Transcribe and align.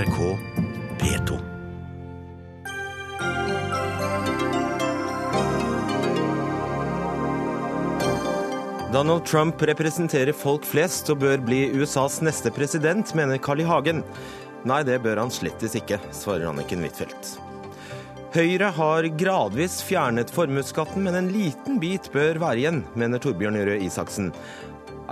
NRK 0.00 0.38
P2. 0.98 1.38
Donald 8.92 9.26
Trump 9.26 9.62
representerer 9.62 10.32
folk 10.32 10.64
flest 10.64 11.10
og 11.12 11.20
bør 11.20 11.42
bli 11.44 11.58
USAs 11.76 12.22
neste 12.24 12.48
president, 12.54 13.12
mener 13.14 13.36
Carl 13.44 13.60
I. 13.60 13.66
Hagen. 13.68 14.00
Nei, 14.64 14.80
det 14.88 15.02
bør 15.04 15.20
han 15.20 15.32
slettes 15.34 15.76
ikke, 15.76 15.98
svarer 16.16 16.48
Anniken 16.48 16.80
Huitfeldt. 16.80 17.34
Høyre 18.32 18.70
har 18.72 19.08
gradvis 19.20 19.82
fjernet 19.84 20.32
formuesskatten, 20.32 21.04
men 21.04 21.18
en 21.18 21.28
liten 21.34 21.76
bit 21.82 22.08
bør 22.14 22.40
være 22.40 22.62
igjen, 22.62 22.80
mener 22.96 23.20
Torbjørn 23.20 23.60
Røe 23.68 23.82
Isaksen. 23.84 24.32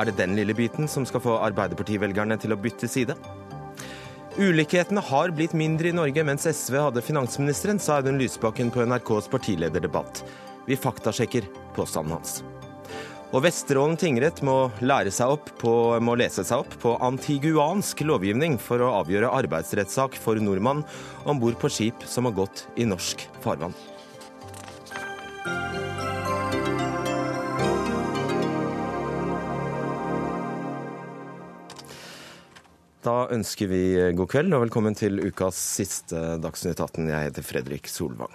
Er 0.01 0.09
det 0.09 0.17
den 0.17 0.39
lille 0.39 0.57
biten 0.57 0.89
som 0.89 1.05
skal 1.05 1.21
få 1.27 1.37
Arbeiderpartivelgerne 1.43 2.41
til 2.41 2.57
å 2.57 2.61
bytte 2.63 2.89
side? 2.89 3.19
Ulikhetene 4.39 5.03
har 5.03 5.33
blitt 5.35 5.53
mindre 5.53 5.89
i 5.91 5.95
Norge 5.97 6.23
mens 6.23 6.45
SV 6.47 6.77
hadde 6.79 7.03
finansministeren, 7.03 7.81
sa 7.83 7.97
Audun 7.99 8.21
Lysbakken 8.21 8.71
på 8.71 8.85
NRKs 8.87 9.27
partilederdebatt. 9.33 10.21
Vi 10.69 10.79
faktasjekker 10.79 11.49
påstanden 11.75 12.15
hans. 12.15 12.37
Og 13.35 13.43
Vesterålen 13.43 13.99
tingrett 13.99 14.39
må, 14.47 14.71
på, 15.59 15.75
må, 15.99 16.15
lese 16.15 16.47
seg 16.47 16.63
opp 16.63 16.79
på 16.79 16.95
antiguansk 17.03 18.05
lovgivning 18.07 18.61
for 18.63 18.79
å 18.79 18.95
avgjøre 19.03 19.35
arbeidsrettssak 19.43 20.15
for 20.15 20.39
nordmann 20.39 20.87
om 21.27 21.43
bord 21.43 21.59
på 21.59 21.73
skip 21.75 22.07
som 22.07 22.31
har 22.31 22.39
gått 22.39 22.69
i 22.79 22.87
norsk 22.87 23.27
farvann. 23.43 23.75
Da 33.09 33.25
ønsker 33.33 33.71
vi 33.71 33.83
eh, 33.97 34.11
god 34.17 34.29
kveld 34.29 34.53
og 34.53 34.67
velkommen 34.67 34.97
til 34.99 35.21
ukas 35.25 35.57
siste 35.79 36.19
Dagsnytt 36.43 36.81
18. 36.83 37.07
Jeg 37.09 37.29
heter 37.29 37.47
Fredrik 37.47 37.89
Solvang. 37.89 38.35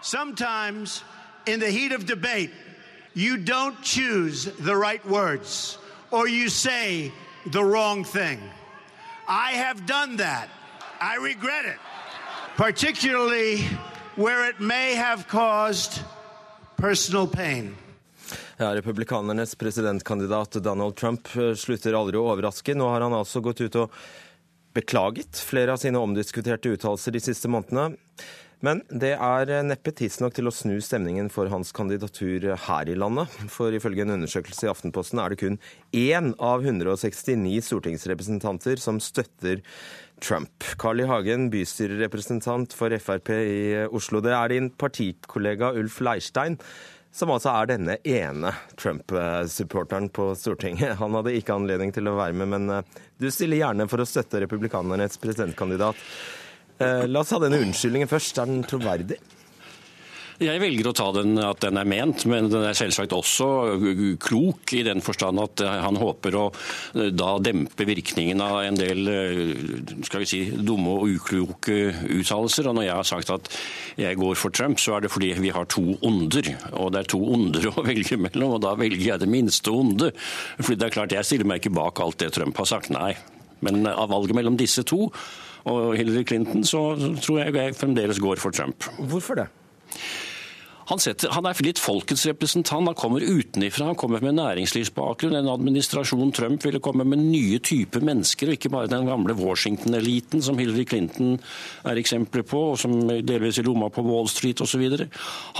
Sometimes 0.00 1.04
in 1.46 1.60
the 1.60 1.68
heat 1.68 1.92
of 1.92 2.06
debate, 2.06 2.50
you 3.14 3.36
don't 3.36 3.76
choose 3.82 4.48
the 4.64 4.76
right 4.76 5.04
words 5.04 5.78
or 6.10 6.26
you 6.26 6.48
say 6.48 7.12
the 7.52 7.64
wrong 7.64 8.04
thing. 8.04 8.40
I 9.28 9.52
have 9.52 9.84
done 9.86 10.16
that. 10.16 10.48
I 11.00 11.16
regret 11.20 11.66
it, 11.66 11.80
particularly 12.56 13.58
where 14.16 14.48
it 14.48 14.58
may 14.58 14.94
have 14.94 15.28
caused 15.28 16.00
personal 16.78 17.26
pain. 17.26 17.76
Ja, 18.60 18.74
Republikanernes 18.74 19.54
presidentkandidat 19.58 20.60
Donald 20.64 20.96
Trump 20.96 21.28
eh, 21.36 21.54
slutter 21.58 21.96
aldri 21.98 22.20
å 22.20 22.28
overraske. 22.32 22.76
Nå 22.76 22.88
har 22.92 23.04
han 23.04 23.16
altså 23.16 23.42
gått 23.44 23.64
ut 23.64 23.80
og 23.82 23.98
beklaget 24.74 25.38
flere 25.38 25.74
av 25.74 25.82
sine 25.82 26.00
omdiskuterte 26.02 26.72
uttalelser 26.74 27.14
de 27.14 27.22
siste 27.22 27.50
månedene. 27.50 27.94
Men 28.64 28.80
det 28.88 29.12
er 29.20 29.50
neppe 29.66 29.92
tidsnok 29.92 30.36
til 30.38 30.48
å 30.48 30.54
snu 30.54 30.78
stemningen 30.82 31.26
for 31.32 31.50
hans 31.52 31.72
kandidatur 31.76 32.46
her 32.64 32.88
i 32.88 32.96
landet. 32.96 33.32
For 33.52 33.74
ifølge 33.76 34.06
en 34.06 34.14
undersøkelse 34.14 34.64
i 34.64 34.70
Aftenposten 34.72 35.20
er 35.20 35.34
det 35.34 35.40
kun 35.42 35.58
én 35.92 36.32
av 36.38 36.64
169 36.64 37.60
stortingsrepresentanter 37.66 38.80
som 38.80 39.02
støtter 39.04 39.60
Trump. 40.24 40.64
Carl 40.80 41.02
I. 41.02 41.08
Hagen, 41.10 41.50
bystyrerepresentant 41.52 42.72
for 42.72 42.94
Frp 42.96 43.34
i 43.36 43.84
Oslo. 43.92 44.22
Det 44.24 44.32
er 44.32 44.54
din 44.54 44.70
partikollega 44.80 45.74
Ulf 45.76 46.00
Leirstein 46.00 46.56
som 47.14 47.30
altså 47.30 47.52
er 47.54 47.68
denne 47.70 47.94
ene 48.02 48.50
Trump-supporteren 48.80 50.08
på 50.14 50.32
Stortinget. 50.38 50.96
Han 51.02 51.14
hadde 51.14 51.36
ikke 51.38 51.54
anledning 51.54 51.94
til 51.94 52.10
å 52.10 52.16
være 52.18 52.34
med, 52.40 52.50
men 52.56 52.72
eh, 52.74 53.04
du 53.22 53.28
stiller 53.30 53.62
gjerne 53.62 53.86
for 53.90 54.02
å 54.02 54.08
støtte 54.08 54.42
republikanernes 54.42 55.20
presidentkandidat. 55.22 56.00
Eh, 56.82 57.04
la 57.06 57.22
oss 57.22 57.30
ha 57.34 57.38
denne 57.42 57.62
unnskyldningen 57.62 58.10
først. 58.10 58.42
Er 58.42 58.50
den 58.50 58.66
troverdig? 58.66 59.20
Jeg 60.42 60.58
velger 60.58 60.88
å 60.90 60.92
ta 60.96 61.04
den 61.14 61.36
at 61.38 61.60
den 61.62 61.78
er 61.78 61.86
ment, 61.86 62.24
men 62.26 62.48
den 62.50 62.64
er 62.66 62.74
selvsagt 62.74 63.12
også 63.14 63.46
klok 64.22 64.72
i 64.74 64.82
den 64.86 65.02
forstand 65.04 65.38
at 65.38 65.62
han 65.62 65.98
håper 66.00 66.34
å 66.38 66.44
eh, 66.50 67.12
da 67.14 67.36
dempe 67.38 67.86
virkningen 67.86 68.42
av 68.42 68.56
en 68.64 68.78
del 68.78 69.10
eh, 69.12 69.44
skal 70.08 70.24
vi 70.24 70.28
si, 70.28 70.40
dumme 70.58 70.96
og 70.96 71.14
ukloke 71.14 71.76
uttalelser. 72.16 72.66
Og 72.66 72.78
når 72.78 72.88
jeg 72.88 72.98
har 72.98 73.08
sagt 73.12 73.30
at 73.36 73.52
jeg 74.00 74.18
går 74.18 74.40
for 74.40 74.54
Trump, 74.54 74.82
så 74.82 74.96
er 74.96 75.06
det 75.06 75.12
fordi 75.14 75.30
vi 75.38 75.54
har 75.54 75.70
to 75.70 75.94
onder. 76.02 76.50
Og 76.72 76.90
det 76.94 77.04
er 77.04 77.12
to 77.14 77.22
onder 77.36 77.70
å 77.72 77.86
velge 77.86 78.18
mellom, 78.18 78.58
og 78.58 78.64
da 78.66 78.74
velger 78.80 79.06
jeg 79.12 79.22
det 79.22 79.30
minste 79.30 79.70
onde. 79.70 80.10
Fordi 80.58 80.80
det 80.80 80.90
er 80.90 80.98
klart, 80.98 81.14
jeg 81.14 81.30
stiller 81.30 81.52
meg 81.52 81.62
ikke 81.62 81.76
bak 81.78 82.02
alt 82.02 82.18
det 82.24 82.34
Trump 82.34 82.58
har 82.58 82.72
sagt, 82.74 82.90
nei. 82.94 83.12
Men 83.64 83.86
av 83.86 84.10
valget 84.10 84.36
mellom 84.36 84.58
disse 84.58 84.82
to 84.82 85.06
og 85.70 85.94
Hillary 85.96 86.26
Clinton, 86.28 86.66
så 86.66 86.90
tror 87.22 87.38
jeg 87.40 87.54
jeg 87.56 87.76
fremdeles 87.78 88.18
går 88.20 88.42
for 88.42 88.52
Trump. 88.52 88.84
Hvorfor 88.98 89.38
det? 89.38 89.46
Han, 90.90 91.00
setter, 91.00 91.32
han, 91.32 91.46
er 91.48 91.60
litt 91.64 91.80
folkets 91.80 92.26
representant. 92.28 92.88
Han 92.90 92.98
kommer 92.98 93.24
utenifra. 93.24 93.88
Han 93.90 93.98
kommer 93.98 94.24
med 94.24 94.36
næringslivsbakgrunn. 94.38 95.36
En 95.38 95.50
administrasjon 95.52 96.32
Trump 96.36 96.64
ville 96.66 96.82
komme 96.84 97.06
med 97.08 97.22
nye 97.22 97.60
typer 97.64 98.04
mennesker, 98.04 98.50
og 98.50 98.58
ikke 98.58 98.72
bare 98.74 98.90
den 98.92 99.08
gamle 99.08 99.36
Washington-eliten 99.38 100.44
som 100.44 100.60
Hillary 100.60 100.86
Clinton 100.88 101.38
er 101.88 102.00
eksempler 102.00 102.46
på, 102.48 102.62
og 102.72 102.80
som 102.80 102.96
delvis 103.08 103.60
i 103.60 103.66
lomma 103.66 103.90
på 103.92 104.04
Wall 104.06 104.28
Street 104.32 104.60
osv. 104.64 104.84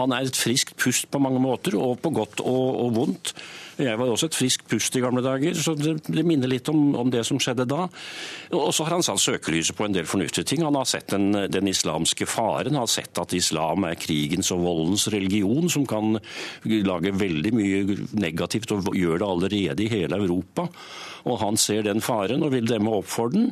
Han 0.01 0.15
er 0.15 0.29
et 0.29 0.39
friskt 0.39 0.77
pust 0.81 1.09
på 1.11 1.23
mange 1.23 1.43
måter, 1.43 1.79
og 1.81 2.01
på 2.05 2.13
godt 2.15 2.45
og, 2.45 2.83
og 2.85 2.99
vondt. 2.99 3.35
Jeg 3.81 3.99
var 3.99 4.11
også 4.11 4.29
et 4.31 4.37
friskt 4.37 4.67
pust 4.71 4.95
i 4.95 5.03
gamle 5.03 5.23
dager, 5.25 5.57
så 5.59 5.75
det, 5.75 5.97
det 6.07 6.25
minner 6.27 6.51
litt 6.51 6.69
om, 6.71 6.93
om, 6.99 7.11
det 7.11 7.25
som 7.27 7.41
skjedde 7.43 7.67
da. 7.71 7.87
Og 8.55 8.69
så 8.75 8.87
har 8.87 8.97
han 8.97 9.07
satt 9.07 9.23
søkelyset 9.23 9.77
på 9.79 9.89
en 9.89 9.97
del 9.97 10.07
fornuftige 10.07 10.47
ting. 10.47 10.63
Han 10.67 10.79
har 10.79 10.87
sett 10.89 11.11
den, 11.11 11.33
den 11.51 11.71
islamske 11.71 12.29
faren, 12.31 12.79
har 12.79 12.91
sett 12.91 13.19
at 13.19 13.35
islam 13.35 13.89
er 13.89 13.99
krigens 13.99 14.53
og 14.55 14.63
voldens 14.67 15.09
religion, 15.15 15.67
som 15.73 15.87
kan 15.91 16.21
lage 16.65 17.15
veldig 17.19 17.55
mye 17.57 17.99
negativt, 18.21 18.77
og 18.77 18.95
gjør 18.95 19.19
det 19.23 19.31
allerede 19.31 19.85
i 19.85 19.91
hele 19.91 20.23
Europa. 20.23 20.69
Og 21.25 21.41
han 21.43 21.59
ser 21.59 21.87
den 21.89 22.05
faren 22.05 22.47
og 22.47 22.55
vil 22.55 22.69
demme 22.69 22.95
opp 23.01 23.11
for 23.11 23.35
den. 23.35 23.51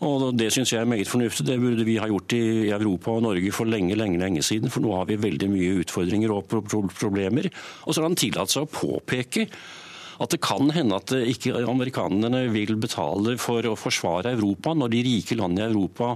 Og 0.00 0.32
Det 0.38 0.48
syns 0.52 0.72
jeg 0.72 0.80
er 0.80 0.88
meget 0.88 1.08
fornuftig. 1.08 1.44
Det 1.46 1.58
burde 1.60 1.84
vi 1.84 1.98
ha 2.00 2.06
gjort 2.08 2.32
i 2.32 2.70
Europa 2.70 3.10
og 3.10 3.22
Norge 3.22 3.52
for 3.52 3.68
lenge 3.68 3.94
lenge, 3.94 4.18
lenge 4.18 4.42
siden. 4.42 4.70
For 4.72 4.80
nå 4.80 4.94
har 4.96 5.04
vi 5.10 5.20
veldig 5.20 5.50
mye 5.52 5.74
utfordringer 5.82 6.32
og 6.32 6.48
problemer. 6.48 7.50
Og 7.84 7.92
så 7.92 8.00
har 8.00 8.08
han 8.08 8.16
tillatt 8.16 8.52
seg 8.52 8.64
å 8.64 8.72
påpeke 8.72 9.48
at 10.20 10.34
det 10.34 10.40
kan 10.44 10.70
hende 10.74 10.98
at 10.98 11.12
ikke 11.16 11.54
amerikanerne 11.64 12.44
vil 12.52 12.76
betale 12.80 13.36
for 13.40 13.66
å 13.66 13.76
forsvare 13.78 14.34
Europa 14.36 14.74
når 14.76 14.92
de 14.92 15.02
rike 15.06 15.38
landene 15.38 15.66
i 15.66 15.70
Europa 15.70 16.12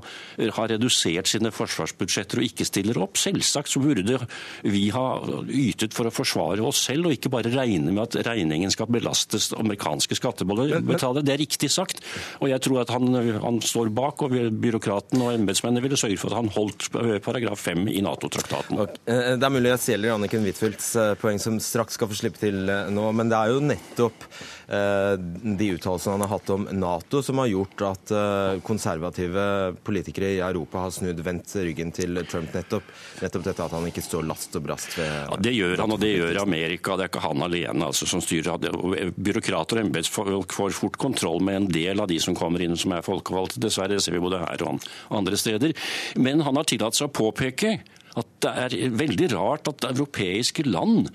har 0.59 0.71
redusert 0.73 1.31
sine 1.31 1.53
forsvarsbudsjetter 1.55 2.41
og 2.41 2.49
ikke 2.49 2.67
stiller 2.69 3.01
opp. 3.03 3.19
Selvsagt 3.21 3.73
så 3.73 3.83
burde 3.83 4.19
vi 4.67 4.87
ha 4.95 5.07
ytet 5.49 5.97
for 5.97 6.09
å 6.09 6.15
forsvare 6.15 6.65
oss 6.65 6.83
selv, 6.89 7.09
og 7.09 7.17
ikke 7.17 7.33
bare 7.33 7.53
regne 7.55 7.93
med 7.93 8.05
at 8.05 8.19
regningen 8.29 8.73
skal 8.73 8.91
belastes 8.93 9.51
amerikanske 9.57 10.19
skattebetalere. 10.19 11.25
Det 11.25 11.35
er 11.35 11.41
riktig 11.41 11.71
sagt, 11.73 12.03
og 12.41 12.51
jeg 12.51 12.63
tror 12.65 12.83
at 12.85 12.93
han, 12.95 13.11
han 13.43 13.61
står 13.65 13.93
bak, 13.95 14.25
og 14.25 14.37
byråkraten 14.65 15.23
og 15.25 15.35
embetsmennene 15.35 15.85
ville 15.85 15.99
sørge 16.01 16.21
for 16.21 16.33
at 16.33 16.43
han 16.43 16.53
holdt 16.55 16.91
paragraf 17.25 17.65
5 17.65 17.89
i 17.93 18.03
Nato-traktaten. 18.05 18.81
Okay. 18.85 19.01
Eh, 19.09 19.35
det 19.39 19.49
er 19.49 19.55
mulig 19.55 19.73
jeg 19.73 19.83
stjeler 19.85 20.15
Anniken 20.15 20.45
Huitfeldts 20.47 20.91
eh, 21.01 21.13
poeng, 21.21 21.41
som 21.43 21.59
straks 21.63 21.99
skal 21.99 22.11
få 22.11 22.19
slippe 22.19 22.41
til 22.43 22.69
eh, 22.71 22.91
nå, 22.93 23.07
men 23.17 23.31
det 23.33 23.39
er 23.39 23.55
jo 23.55 23.63
nett 23.65 23.94
nettopp 23.95 24.25
eh, 24.69 25.19
de 25.57 25.71
uttalelsene 25.71 26.13
han 26.13 26.21
har 26.21 26.29
hatt 26.29 26.51
om 26.51 26.69
Nato, 26.73 27.23
som 27.23 27.39
har 27.39 27.47
gjort 27.47 27.83
at 27.83 28.11
eh, 28.11 28.61
konservative 28.63 29.75
politikere 29.85 30.33
i 30.35 30.41
Europa 30.41 30.85
har 30.85 30.91
snudd, 30.91 31.21
vendt 31.25 31.55
ryggen 31.57 31.93
til 31.95 32.19
Trump. 32.27 32.53
Nettopp, 32.55 32.91
nettopp 33.23 33.45
dette 33.45 33.65
at 33.65 33.75
han 33.77 33.87
ikke 33.89 34.05
står 34.05 34.27
last 34.29 34.55
og 34.57 34.67
brast 34.67 34.99
ved 34.99 35.11
ja, 35.11 35.39
Det 35.39 35.55
gjør 35.55 35.85
han, 35.85 35.95
og 35.95 36.03
det 36.03 36.13
gjør 36.15 36.43
Amerika. 36.43 36.97
Det 36.97 37.07
er 37.07 37.13
ikke 37.13 37.25
han 37.25 37.47
alene 37.47 37.91
altså, 37.91 38.09
som 38.11 38.23
styrer. 38.25 38.69
Byråkrater 39.15 39.81
og 39.81 39.89
embetsfolk 39.89 40.55
får 40.55 40.77
fort 40.77 40.99
kontroll 41.01 41.43
med 41.45 41.63
en 41.63 41.71
del 41.73 42.03
av 42.03 42.11
de 42.11 42.19
som 42.23 42.37
kommer 42.39 42.63
inn 42.65 42.77
som 42.79 42.95
er 42.97 43.07
folkevalgte. 43.07 43.63
Dessverre 43.63 44.01
ser 44.03 44.17
vi 44.17 44.25
både 44.25 44.43
her 44.43 44.67
og 44.67 44.83
andre 45.15 45.39
steder. 45.39 45.75
Men 46.21 46.45
han 46.45 46.59
har 46.59 46.69
tillatt 46.69 46.99
seg 46.99 47.11
å 47.11 47.15
påpeke 47.15 47.79
at 48.15 48.29
det 48.45 48.51
er 48.65 48.93
veldig 48.95 49.33
rart 49.33 49.71
at 49.73 49.89
europeiske 49.89 50.67
land 50.69 51.09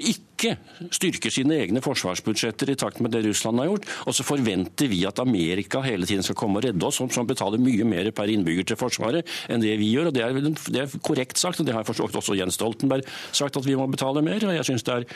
ikke 0.00 0.29
styrker 0.90 1.32
sine 1.32 1.58
egne 1.64 1.82
forsvarsbudsjetter 1.84 2.72
i 2.72 2.78
takt 2.80 3.00
med 3.04 3.12
det 3.14 3.22
Russland 3.26 3.60
har 3.62 3.70
gjort. 3.70 3.88
Og 4.06 4.16
så 4.16 4.26
forventer 4.26 4.90
vi 4.90 5.02
at 5.08 5.20
Amerika 5.22 5.82
hele 5.84 6.08
tiden 6.08 6.24
skal 6.26 6.38
komme 6.38 6.60
og 6.60 6.66
redde 6.66 6.86
oss, 6.86 7.00
som, 7.00 7.28
betaler 7.30 7.60
mye 7.62 7.86
mer 7.86 8.10
per 8.16 8.30
innbygger 8.32 8.70
til 8.70 8.78
Forsvaret 8.80 9.28
enn 9.52 9.62
det 9.62 9.76
vi 9.80 9.90
gjør. 9.92 10.08
og 10.10 10.16
Det 10.16 10.24
er, 10.24 10.38
det 10.74 10.82
er 10.82 10.94
korrekt 11.04 11.38
sagt, 11.38 11.60
og 11.60 11.68
det 11.68 11.74
har 11.76 11.86
forstått 11.86 12.16
også 12.16 12.36
Jens 12.38 12.56
Stoltenberg 12.58 13.06
sagt 13.36 13.58
at 13.60 13.66
vi 13.66 13.76
må 13.78 13.86
betale 13.90 14.22
mer. 14.24 14.42
og 14.46 14.56
Jeg 14.56 14.68
syns 14.70 14.86
det 14.86 14.94
er 14.94 15.06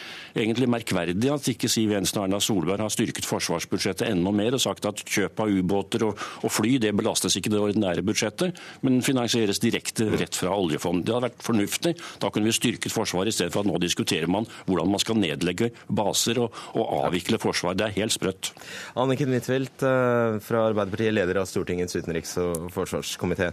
egentlig 0.44 0.68
merkverdig 0.70 1.32
at 1.32 1.48
ikke 1.50 1.70
Siv 1.72 1.94
Jensen 1.94 2.20
og 2.20 2.28
Erna 2.28 2.40
Solberg 2.42 2.84
har 2.84 2.92
styrket 2.92 3.26
forsvarsbudsjettet 3.28 4.08
enda 4.10 4.32
mer 4.34 4.56
og 4.56 4.62
sagt 4.62 4.86
at 4.88 5.02
kjøp 5.04 5.42
av 5.44 5.52
ubåter 5.52 6.06
og, 6.08 6.20
og, 6.42 6.50
fly 6.54 6.76
det 6.82 6.94
belastes 6.96 7.36
ikke 7.38 7.52
det 7.52 7.60
ordinære 7.60 8.04
budsjettet, 8.06 8.54
men 8.86 9.00
finansieres 9.04 9.60
direkte 9.62 10.06
rett 10.14 10.36
fra 10.38 10.54
oljefondet. 10.54 11.08
Det 11.08 11.16
hadde 11.16 11.28
vært 11.28 11.44
fornuftig. 11.44 11.94
Da 12.22 12.30
kunne 12.30 12.50
vi 12.50 12.56
styrket 12.56 12.94
Forsvaret 12.94 13.32
i 13.32 13.34
stedet 13.34 13.52
for 13.54 13.64
at 13.64 13.68
nå 13.68 13.78
diskuterer 13.82 14.30
man 14.30 14.46
hvordan 14.68 14.92
man 14.92 15.02
skal 15.02 15.13
skal 15.14 15.22
nedlegge 15.22 15.70
baser 15.88 16.40
og, 16.42 16.54
og 16.74 17.06
avvikle 17.06 17.38
forsvar. 17.38 17.74
Det 17.74 17.86
er 17.86 17.98
helt 18.00 18.14
sprøtt. 18.14 18.52
Anniken 18.96 19.32
Huitfeldt 19.32 19.82
eh, 19.82 20.40
fra 20.42 20.66
Arbeiderpartiet, 20.70 21.14
leder 21.14 21.40
av 21.40 21.46
Stortingets 21.46 21.96
utenriks- 21.96 22.38
og 22.38 22.70
forsvarskomité. 22.74 23.52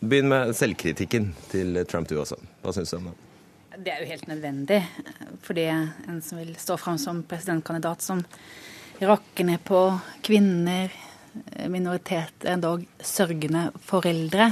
Begynn 0.00 0.30
med 0.30 0.54
selvkritikken 0.56 1.34
til 1.50 1.82
Trump 1.86 2.08
du 2.08 2.18
også. 2.20 2.38
Hva 2.62 2.72
syns 2.72 2.90
du 2.90 2.98
om 3.00 3.10
det? 3.10 3.18
Det 3.80 3.92
er 3.92 4.02
jo 4.02 4.10
helt 4.10 4.28
nødvendig. 4.28 4.80
Fordi 5.42 5.66
en 5.70 6.22
som 6.22 6.40
vil 6.40 6.54
stå 6.58 6.76
fram 6.80 6.98
som 6.98 7.22
presidentkandidat 7.22 8.02
som 8.02 8.22
rakker 9.00 9.46
ned 9.48 9.62
på 9.64 9.84
kvinner, 10.26 10.90
minoriteter, 11.70 12.50
endog 12.56 12.82
sørgende 13.06 13.70
foreldre. 13.86 14.50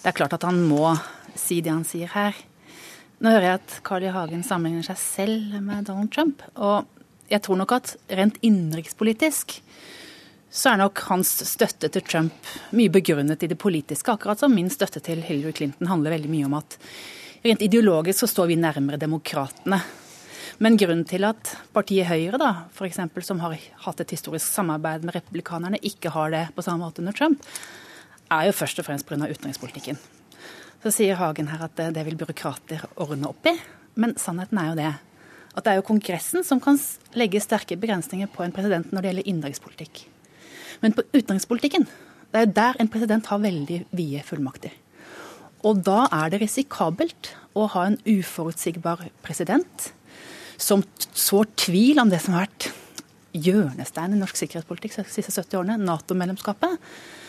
Det 0.00 0.12
er 0.12 0.16
klart 0.16 0.36
at 0.36 0.46
han 0.46 0.62
må 0.64 0.94
si 1.36 1.60
det 1.64 1.72
han 1.72 1.84
sier 1.84 2.12
her. 2.14 2.36
Nå 3.20 3.28
hører 3.28 3.44
jeg 3.44 3.58
at 3.58 3.72
Carl 3.84 4.04
I. 4.06 4.12
Hagen 4.14 4.42
sammenligner 4.46 4.86
seg 4.86 4.96
selv 4.96 5.56
med 5.60 5.84
Donald 5.90 6.08
Trump. 6.14 6.40
Og 6.56 6.88
jeg 7.28 7.42
tror 7.44 7.58
nok 7.60 7.74
at 7.76 7.92
rent 8.16 8.38
innenrikspolitisk 8.40 9.58
så 10.50 10.72
er 10.72 10.80
nok 10.80 11.02
hans 11.10 11.34
støtte 11.46 11.90
til 11.92 12.02
Trump 12.02 12.48
mye 12.74 12.90
begrunnet 12.90 13.44
i 13.44 13.50
det 13.50 13.58
politiske, 13.60 14.10
akkurat 14.10 14.40
som 14.40 14.54
min 14.56 14.70
støtte 14.72 15.02
til 15.04 15.20
Hillary 15.22 15.52
Clinton 15.54 15.90
handler 15.92 16.16
veldig 16.16 16.30
mye 16.32 16.46
om 16.48 16.56
at 16.58 16.78
rent 17.44 17.62
ideologisk 17.62 18.24
så 18.24 18.28
står 18.32 18.48
vi 18.50 18.56
nærmere 18.58 18.98
demokratene. 19.00 19.78
Men 20.64 20.78
grunnen 20.80 21.04
til 21.08 21.28
at 21.28 21.52
partiet 21.76 22.08
Høyre, 22.08 22.40
da, 22.40 22.50
for 22.72 22.88
eksempel, 22.88 23.24
som 23.24 23.44
har 23.44 23.54
hatt 23.84 24.00
et 24.00 24.16
historisk 24.16 24.48
samarbeid 24.48 25.04
med 25.04 25.14
republikanerne, 25.16 25.80
ikke 25.84 26.12
har 26.16 26.32
det 26.32 26.46
på 26.56 26.64
samme 26.64 26.88
måte 26.88 27.04
under 27.04 27.16
Trump, 27.16 27.44
er 28.32 28.48
jo 28.48 28.56
først 28.56 28.80
og 28.80 28.88
fremst 28.88 29.08
pga. 29.08 29.28
utenrikspolitikken. 29.28 30.00
Så 30.80 30.92
sier 30.94 31.18
Hagen 31.20 31.50
her 31.50 31.66
at 31.66 31.76
det 31.94 32.04
vil 32.06 32.18
byråkrater 32.20 32.86
ordne 33.00 33.28
opp 33.28 33.46
i. 33.50 33.54
Men 34.00 34.16
sannheten 34.20 34.60
er 34.60 34.68
jo 34.70 34.78
det 34.78 34.92
at 35.50 35.66
det 35.66 35.72
er 35.72 35.80
jo 35.80 35.86
Kongressen 35.88 36.44
som 36.46 36.60
kan 36.62 36.78
legge 37.18 37.40
sterke 37.42 37.78
begrensninger 37.80 38.30
på 38.30 38.44
en 38.44 38.54
president 38.54 38.92
når 38.92 39.02
det 39.02 39.10
gjelder 39.10 39.30
innenrikspolitikk. 39.32 40.04
Men 40.80 40.94
på 40.94 41.04
utenrikspolitikken, 41.10 41.88
det 42.30 42.38
er 42.38 42.46
jo 42.46 42.54
der 42.60 42.78
en 42.78 42.90
president 42.92 43.26
har 43.26 43.42
veldig 43.42 43.80
vide 43.90 44.22
fullmakter. 44.24 44.72
Og 45.66 45.82
da 45.84 46.04
er 46.14 46.30
det 46.32 46.40
risikabelt 46.44 47.32
å 47.58 47.66
ha 47.74 47.88
en 47.88 47.98
uforutsigbar 48.06 49.08
president 49.26 49.90
som 50.60 50.84
sår 51.10 51.50
tvil 51.66 52.00
om 52.00 52.12
det 52.12 52.22
som 52.22 52.36
har 52.36 52.46
vært 52.46 52.70
hjørnesteinen 53.34 54.16
i 54.16 54.20
norsk 54.22 54.38
sikkerhetspolitikk 54.38 54.96
de 54.96 55.04
siste 55.10 55.34
70 55.34 55.58
årene, 55.60 55.78
Nato-medlemskapet, 55.82 56.78
eh, 56.78 57.19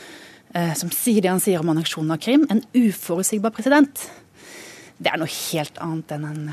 som 0.75 0.92
sier 0.92 1.24
det 1.24 1.31
han 1.31 1.39
sier 1.44 1.62
om 1.62 1.69
anneksjonen 1.71 2.12
av 2.12 2.19
Krim. 2.24 2.44
En 2.51 2.63
uforutsigbar 2.75 3.53
president. 3.56 4.03
Det 5.01 5.09
er 5.09 5.21
noe 5.21 5.31
helt 5.31 5.80
annet 5.81 6.12
enn 6.18 6.27
en 6.27 6.45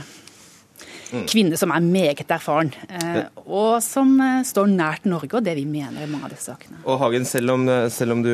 kvinne 1.29 1.57
som 1.59 1.73
er 1.73 1.85
meget 1.85 2.31
erfaren, 2.33 2.71
eh, 2.89 3.29
og 3.47 3.79
som 3.85 4.11
eh, 4.21 4.43
står 4.47 4.69
nært 4.73 5.07
Norge 5.09 5.39
og 5.39 5.45
det 5.47 5.55
vi 5.57 5.65
mener 5.69 6.05
i 6.05 6.11
mange 6.11 6.29
av 6.29 6.35
disse 6.35 6.51
sakene. 6.51 6.81
Og 6.85 6.99
Hagen, 7.01 7.25
selv 7.29 7.55
om, 7.55 7.65
selv 7.93 8.17
om 8.17 8.25
du 8.25 8.33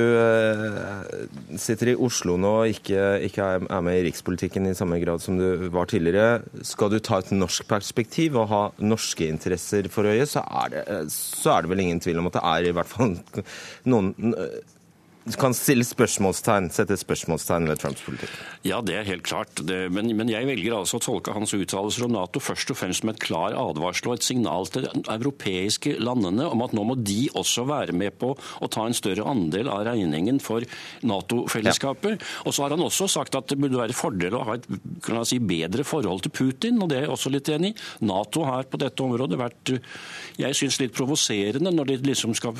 sitter 1.60 1.92
i 1.92 1.96
Oslo 2.06 2.36
nå 2.40 2.54
og 2.64 2.74
ikke, 2.74 3.04
ikke, 3.28 3.48
er 3.62 3.84
med 3.84 4.00
i 4.00 4.04
rikspolitikken 4.08 4.70
i 4.70 4.76
samme 4.76 4.98
grad 5.02 5.22
som 5.22 5.38
du 5.38 5.68
var 5.74 5.90
tidligere, 5.90 6.42
skal 6.66 6.92
du 6.92 6.98
ta 6.98 7.20
et 7.22 7.32
norsk 7.34 7.68
perspektiv 7.70 8.38
og 8.40 8.50
ha 8.50 8.62
norske 8.82 9.28
interesser 9.28 9.88
for 9.92 10.10
øye, 10.10 10.26
så 10.28 10.44
er 10.64 10.74
det, 10.74 10.84
så 11.14 11.56
er 11.56 11.64
det 11.64 11.74
vel 11.74 11.84
ingen 11.86 12.02
tvil 12.02 12.22
om 12.22 12.30
at 12.30 12.38
det 12.38 12.46
er 12.54 12.70
i 12.70 12.74
hvert 12.74 12.90
fall 12.90 13.18
noen 13.90 14.14
kan 15.40 15.54
stille 15.56 15.84
spørsmålstegn, 15.88 16.66
sette 16.74 16.98
spørsmålstegn 17.00 17.68
ved 17.70 17.80
Trumps 17.80 18.02
politikk? 18.04 18.32
Ja, 18.66 18.82
det 18.84 18.98
er 18.98 19.06
helt 19.08 19.24
klart. 19.24 19.56
Det, 19.56 19.78
men, 19.94 20.10
men, 20.18 20.28
jeg 20.28 20.44
velger 20.50 20.76
altså 20.76 20.98
å 20.98 21.04
tolke 21.04 21.32
hans 21.32 21.54
uttalelser 21.56 22.04
om 22.04 22.12
Nato 22.12 22.42
først 22.44 22.74
og 22.74 22.76
fremst 22.76 23.06
med 23.08 23.16
et 23.16 23.24
klar 23.24 23.56
advarsel 23.56 24.10
og 24.10 24.18
et 24.18 24.26
signal 24.26 24.68
til 24.68 24.84
de 24.84 25.02
europeiske 25.14 25.94
landene 26.04 26.50
om 26.52 26.64
at 26.66 26.74
nå 26.76 26.84
må 26.84 26.98
de 27.00 27.30
også 27.32 27.64
være 27.70 27.96
med 27.96 28.18
på 28.20 28.34
å 28.34 28.68
ta 28.68 28.84
en 28.84 28.96
større 28.96 29.24
andel 29.30 29.70
av 29.72 29.86
regningen 29.88 30.42
for 30.44 30.66
Nato-fellesskapet. 31.08 32.18
Ja. 32.20 32.32
Og 32.44 32.56
så 32.56 32.66
har 32.66 32.76
han 32.76 32.84
også 32.84 33.08
sagt 33.08 33.40
at 33.40 33.48
det 33.48 33.58
burde 33.62 33.80
være 33.80 33.96
fordel 33.96 34.36
å 34.36 34.44
ha 34.50 34.58
et 34.58 34.68
si, 35.30 35.40
bedre 35.40 35.88
forhold 35.88 36.26
til 36.26 36.34
Putin, 36.36 36.82
og 36.84 36.92
det 36.92 37.00
er 37.00 37.08
jeg 37.08 37.14
også 37.16 37.32
litt 37.32 37.48
enig 37.54 37.72
i. 37.72 37.78
Nato 38.04 38.44
har 38.44 38.68
på 38.68 38.80
dette 38.82 39.04
området 39.04 39.40
vært 39.40 39.74
jeg 40.36 40.60
synes, 40.60 40.80
litt 40.82 40.94
provoserende 40.96 41.72
når 41.72 41.94
de 41.94 41.98
liksom 42.10 42.36
skal 42.36 42.56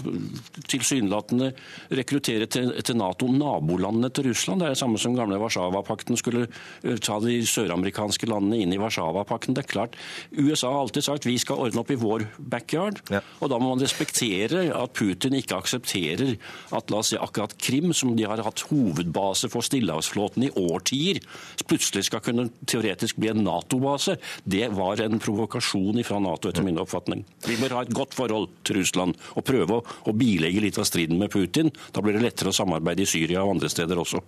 tilsynelatende 0.70 1.52
rekruttere 1.92 2.48
til, 2.54 2.72
til 2.86 2.98
Nato 2.98 3.28
nabolandene 3.30 4.10
til 4.14 4.28
Russland. 4.30 4.62
Det 4.62 4.68
er 4.68 4.76
det 4.76 4.80
samme 4.80 5.00
som 5.00 5.16
gamle 5.16 5.38
Warszawapakten 5.42 6.18
skulle 6.20 6.46
eh, 6.46 6.98
ta 7.02 7.18
de 7.22 7.40
søramerikanske 7.48 8.28
landene 8.30 8.62
inn 8.62 8.74
i 8.74 8.80
Warszawapakten. 8.80 9.56
Det 9.56 9.64
er 9.64 9.72
klart, 9.74 9.98
USA 10.32 10.72
har 10.72 10.84
alltid 10.84 11.06
sagt 11.06 11.28
vi 11.28 11.36
skal 11.40 11.60
ordne 11.66 11.82
opp 11.82 11.92
i 11.92 11.98
vår 12.00 12.26
backyard. 12.38 13.02
Ja. 13.12 13.22
Og 13.40 13.50
da 13.52 13.60
må 13.60 13.72
man 13.72 13.82
respektere 13.82 14.66
at 14.74 14.94
Putin 14.96 15.36
ikke 15.38 15.58
aksepterer 15.58 16.36
at 16.74 16.92
la 16.92 17.00
oss 17.00 17.12
si, 17.12 17.18
akkurat 17.20 17.56
Krim, 17.60 17.92
som 17.96 18.14
de 18.16 18.26
har 18.28 18.42
hatt 18.44 18.64
hovedbase 18.70 19.50
for 19.52 19.66
Stillehavsflåten 19.66 20.48
i 20.48 20.52
årtier, 20.58 21.20
plutselig 21.64 22.06
skal 22.08 22.22
kunne 22.24 22.48
teoretisk 22.68 23.18
bli 23.20 23.30
en 23.32 23.44
Nato-base. 23.46 24.16
Det 24.44 24.68
var 24.76 25.00
en 25.04 25.20
provokasjon 25.22 26.02
fra 26.04 26.20
Nato, 26.22 26.50
etter 26.50 26.66
min 26.66 26.80
oppfatning. 26.80 27.24
Vi 27.46 27.56
bør 27.60 27.78
ha 27.78 27.84
et 27.84 27.94
godt 27.94 28.16
forhold 28.16 28.50
til 28.66 28.80
Russland 28.80 29.18
og 29.34 29.46
prøve 29.46 29.80
å, 29.80 29.84
å 30.10 30.16
bilegge 30.16 30.62
litt 30.64 30.80
av 30.80 30.88
striden 30.88 31.20
med 31.20 31.32
Putin. 31.32 31.72
Da 31.94 32.02
blir 32.04 32.16
det 32.16 32.24
lettere 32.24 32.43
å 32.50 32.56
samarbeide 32.56 33.04
i 33.04 33.08
Syria 33.08 33.42
og 33.44 33.56
andre 33.56 33.70
steder 33.72 34.00
også. 34.00 34.20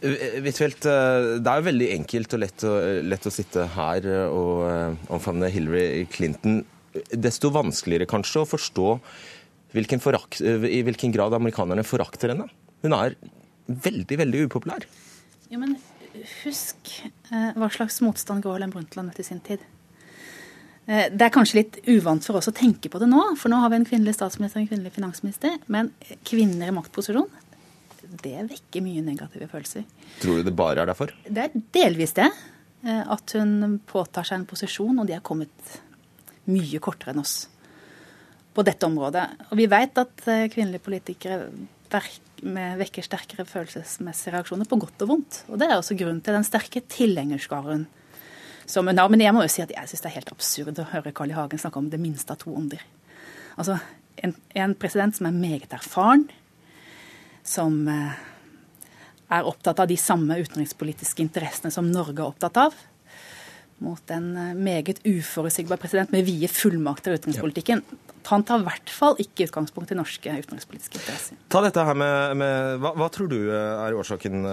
Huitfeldt, 0.00 0.86
eh, 0.88 1.40
det 1.40 1.50
er 1.50 1.60
jo 1.60 1.68
veldig 1.68 1.90
enkelt 1.96 2.36
og 2.36 2.42
lett 2.44 2.64
å, 2.68 2.74
lett 3.06 3.28
å 3.28 3.34
sitte 3.34 3.66
her 3.76 4.08
og 4.28 4.64
eh, 4.68 5.10
omfavne 5.12 5.50
Hillary 5.52 6.06
Clinton. 6.12 6.62
Desto 7.12 7.52
vanskeligere 7.54 8.08
kanskje 8.10 8.42
å 8.42 8.48
forstå 8.48 8.88
hvilken 9.76 10.02
forakt, 10.02 10.40
i 10.42 10.80
hvilken 10.86 11.12
grad 11.14 11.34
amerikanerne 11.36 11.84
forakter 11.86 12.32
henne. 12.34 12.48
Hun 12.82 12.96
er 12.96 13.14
veldig, 13.70 14.18
veldig 14.24 14.46
upopulær. 14.48 14.86
Ja, 15.50 15.60
men 15.60 15.76
husk 16.42 16.94
eh, 17.30 17.52
hva 17.56 17.68
slags 17.72 18.00
motstand 18.04 18.44
Gro 18.44 18.54
Harlem 18.54 18.72
Brundtland 18.74 19.10
møtte 19.10 19.22
i 19.24 19.28
sin 19.28 19.42
tid. 19.44 19.62
Det 20.86 21.22
er 21.22 21.30
kanskje 21.30 21.60
litt 21.60 21.76
uvant 21.86 22.24
for 22.24 22.40
oss 22.40 22.48
å 22.50 22.54
tenke 22.56 22.90
på 22.90 22.98
det 22.98 23.06
nå, 23.06 23.20
for 23.38 23.52
nå 23.52 23.60
har 23.62 23.70
vi 23.70 23.76
en 23.78 23.84
kvinnelig 23.86 24.16
statsminister 24.16 24.58
og 24.58 24.64
en 24.64 24.70
kvinnelig 24.72 24.94
finansminister. 24.96 25.58
Men 25.70 25.92
kvinner 26.26 26.72
i 26.72 26.74
maktposisjon 26.74 27.28
det 28.22 28.46
vekker 28.48 28.82
mye 28.82 29.02
negative 29.04 29.46
følelser. 29.50 29.84
Tror 30.22 30.40
du 30.40 30.48
det 30.48 30.54
bare 30.56 30.82
er 30.82 30.90
derfor? 30.90 31.12
Det 31.26 31.44
er 31.44 31.62
delvis 31.76 32.16
det. 32.16 32.26
Eh, 32.82 33.02
at 33.12 33.36
hun 33.36 33.78
påtar 33.86 34.26
seg 34.26 34.40
en 34.40 34.48
posisjon, 34.50 34.98
og 34.98 35.08
de 35.08 35.16
har 35.16 35.24
kommet 35.26 35.76
mye 36.50 36.80
kortere 36.82 37.14
enn 37.14 37.22
oss 37.22 37.44
på 38.56 38.64
dette 38.66 38.88
området. 38.88 39.26
Og 39.50 39.60
vi 39.60 39.68
vet 39.70 40.00
at 40.02 40.26
eh, 40.26 40.48
kvinnelige 40.52 40.86
politikere 40.86 41.44
vekker 41.90 43.04
sterkere 43.04 43.46
følelsesmessige 43.48 44.34
reaksjoner 44.36 44.68
på 44.70 44.78
godt 44.80 45.04
og 45.04 45.10
vondt. 45.10 45.40
Og 45.50 45.58
det 45.60 45.68
er 45.68 45.76
også 45.76 45.98
grunnen 45.98 46.22
til 46.24 46.36
den 46.36 46.46
sterke 46.46 46.82
tilhengerskaren 46.86 47.88
som 48.70 48.88
hun 48.88 48.98
har. 49.00 49.10
Men 49.12 49.24
jeg 49.24 49.34
må 49.36 49.44
jo 49.44 49.52
si 49.52 49.64
at 49.64 49.72
jeg 49.74 49.90
syns 49.90 50.04
det 50.04 50.10
er 50.10 50.18
helt 50.18 50.34
absurd 50.34 50.82
å 50.82 50.88
høre 50.92 51.14
Carl 51.16 51.32
I. 51.32 51.38
Hagen 51.38 51.62
snakke 51.62 51.82
om 51.82 51.90
det 51.92 52.00
minste 52.02 52.34
av 52.34 52.42
to 52.42 52.54
onder. 52.54 52.82
Altså, 53.60 53.80
en, 54.22 54.34
en 54.56 54.76
president 54.78 55.16
som 55.16 55.28
er 55.28 55.36
meget 55.36 55.74
erfaren, 55.76 56.28
som 57.46 57.82
eh, 57.90 58.20
er 59.30 59.48
opptatt 59.48 59.82
av 59.82 59.90
de 59.90 59.98
samme 60.00 60.38
utenrikspolitiske 60.42 61.22
interessene 61.24 61.72
som 61.74 61.88
Norge 61.90 62.18
er 62.20 62.28
opptatt 62.28 62.60
av, 62.60 62.78
mot 63.80 64.12
en 64.12 64.30
eh, 64.36 64.56
meget 64.56 65.00
uforutsigbar 65.08 65.80
president 65.80 66.12
med 66.14 66.26
vide 66.28 66.50
fullmakter 66.52 67.14
i 67.14 67.20
utenrikspolitikken. 67.20 67.84
Han 68.28 68.44
tar 68.46 68.60
i 68.60 68.66
hvert 68.66 68.92
fall 68.92 69.16
ikke 69.22 69.48
utgangspunkt 69.48 69.94
i 69.94 69.98
norske 69.98 70.34
utenrikspolitiske 70.42 71.00
interesser. 71.00 71.38
Ta 71.50 71.64
dette 71.64 71.84
her 71.88 71.96
med, 71.96 72.36
med 72.42 72.82
hva, 72.84 72.92
hva, 73.00 73.08
tror 73.12 73.32
du 73.32 73.38
eh, 73.40 73.86
er 73.86 73.96
årsaken, 73.96 74.44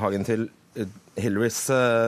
Hagen, 0.00 0.26
til 0.28 0.48
Hillarys 1.18 1.64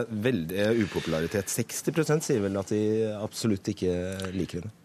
veldige 0.09 0.69
upopularitet? 0.85 1.49
60 1.51 2.21
sier 2.23 2.43
vel 2.45 2.59
at 2.61 2.71
de 2.71 2.83
absolutt 3.17 3.73
ikke 3.73 3.95
liker 4.35 4.61
henne? 4.61 4.75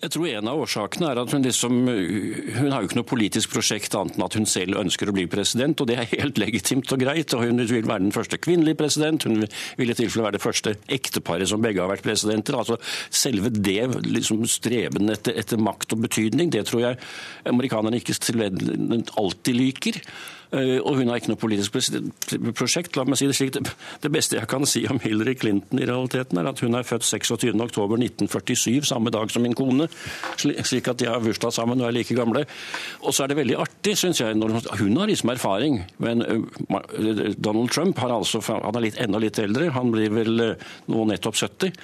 Jeg 0.00 0.14
tror 0.14 0.26
en 0.30 0.48
av 0.48 0.60
årsakene 0.62 1.10
er 1.10 1.18
at 1.20 1.32
hun 1.34 1.42
liksom 1.44 1.74
Hun 1.84 2.70
har 2.72 2.80
jo 2.80 2.88
ikke 2.88 2.96
noe 2.96 3.08
politisk 3.08 3.52
prosjekt 3.52 3.92
annet 3.98 4.16
enn 4.16 4.24
at 4.24 4.36
hun 4.38 4.48
selv 4.48 4.78
ønsker 4.80 5.10
å 5.10 5.14
bli 5.16 5.26
president, 5.28 5.82
og 5.82 5.90
det 5.90 5.98
er 6.00 6.08
helt 6.14 6.40
legitimt 6.40 6.88
og 6.94 7.02
greit. 7.02 7.34
og 7.36 7.44
Hun 7.44 7.60
vil 7.60 7.84
være 7.84 8.06
den 8.06 8.14
første 8.14 8.40
kvinnelige 8.40 8.80
president, 8.80 9.28
hun 9.28 9.44
vil 9.76 9.92
i 9.92 9.98
tilfelle 9.98 10.24
være 10.24 10.38
det 10.38 10.44
første 10.44 10.74
ekteparet 10.88 11.52
som 11.52 11.60
begge 11.60 11.84
har 11.84 11.92
vært 11.92 12.06
presidenter. 12.06 12.56
altså 12.56 12.78
Selve 13.10 13.52
det 13.52 13.82
liksom 14.08 14.46
streben 14.48 15.12
etter, 15.12 15.36
etter 15.36 15.60
makt 15.60 15.92
og 15.92 16.06
betydning, 16.08 16.52
det 16.54 16.64
tror 16.70 16.86
jeg 16.86 17.00
amerikanerne 17.52 18.00
ikke 18.00 18.16
alltid 19.20 19.56
liker. 19.56 20.00
Eh, 20.50 20.78
og 20.82 20.96
hun 20.98 21.10
har 21.10 21.20
ikke 21.20 21.30
noe 21.30 21.40
politisk 21.40 21.76
prosjekt. 22.58 22.96
La 22.98 23.04
meg 23.06 23.18
si 23.20 23.28
det 23.30 23.36
slik. 23.38 23.54
Det 23.54 24.10
beste 24.12 24.38
jeg 24.38 24.48
kan 24.50 24.66
si 24.66 24.82
om 24.90 24.98
Hillary 25.02 25.36
Clinton 25.38 25.78
i 25.78 25.86
realiteten, 25.86 26.40
er 26.40 26.50
at 26.50 26.62
hun 26.64 26.74
er 26.74 26.86
født 26.86 27.06
26.10.1947, 27.06 28.82
samme 28.90 29.12
dag 29.14 29.30
som 29.30 29.46
min 29.46 29.54
kone. 29.58 29.86
Slik 30.40 30.90
at 30.90 30.98
de 30.98 31.10
har 31.10 31.22
bursdag 31.22 31.54
sammen 31.54 31.82
og 31.82 31.90
er 31.90 31.96
like 32.00 32.18
gamle. 32.18 32.44
Og 33.04 33.14
så 33.14 33.24
er 33.24 33.32
det 33.32 33.40
veldig 33.40 33.58
artig, 33.62 33.96
syns 34.00 34.22
jeg, 34.22 34.34
hun 34.34 34.98
har 34.98 35.10
liksom 35.10 35.34
erfaring. 35.34 35.82
Men 36.02 36.26
eh, 36.26 37.34
Donald 37.38 37.70
Trump 37.70 37.98
har 38.02 38.14
altså, 38.18 38.42
han 38.50 38.76
er 38.76 38.88
litt, 38.88 39.00
enda 39.00 39.22
litt 39.22 39.38
eldre. 39.38 39.70
Han 39.76 39.94
blir 39.94 40.14
vel 40.14 40.46
eh, 40.50 40.70
nå 40.90 41.06
nettopp 41.12 41.38
70. 41.38 41.76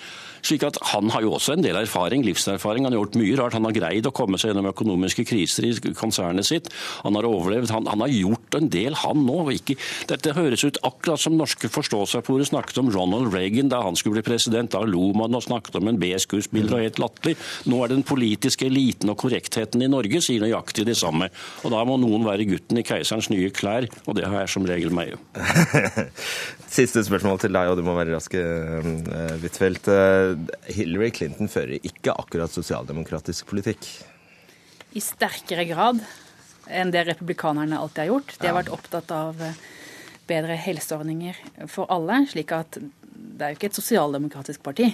Slik 0.46 0.66
at 0.66 0.78
Han 0.92 1.10
har 1.10 1.24
jo 1.24 1.34
også 1.36 1.56
en 1.56 1.64
del 1.64 1.76
erfaring, 1.78 2.22
livserfaring. 2.26 2.86
Han 2.86 2.94
har 2.94 3.00
gjort 3.00 3.18
mye 3.18 3.36
rart. 3.40 3.56
Han 3.56 3.66
har 3.66 3.74
greid 3.74 4.06
å 4.06 4.14
komme 4.14 4.38
seg 4.38 4.52
gjennom 4.52 4.70
økonomiske 4.70 5.26
kriser 5.26 5.66
i 5.66 5.94
konsernet 5.96 6.46
sitt. 6.46 6.70
Han 7.02 7.18
har 7.18 7.26
overlevd. 7.28 7.72
Han, 7.74 7.88
han 7.90 8.04
har 8.04 8.12
gjort 8.12 8.58
en 8.58 8.70
del, 8.72 8.96
han 9.02 9.24
nå. 9.26 9.38
Ikke, 9.56 9.78
dette 10.10 10.34
høres 10.36 10.64
ut 10.66 10.78
akkurat 10.86 11.22
som 11.22 11.36
norske 11.38 11.70
forståsegpåere 11.72 12.46
snakket 12.50 12.80
om 12.82 12.90
Ronald 12.94 13.34
Reagan 13.34 13.70
da 13.72 13.82
han 13.84 13.98
skulle 13.98 14.20
bli 14.20 14.26
president. 14.30 14.72
Da 14.74 14.84
lo 14.86 15.10
man 15.16 15.34
og 15.36 15.44
snakket 15.46 15.78
om 15.80 15.90
en 15.90 16.00
B-skuespiller 16.00 16.76
og 16.76 16.84
helt 16.84 17.02
latterlig. 17.02 17.36
Nå 17.70 17.82
er 17.82 17.94
den 17.94 18.06
politiske 18.06 18.68
eliten 18.70 19.10
og 19.12 19.18
korrektheten 19.22 19.82
i 19.82 19.90
Norge 19.90 20.22
sier 20.24 20.44
nøyaktig 20.44 20.86
det 20.86 20.98
samme. 20.98 21.30
Og 21.64 21.74
da 21.74 21.82
må 21.88 21.98
noen 22.00 22.26
være 22.26 22.46
gutten 22.48 22.80
i 22.80 22.86
keiserens 22.86 23.30
nye 23.32 23.50
klær, 23.54 23.88
og 24.06 24.18
det 24.18 24.26
har 24.28 24.44
jeg 24.44 24.54
som 24.54 24.66
regel 24.68 24.94
meg. 24.94 25.16
Siste 26.76 27.02
spørsmål 27.06 27.40
til 27.40 27.54
deg, 27.56 27.70
og 27.70 27.78
du 27.78 27.84
må 27.86 27.96
være 27.96 28.16
rask, 28.16 28.34
eh, 28.36 29.36
Huitfeldt. 29.42 29.88
Hillary 30.68 31.10
Clinton 31.14 31.50
fører 31.50 31.80
ikke 31.80 32.14
akkurat 32.16 32.52
sosialdemokratisk 32.52 33.48
politikk? 33.50 33.88
I 34.96 35.02
sterkere 35.04 35.66
grad 35.68 36.00
enn 36.66 36.90
det 36.94 37.04
republikanerne 37.06 37.78
alltid 37.78 38.04
har 38.04 38.12
gjort. 38.14 38.36
De 38.40 38.48
har 38.48 38.56
vært 38.58 38.72
opptatt 38.74 39.12
av 39.14 39.42
eh, 39.42 39.58
bedre 40.26 40.56
helseordninger 40.58 41.38
for 41.70 41.90
alle, 41.92 42.24
slik 42.30 42.54
at 42.56 42.78
det 42.80 43.44
er 43.44 43.52
jo 43.52 43.58
ikke 43.60 43.70
et 43.70 43.78
sosialdemokratisk 43.78 44.64
parti. 44.66 44.90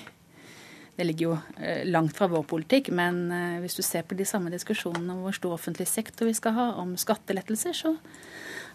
Det 0.97 1.07
ligger 1.09 1.31
jo 1.31 1.37
eh, 1.57 1.87
langt 1.89 2.17
fra 2.17 2.29
vår 2.29 2.45
politikk, 2.51 2.93
men 2.93 3.25
eh, 3.33 3.57
hvis 3.65 3.79
du 3.79 3.83
ser 3.87 4.05
på 4.05 4.19
de 4.19 4.27
samme 4.29 4.53
diskusjonene 4.53 5.17
om 5.17 5.25
hvor 5.25 5.37
stor 5.37 5.57
offentlig 5.57 5.89
sektor 5.89 6.29
vi 6.29 6.37
skal 6.37 6.57
ha, 6.59 6.69
om 6.83 6.95
skattelettelser, 7.01 7.77
så 7.77 7.97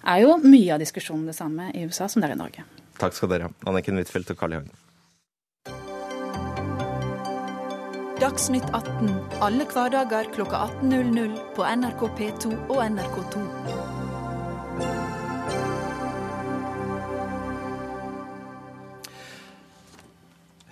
er 0.07 0.23
jo 0.25 0.39
mye 0.41 0.73
av 0.73 0.81
diskusjonen 0.81 1.29
det 1.29 1.37
samme 1.37 1.69
i 1.77 1.85
USA 1.85 2.09
som 2.09 2.23
det 2.23 2.31
er 2.31 2.37
i 2.37 2.41
Norge. 2.41 2.65
Takk 2.97 3.13
skal 3.13 3.33
dere 3.33 3.49
ha, 3.49 3.55
Anniken 3.69 4.01
Huitfeldt 4.01 4.33
og 4.33 4.39
Carl 4.39 4.57
I. 4.57 4.61
Hagen. 4.63 4.86
Dagsnytt 8.17 8.65
18 8.73 9.09
alle 9.45 9.65
hverdager 9.69 10.25
klokka 10.33 10.57
18.00 10.81 11.33
på 11.53 11.65
NRK 11.77 11.99
P2 12.17 12.49
og 12.73 12.79
NRK2. 12.81 13.41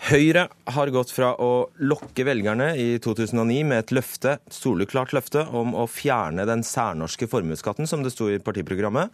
Høyre 0.08 0.48
har 0.74 0.92
gått 0.94 1.14
fra 1.14 1.36
å 1.38 1.50
lokke 1.86 2.26
velgerne 2.26 2.72
i 2.82 2.88
2009 3.02 3.60
med 3.70 3.84
et 3.84 3.94
løfte, 3.94 4.40
soleklart 4.50 5.14
løfte 5.14 5.44
om 5.46 5.76
å 5.78 5.86
fjerne 5.86 6.48
den 6.50 6.66
særnorske 6.66 7.28
formuesskatten, 7.30 7.86
som 7.86 8.02
det 8.02 8.16
sto 8.16 8.32
i 8.34 8.40
partiprogrammet, 8.42 9.14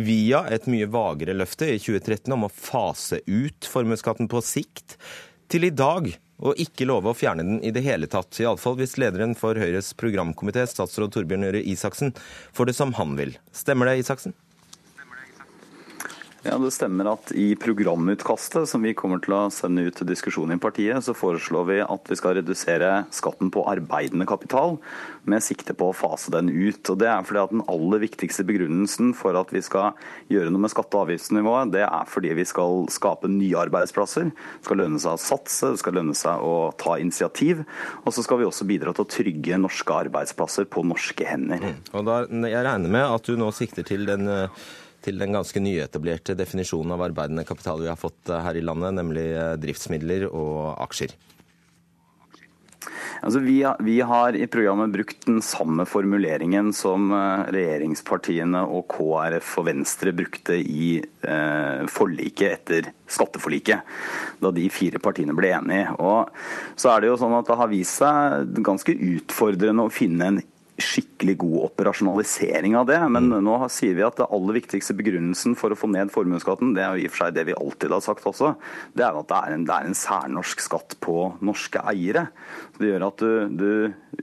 via 0.00 0.46
et 0.48 0.64
mye 0.72 0.88
vagere 0.88 1.36
løfte 1.36 1.68
i 1.68 1.76
2013 1.76 2.32
om 2.32 2.48
å 2.48 2.50
fase 2.52 3.20
ut 3.28 3.68
formuesskatten 3.68 4.32
på 4.32 4.40
sikt, 4.40 4.96
til 5.52 5.68
i 5.68 5.72
dag 5.72 6.08
og 6.38 6.58
ikke 6.62 6.86
love 6.88 7.10
å 7.10 7.16
fjerne 7.18 7.46
den 7.46 7.62
i 7.66 7.72
det 7.74 7.84
hele 7.86 8.08
tatt. 8.10 8.38
Iallfall 8.42 8.78
hvis 8.78 8.96
lederen 9.00 9.34
for 9.38 9.58
Høyres 9.58 9.92
programkomité, 9.98 10.66
statsråd 10.70 11.14
Torbjørn 11.14 11.50
Røe 11.50 11.64
Isaksen, 11.74 12.14
får 12.54 12.70
det 12.70 12.76
som 12.78 12.94
han 12.98 13.16
vil. 13.18 13.34
Stemmer 13.54 13.90
det, 13.90 14.00
Isaksen? 14.04 14.36
Ja, 16.48 16.56
Det 16.58 16.70
stemmer 16.72 17.10
at 17.12 17.28
i 17.36 17.52
programutkastet 17.60 18.68
som 18.70 18.80
vi 18.86 18.94
kommer 18.96 19.20
til 19.20 19.34
å 19.36 19.40
sende 19.52 19.82
ut 19.84 19.98
til 19.98 20.08
diskusjon 20.08 20.54
i 20.54 20.56
partiet, 20.60 21.04
så 21.04 21.12
foreslår 21.12 21.66
vi 21.68 21.76
at 21.84 22.08
vi 22.08 22.16
skal 22.16 22.38
redusere 22.38 23.02
skatten 23.12 23.50
på 23.52 23.66
arbeidende 23.68 24.24
kapital 24.28 24.78
med 25.28 25.44
sikte 25.44 25.76
på 25.76 25.90
å 25.90 25.96
fase 25.96 26.32
den 26.32 26.48
ut. 26.48 26.80
Og 26.88 26.96
Det 27.02 27.10
er 27.10 27.26
fordi 27.28 27.42
at 27.42 27.52
den 27.52 27.66
aller 27.68 28.00
viktigste 28.00 28.46
begrunnelsen 28.48 29.12
for 29.18 29.36
at 29.36 29.52
vi 29.52 29.60
skal 29.60 29.92
gjøre 30.32 30.54
noe 30.54 30.64
med 30.64 30.72
skatte- 30.72 30.96
og 30.96 31.04
avgiftsnivået, 31.10 31.74
det 31.76 31.84
er 31.84 32.08
fordi 32.08 32.32
vi 32.40 32.48
skal 32.48 32.88
skape 32.96 33.28
nye 33.28 33.60
arbeidsplasser. 33.68 34.32
Det 34.32 34.64
skal 34.70 34.80
lønne 34.80 35.04
seg 35.04 35.18
å 35.18 35.20
satse, 35.28 35.74
det 35.76 35.84
skal 35.84 36.00
lønne 36.00 36.16
seg 36.16 36.40
å 36.40 36.72
ta 36.80 36.96
initiativ. 36.96 37.64
Og 38.06 38.12
så 38.16 38.24
skal 38.24 38.40
vi 38.40 38.48
også 38.48 38.64
bidra 38.64 38.96
til 38.96 39.04
å 39.04 39.12
trygge 39.18 39.60
norske 39.60 40.00
arbeidsplasser 40.06 40.64
på 40.64 40.86
norske 40.88 41.28
hender. 41.28 41.60
Mm. 41.60 41.80
Og 41.92 42.08
da, 42.08 42.24
Jeg 42.48 42.64
regner 42.64 42.88
med 42.88 43.04
at 43.04 43.24
du 43.28 43.36
nå 43.36 43.52
sikter 43.52 43.84
til 43.84 44.08
den 44.08 44.28
eh, 44.32 44.48
til 45.04 45.20
den 45.20 45.34
ganske 45.36 45.62
nyetablerte 45.62 46.36
definisjonen 46.38 46.96
av 46.96 47.06
arbeidende 47.08 47.46
kapital 47.48 47.82
vi 47.84 47.90
har 47.90 48.00
fått 48.00 48.30
eh, 48.30 48.44
her 48.44 48.58
i 48.58 48.64
landet, 48.64 48.96
nemlig 48.98 49.26
eh, 49.32 49.56
driftsmidler 49.62 50.28
og 50.30 50.78
aksjer? 50.88 51.16
Altså, 53.20 53.38
vi, 53.42 53.62
har, 53.62 53.76
vi, 53.82 54.00
har 54.00 54.36
i 54.36 54.46
programmet 54.46 54.92
brukt 54.94 55.26
den 55.26 55.40
samme 55.42 55.84
formuleringen 55.88 56.70
som 56.76 57.10
eh, 57.14 57.48
regjeringspartiene 57.54 58.62
og 58.62 58.86
KrF 58.92 59.54
og 59.58 59.66
Venstre 59.66 60.12
brukte 60.14 60.58
i 60.58 60.98
eh, 61.00 61.88
forliket 61.90 62.52
etter 62.52 62.90
skatteforliket, 63.10 63.96
da 64.42 64.52
de 64.54 64.68
fire 64.70 65.02
partiene 65.02 65.34
ble 65.36 65.50
enige. 65.56 65.96
Og 65.98 66.30
så 66.78 66.92
er 66.92 67.02
Det 67.02 67.10
jo 67.12 67.18
sånn 67.18 67.34
at 67.38 67.50
det 67.50 67.58
har 67.58 67.72
vist 67.72 67.98
seg 67.98 68.62
ganske 68.62 68.94
utfordrende 68.94 69.88
å 69.88 69.92
finne 69.92 70.30
en 70.30 70.40
skikkelig 70.78 71.34
god 71.42 71.56
operasjonalisering 71.68 72.76
av 72.78 72.86
det. 72.88 72.98
Men 73.10 73.28
mm. 73.32 73.38
nå 73.44 73.56
sier 73.72 73.96
vi 73.98 74.04
at 74.06 74.18
det 74.20 74.28
aller 74.34 74.58
viktigste 74.60 74.94
begrunnelsen 74.98 75.56
for 75.58 75.74
å 75.74 75.78
få 75.78 75.90
ned 75.90 76.12
formuesskatten, 76.14 76.74
det 76.76 76.84
er 76.84 76.94
jo 76.94 77.04
i 77.04 77.08
og 77.08 77.14
for 77.14 77.24
seg 77.24 77.36
det 77.36 77.46
vi 77.50 77.56
alltid 77.58 77.94
har 77.94 78.04
sagt 78.04 78.26
også, 78.28 78.54
det 78.98 79.06
er 79.06 79.18
at 79.18 79.30
det 79.30 79.38
er 79.38 79.56
en, 79.56 79.66
det 79.68 79.74
er 79.74 79.88
en 79.90 79.98
særnorsk 79.98 80.64
skatt 80.64 80.96
på 81.04 81.16
norske 81.44 81.82
eiere. 81.90 82.28
Det 82.78 82.92
gjør 82.92 83.08
at 83.08 83.24
du, 83.24 83.30
du 83.58 83.70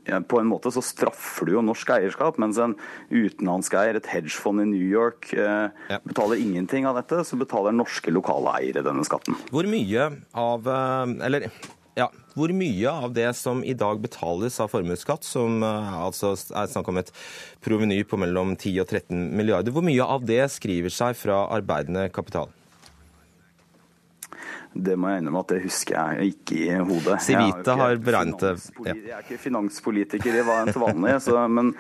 ja, 0.08 0.20
På 0.24 0.40
en 0.40 0.50
måte 0.50 0.72
så 0.74 0.84
straffer 0.84 1.48
du 1.48 1.56
jo 1.56 1.64
norsk 1.66 1.92
eierskap, 1.98 2.40
mens 2.42 2.60
en 2.62 2.76
utenlandsk 3.12 3.76
eier, 3.80 4.00
et 4.00 4.12
hedgefond 4.12 4.64
i 4.64 4.68
New 4.70 4.86
York, 4.86 5.32
eh, 5.36 5.68
ja. 5.92 6.00
betaler 6.06 6.42
ingenting 6.42 6.88
av 6.88 7.00
dette, 7.00 7.24
så 7.28 7.40
betaler 7.40 7.76
norske 7.76 8.14
lokale 8.14 8.56
eiere 8.62 8.86
denne 8.86 9.06
skatten. 9.08 9.38
Hvor 9.52 9.68
mye 9.70 10.10
av 10.36 10.68
eh, 10.72 11.16
Eller 11.26 11.50
ja, 11.96 12.10
Hvor 12.36 12.52
mye 12.52 12.92
av 12.92 13.14
det 13.16 13.30
som 13.40 13.64
i 13.64 13.74
dag 13.78 14.02
betales 14.04 14.60
av 14.60 14.74
formuesskatt, 14.74 15.24
som 15.24 15.64
uh, 15.64 16.04
altså 16.04 16.34
er 16.36 16.68
snakk 16.72 16.92
om 16.92 17.00
et 17.00 17.12
proveny 17.64 18.02
på 18.04 18.20
mellom 18.20 18.58
10 18.58 18.84
og 18.84 18.90
13 18.90 19.32
milliarder, 19.40 19.72
hvor 19.72 19.86
mye 19.86 20.04
av 20.04 20.28
det 20.28 20.44
skriver 20.52 20.92
seg 20.92 21.16
fra 21.16 21.46
arbeidende 21.56 22.10
kapital? 22.12 22.52
Det 24.76 24.98
må 25.00 25.08
jeg 25.08 25.22
innrømme 25.22 25.42
at 25.46 25.52
det 25.54 25.62
husker 25.64 25.96
jeg 25.96 26.34
ikke 26.34 26.56
i 26.60 26.78
hodet. 26.84 27.16
Civita 27.24 27.78
har 27.80 27.96
beregnet 28.04 28.42
det. 28.44 28.52
Ja. 28.84 28.96
Jeg 28.96 29.14
er 29.16 29.22
ikke 29.24 29.40
finanspolitiker 29.40 30.36
i 30.36 30.44
vanlig, 30.44 31.14
så, 31.24 31.38
men 31.48 31.72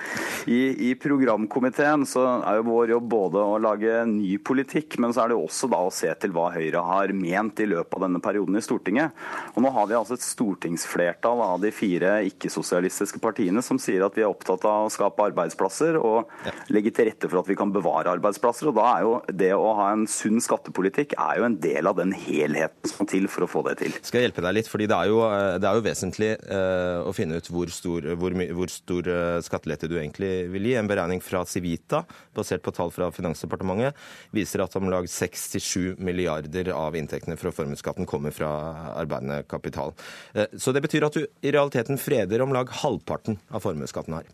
i, 0.48 0.90
i, 0.90 0.94
programkomiteen 1.00 2.06
så 2.08 2.24
er 2.38 2.62
jo 2.62 2.68
vår 2.70 2.94
jobb 2.94 3.10
både 3.12 3.44
å 3.44 3.58
lage 3.60 3.98
ny 4.08 4.38
politikk, 4.40 4.96
men 5.04 5.12
så 5.12 5.26
er 5.26 5.34
det 5.34 5.40
også 5.42 5.68
da 5.72 5.82
å 5.84 5.92
se 5.92 6.14
til 6.22 6.32
hva 6.36 6.48
Høyre 6.56 6.86
har 6.88 7.12
ment 7.18 7.60
i 7.60 7.68
løpet 7.68 7.98
av 8.00 8.06
denne 8.06 8.22
perioden 8.24 8.56
i 8.56 8.64
Stortinget. 8.64 9.12
Og 9.56 9.66
nå 9.66 9.74
har 9.76 9.92
vi 9.92 10.00
altså 10.00 10.16
et 10.16 10.24
stortingsflertall 10.24 11.44
av 11.44 11.60
de 11.66 11.74
fire 11.76 12.16
ikke-sosialistiske 12.32 13.20
partiene 13.24 13.64
som 13.66 13.82
sier 13.82 14.08
at 14.08 14.16
vi 14.16 14.24
er 14.24 14.32
opptatt 14.32 14.64
av 14.70 14.88
å 14.88 14.94
skape 14.94 15.28
arbeidsplasser 15.34 16.00
og 16.00 16.32
legge 16.72 16.96
til 16.96 17.12
rette 17.12 17.28
for 17.28 17.44
at 17.44 17.52
vi 17.52 17.60
kan 17.60 17.76
bevare 17.76 18.16
arbeidsplasser. 18.16 18.72
Og 18.72 18.80
da 18.80 18.88
er 18.94 19.06
jo 19.06 19.20
det 19.44 19.52
å 19.58 19.76
ha 19.82 19.92
en 19.92 20.08
sunn 20.08 20.40
skattepolitikk 20.44 21.18
er 21.20 21.42
jo 21.42 21.50
en 21.50 21.60
del 21.60 21.92
av 21.92 22.00
den 22.00 22.16
helheten 22.16 22.85
som 22.90 23.08
til 23.10 23.28
for 23.32 23.46
å 23.46 23.50
få 23.50 23.64
det 23.68 23.76
til. 23.82 23.96
Skal 24.06 24.22
jeg 24.22 24.30
hjelpe 24.30 24.44
deg 24.46 24.58
litt, 24.58 24.70
fordi 24.72 24.88
det 24.92 24.98
er 24.98 25.12
jo, 25.12 25.22
eh, 25.28 25.58
det 25.62 25.70
er 25.70 25.80
jo 25.80 25.86
vesentlig 25.86 26.30
uh, 26.46 27.08
å 27.08 27.14
finne 27.16 27.40
ut 27.40 27.50
hvor 27.52 27.72
stor, 27.74 28.08
hvor, 28.20 28.36
hvor 28.60 28.72
stor 28.74 29.10
uh, 29.10 29.40
skattelette 29.46 29.90
du 29.92 29.98
egentlig 29.98 30.32
vil 30.54 30.70
gi. 30.70 30.76
En 30.80 30.90
beregning 30.90 31.24
fra 31.24 31.44
Civita, 31.50 32.04
basert 32.36 32.66
på 32.66 32.74
tall 32.76 32.94
fra 32.96 33.10
Finansdepartementet, 33.16 33.98
viser 34.36 34.66
at 34.66 34.78
om 34.80 34.90
lag 34.92 35.10
6-7 35.10 35.98
milliarder 36.04 36.72
av 36.76 36.98
inntektene 37.00 37.40
fra 37.40 37.54
formuesskatten 37.56 38.10
kommer 38.10 38.36
fra 38.36 38.52
arbeidende 38.96 39.42
kapital. 39.50 39.96
Uh, 40.38 40.48
så 40.58 40.76
det 40.76 40.86
betyr 40.86 41.08
at 41.10 41.18
du 41.18 41.26
i 41.26 41.54
realiteten 41.54 42.02
freder 42.02 42.46
om 42.46 42.56
lag 42.56 42.72
halvparten 42.84 43.40
av 43.52 43.66
formuesskatten 43.66 44.20
her. 44.20 44.34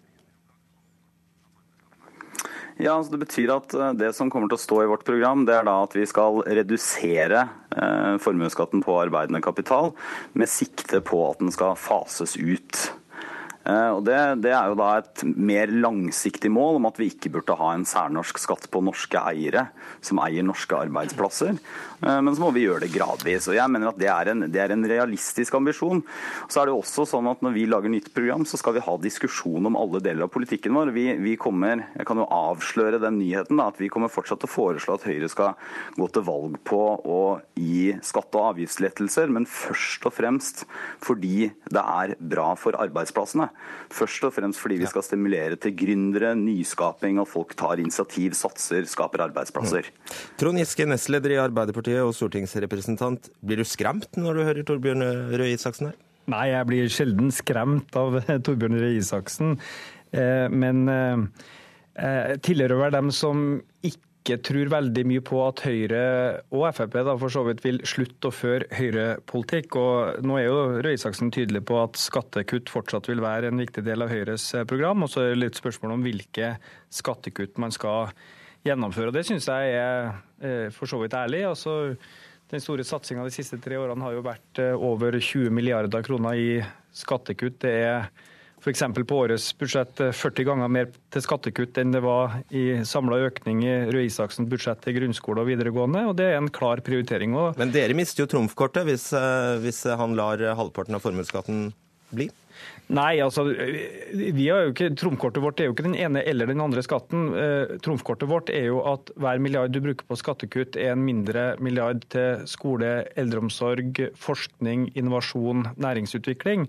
Ja, 2.77 2.95
altså 2.95 3.11
Det 3.15 3.21
betyr 3.25 3.51
at 3.55 3.73
eh, 3.73 3.93
det 3.99 4.13
som 4.17 4.31
kommer 4.31 4.51
til 4.51 4.59
å 4.59 4.63
stå 4.63 4.79
i 4.83 4.89
vårt 4.91 5.05
program, 5.07 5.45
det 5.47 5.57
er 5.57 5.67
da 5.67 5.77
at 5.83 5.95
vi 5.97 6.05
skal 6.09 6.41
redusere 6.47 7.45
eh, 7.75 8.15
formuesskatten 8.21 8.83
på 8.85 8.97
arbeidende 9.01 9.43
kapital 9.43 9.91
med 10.37 10.51
sikte 10.51 11.01
på 11.05 11.23
at 11.29 11.41
den 11.43 11.53
skal 11.53 11.77
fases 11.79 12.37
ut. 12.39 12.87
Og 13.61 14.01
det, 14.07 14.17
det, 14.41 14.51
er 14.55 14.71
jo 14.71 14.77
da 14.79 14.87
et 14.97 15.21
mer 15.37 15.69
langsiktig 15.69 16.49
mål 16.49 16.79
om 16.79 16.87
at 16.89 16.97
vi 16.97 17.11
ikke 17.11 17.29
burde 17.35 17.57
ha 17.59 17.73
en 17.75 17.85
særnorsk 17.85 18.39
skatt 18.41 18.65
på 18.73 18.81
norske 18.81 19.21
eiere 19.21 19.67
som 20.01 20.21
eier 20.23 20.45
norske 20.45 20.73
arbeidsplasser. 20.73 21.59
Men 22.01 22.33
så 22.33 22.41
må 22.41 22.49
vi 22.55 22.63
gjøre 22.65 22.87
det 22.87 22.93
gradvis. 22.95 23.45
og 23.51 23.57
jeg 23.59 23.69
mener 23.69 23.91
at 23.91 23.99
Det 24.01 24.09
er 24.09 24.31
en, 24.31 24.45
det 24.49 24.61
er 24.63 24.73
en 24.73 24.87
realistisk 24.89 25.53
ambisjon. 25.59 26.01
Så 26.49 26.61
er 26.61 26.71
det 26.71 26.73
også 26.73 27.05
sånn 27.05 27.29
at 27.29 27.43
Når 27.45 27.53
vi 27.53 27.67
lager 27.69 27.93
nytt 27.93 28.09
program, 28.15 28.47
så 28.49 28.57
skal 28.57 28.73
vi 28.79 28.85
ha 28.85 28.95
diskusjon 28.97 29.69
om 29.69 29.77
alle 29.77 30.01
deler 30.01 30.25
av 30.25 30.33
politikken 30.33 30.73
vår. 30.73 30.93
Vi, 30.95 31.05
vi 31.21 31.35
kommer, 31.37 31.85
Jeg 31.93 32.07
kan 32.09 32.17
jo 32.17 32.25
avsløre 32.25 33.01
den 33.01 33.19
nyheten 33.21 33.61
da, 33.61 33.69
at 33.69 33.77
vi 33.81 33.91
kommer 33.93 34.09
fortsatt 34.09 34.41
til 34.41 34.49
å 34.49 34.55
foreslå 34.55 34.97
at 34.97 35.05
Høyre 35.05 35.29
skal 35.29 35.53
gå 35.97 36.09
til 36.09 36.25
valg 36.25 36.57
på 36.65 36.81
å 37.05 37.21
gi 37.53 37.93
skatte- 38.01 38.41
og 38.41 38.55
avgiftslettelser, 38.55 39.29
men 39.29 39.45
først 39.45 40.05
og 40.09 40.15
fremst 40.17 40.65
fordi 41.03 41.51
det 41.69 41.81
er 41.81 42.15
bra 42.17 42.51
for 42.57 42.77
arbeidsplassene. 42.79 43.50
Først 43.91 44.23
og 44.27 44.33
fremst 44.35 44.61
fordi 44.61 44.77
vi 44.81 44.89
skal 44.89 45.05
stimulere 45.05 45.57
til 45.61 45.73
gründere, 45.77 46.33
nyskaping, 46.39 47.19
og 47.21 47.29
folk 47.29 47.55
tar 47.59 47.81
initiativ, 47.83 48.35
satser, 48.37 48.85
skaper 48.89 49.25
arbeidsplasser. 49.27 49.89
Mm. 49.89 50.13
Trond 50.41 50.61
Giske, 50.61 50.87
nestleder 50.89 51.35
i 51.35 51.41
Arbeiderpartiet 51.43 52.03
og 52.03 52.13
stortingsrepresentant. 52.17 53.31
Blir 53.43 53.61
du 53.61 53.67
skremt 53.67 54.19
når 54.19 54.37
du 54.37 54.45
hører 54.47 54.67
Torbjørn 54.67 55.07
Røe 55.33 55.51
Isaksen 55.55 55.91
her? 55.91 55.97
Nei, 56.31 56.45
jeg 56.53 56.69
blir 56.69 56.93
sjelden 56.93 57.33
skremt 57.35 57.97
av 57.99 58.21
Torbjørn 58.45 58.79
Røe 58.79 58.93
Isaksen. 58.99 59.57
Eh, 60.11 60.47
men 60.51 60.85
jeg 60.87 61.17
eh, 61.97 62.37
tilhører 62.43 62.85
vel 62.85 62.95
dem 62.95 63.11
som 63.15 63.59
ikke 63.83 64.10
ikke 64.21 64.37
tror 64.45 64.69
veldig 64.69 65.03
mye 65.09 65.21
på 65.25 65.39
at 65.41 65.63
Høyre 65.65 66.01
og 66.53 66.67
Frp 66.77 66.97
da 67.07 67.15
for 67.17 67.33
så 67.33 67.41
vidt 67.47 67.63
vil 67.65 67.79
slutte 67.89 68.29
å 68.29 68.35
føre 68.35 68.67
høyrepolitikk. 68.77 69.77
Og 69.81 70.21
nå 70.27 70.37
er 70.37 70.45
jo 70.45 70.59
Røe 70.77 70.93
Isaksen 70.93 71.33
tydelig 71.33 71.63
på 71.65 71.79
at 71.81 71.97
skattekutt 71.97 72.69
fortsatt 72.69 73.09
vil 73.09 73.23
være 73.23 73.49
en 73.49 73.61
viktig 73.61 73.81
del 73.87 74.05
av 74.05 74.13
Høyres 74.13 74.45
program. 74.69 75.07
Og 75.07 75.09
så 75.09 75.23
er 75.23 75.33
det 75.33 75.41
litt 75.41 75.57
spørsmål 75.57 75.95
om 75.95 76.05
hvilke 76.05 76.53
skattekutt 76.93 77.57
man 77.61 77.73
skal 77.73 78.13
gjennomføre. 78.67 79.09
Og 79.09 79.17
Det 79.17 79.25
syns 79.25 79.49
jeg 79.49 79.73
er 79.79 80.11
eh, 80.37 80.67
for 80.75 80.85
så 80.85 81.01
vidt 81.01 81.17
ærlig. 81.17 81.47
altså 81.49 81.95
den 82.51 82.59
store 82.59 82.83
satsinga 82.83 83.23
de 83.23 83.31
siste 83.33 83.57
tre 83.63 83.77
årene 83.79 84.03
har 84.03 84.17
jo 84.17 84.25
vært 84.25 84.59
eh, 84.59 84.75
over 84.75 85.15
20 85.17 85.53
milliarder 85.55 86.03
kroner 86.05 86.37
i 86.37 86.59
skattekutt. 86.93 87.61
Det 87.63 87.73
er 87.87 88.11
f.eks. 88.61 88.83
på 89.09 89.19
årets 89.23 89.47
budsjett 89.57 90.03
40 90.13 90.47
ganger 90.47 90.69
mer 90.71 90.91
til 91.13 91.25
skattekutt 91.25 91.79
enn 91.81 91.95
det 91.95 92.03
var 92.05 92.39
i 92.53 92.83
samla 92.85 93.17
økning 93.27 93.63
i 93.65 93.75
Røe 93.89 94.05
Isaksens 94.05 94.49
budsjett 94.51 94.83
til 94.85 94.99
grunnskole 94.99 95.41
og 95.41 95.49
videregående, 95.49 96.05
og 96.11 96.17
det 96.19 96.29
er 96.29 96.37
en 96.37 96.51
klar 96.53 96.83
prioritering. 96.85 97.33
Men 97.57 97.73
dere 97.73 97.97
mister 97.97 98.25
jo 98.25 98.31
trumfkortet 98.35 98.85
hvis, 98.85 99.09
eh, 99.17 99.57
hvis 99.65 99.83
han 99.97 100.13
lar 100.19 100.43
halvparten 100.59 100.97
av 100.97 101.03
formuesskatten 101.03 101.71
bli? 102.13 102.29
Nei, 102.91 103.21
altså, 103.23 103.45
vi 103.47 104.47
har 104.51 104.65
jo 104.65 104.71
ikke, 104.73 104.89
Trumfkortet 104.99 105.43
vårt 105.43 105.61
er 105.61 105.69
jo 105.69 105.75
ikke 105.75 105.85
den 105.85 105.95
ene 105.95 106.23
eller 106.27 106.49
den 106.49 106.59
andre 106.63 106.83
skatten. 106.83 107.29
Eh, 107.39 107.75
trumfkortet 107.83 108.27
vårt 108.27 108.51
er 108.51 108.67
jo 108.67 108.81
at 108.89 109.13
hver 109.15 109.39
milliard 109.39 109.71
du 109.71 109.79
bruker 109.83 110.07
på 110.09 110.17
skattekutt, 110.19 110.75
er 110.75 110.91
en 110.91 111.05
mindre 111.05 111.53
milliard 111.63 112.03
til 112.11 112.43
skole, 112.51 112.91
eldreomsorg, 113.19 114.03
forskning, 114.19 114.89
innovasjon, 114.99 115.69
næringsutvikling. 115.79 116.67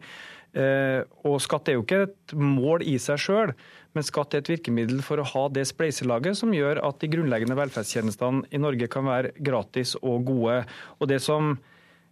Eh, 0.52 1.00
og 1.24 1.38
skatt 1.40 1.70
er 1.70 1.78
jo 1.78 1.84
ikke 1.84 2.02
et 2.06 2.34
mål 2.36 2.84
i 2.84 2.98
seg 3.00 3.20
sjøl, 3.24 3.52
men 3.96 4.04
skatt 4.04 4.34
er 4.34 4.42
et 4.42 4.50
virkemiddel 4.52 5.00
for 5.04 5.20
å 5.20 5.26
ha 5.30 5.46
det 5.52 5.64
spleiselaget 5.68 6.36
som 6.36 6.52
gjør 6.52 6.82
at 6.84 7.00
de 7.00 7.08
grunnleggende 7.12 7.56
velferdstjenestene 7.56 8.48
i 8.52 8.60
Norge 8.60 8.88
kan 8.92 9.08
være 9.08 9.32
gratis 9.40 9.94
og 10.00 10.26
gode. 10.28 10.62
Og 11.00 11.08
det 11.08 11.22
som 11.24 11.54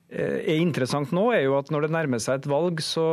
eh, 0.09 0.41
er 0.41 0.57
interessant 0.57 1.13
nå, 1.17 1.27
er 1.37 1.45
jo 1.45 1.59
at 1.61 1.73
når 1.73 1.87
det 1.87 1.95
nærmer 1.99 2.25
seg 2.25 2.41
et 2.41 2.51
valg, 2.53 2.81
så 2.85 3.07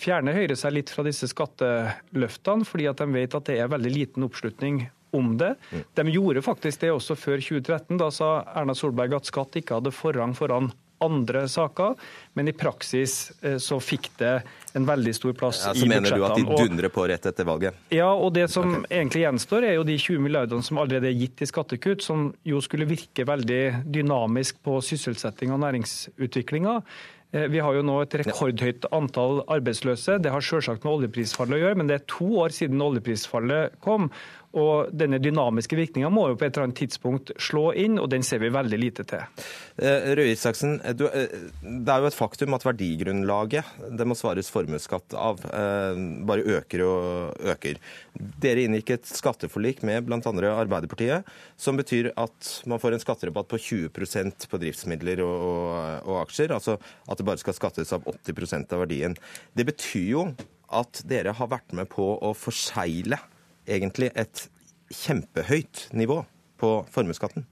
fjerner 0.00 0.36
Høyre 0.36 0.58
seg 0.60 0.76
litt 0.76 0.92
fra 0.92 1.06
disse 1.08 1.28
skatteløftene, 1.32 2.68
fordi 2.68 2.90
at 2.92 3.00
de 3.00 3.10
vet 3.16 3.40
at 3.40 3.48
det 3.48 3.60
er 3.62 3.72
veldig 3.72 3.96
liten 3.96 4.28
oppslutning 4.28 4.84
om 5.16 5.36
det. 5.40 5.54
De 5.96 6.04
gjorde 6.12 6.44
faktisk 6.44 6.82
det 6.84 6.92
også 6.92 7.16
før 7.16 7.40
2013. 7.40 7.96
Da 8.00 8.10
sa 8.12 8.30
Erna 8.52 8.76
Solberg 8.76 9.16
at 9.16 9.28
skatt 9.28 9.56
ikke 9.56 9.78
hadde 9.78 9.94
forrang 9.94 10.36
foran 10.36 10.68
andre 11.04 11.44
saker, 11.48 11.96
men 12.38 12.48
i 12.48 12.54
praksis 12.56 13.32
eh, 13.42 13.56
så 13.62 13.78
fikk 13.82 14.10
det 14.20 14.34
en 14.76 14.86
veldig 14.88 15.14
stor 15.16 15.34
plass 15.36 15.62
ja, 15.64 15.72
i 15.72 15.82
budsjettene. 15.82 16.06
Så 16.08 16.16
mener 16.16 16.16
du 16.16 16.26
at 16.28 16.36
de 16.36 16.68
dundrer 16.68 16.92
på 16.92 17.06
rett 17.08 17.28
etter 17.28 17.48
valget? 17.48 17.82
Ja, 17.94 18.08
og 18.12 18.32
det 18.36 18.48
som 18.52 18.68
okay. 18.78 18.86
egentlig 19.00 19.24
gjenstår, 19.24 19.68
er 19.68 19.76
jo 19.78 19.86
de 19.88 19.98
20 19.98 20.24
milliardene 20.26 20.66
som 20.66 20.80
allerede 20.82 21.10
er 21.10 21.18
gitt 21.18 21.44
i 21.44 21.50
skattekutt, 21.50 22.04
som 22.04 22.30
jo 22.46 22.62
skulle 22.64 22.88
virke 22.88 23.26
veldig 23.28 23.62
dynamisk 23.84 24.62
på 24.64 24.80
sysselsetting 24.84 25.52
og 25.54 25.62
næringsutviklinga. 25.64 26.80
Eh, 27.36 27.48
vi 27.50 27.60
har 27.62 27.74
jo 27.74 27.84
nå 27.84 27.98
et 28.04 28.14
rekordhøyt 28.22 28.86
antall 28.94 29.42
arbeidsløse. 29.52 30.20
Det 30.22 30.32
har 30.32 30.44
selvsagt 30.44 30.86
med 30.86 30.94
oljeprisfallet 30.94 31.58
å 31.58 31.62
gjøre, 31.64 31.80
men 31.80 31.90
det 31.90 32.00
er 32.00 32.08
to 32.10 32.28
år 32.44 32.54
siden 32.54 32.82
oljeprisfallet 32.84 33.78
kom. 33.84 34.10
Og 34.56 34.92
denne 34.96 35.18
dynamiske 35.20 35.76
virkninga 35.76 36.08
må 36.12 36.30
jo 36.30 36.38
på 36.38 36.46
et 36.46 36.54
eller 36.54 36.70
annet 36.70 36.78
tidspunkt 36.80 37.32
slå 37.42 37.68
inn, 37.76 37.98
og 38.00 38.08
den 38.12 38.24
ser 38.24 38.40
vi 38.40 38.48
veldig 38.52 38.78
lite 38.80 39.04
til. 39.08 39.44
Eh, 39.76 40.08
Røe 40.16 40.32
Isaksen, 40.32 40.78
eh, 40.80 40.96
det 40.96 41.92
er 41.92 42.00
jo 42.00 42.08
et 42.08 42.16
faktum 42.16 42.56
at 42.56 42.64
verdigrunnlaget 42.64 43.76
det 43.98 44.06
må 44.08 44.16
svares 44.16 44.48
formuesskatt 44.52 45.16
av, 45.20 45.44
eh, 45.52 46.00
bare 46.24 46.46
øker 46.56 46.84
og 46.86 47.44
øker. 47.52 47.76
Dere 48.16 48.64
inngikk 48.64 48.94
et 48.96 49.04
skatteforlik 49.04 49.82
med 49.82 50.08
bl.a. 50.08 50.20
Arbeiderpartiet, 50.24 51.28
som 51.60 51.76
betyr 51.76 52.12
at 52.16 52.62
man 52.66 52.80
får 52.80 52.96
en 52.96 53.04
skatterabatt 53.04 53.52
på 53.52 53.60
20% 53.60 54.48
på 54.48 54.60
driftsmidler 54.62 55.20
og, 55.20 55.36
og, 55.36 56.08
og 56.08 56.20
aksjer. 56.24 56.56
Altså 56.56 56.78
at 56.80 57.18
det 57.18 57.28
bare 57.28 57.42
skal 57.44 57.56
skattes 57.56 57.92
av 57.92 58.08
80% 58.08 58.72
av 58.72 58.86
verdien. 58.86 59.16
Det 59.52 59.68
betyr 59.68 60.10
jo 60.14 60.28
at 60.72 61.02
dere 61.06 61.36
har 61.36 61.50
vært 61.52 61.76
med 61.76 61.90
på 61.92 62.14
å 62.24 62.32
forsegle 62.36 63.20
egentlig 63.66 64.10
et 64.16 64.46
kjempehøyt 64.92 65.88
nivå 65.92 66.22
på 66.60 66.72
formuesskatten? 66.90 67.46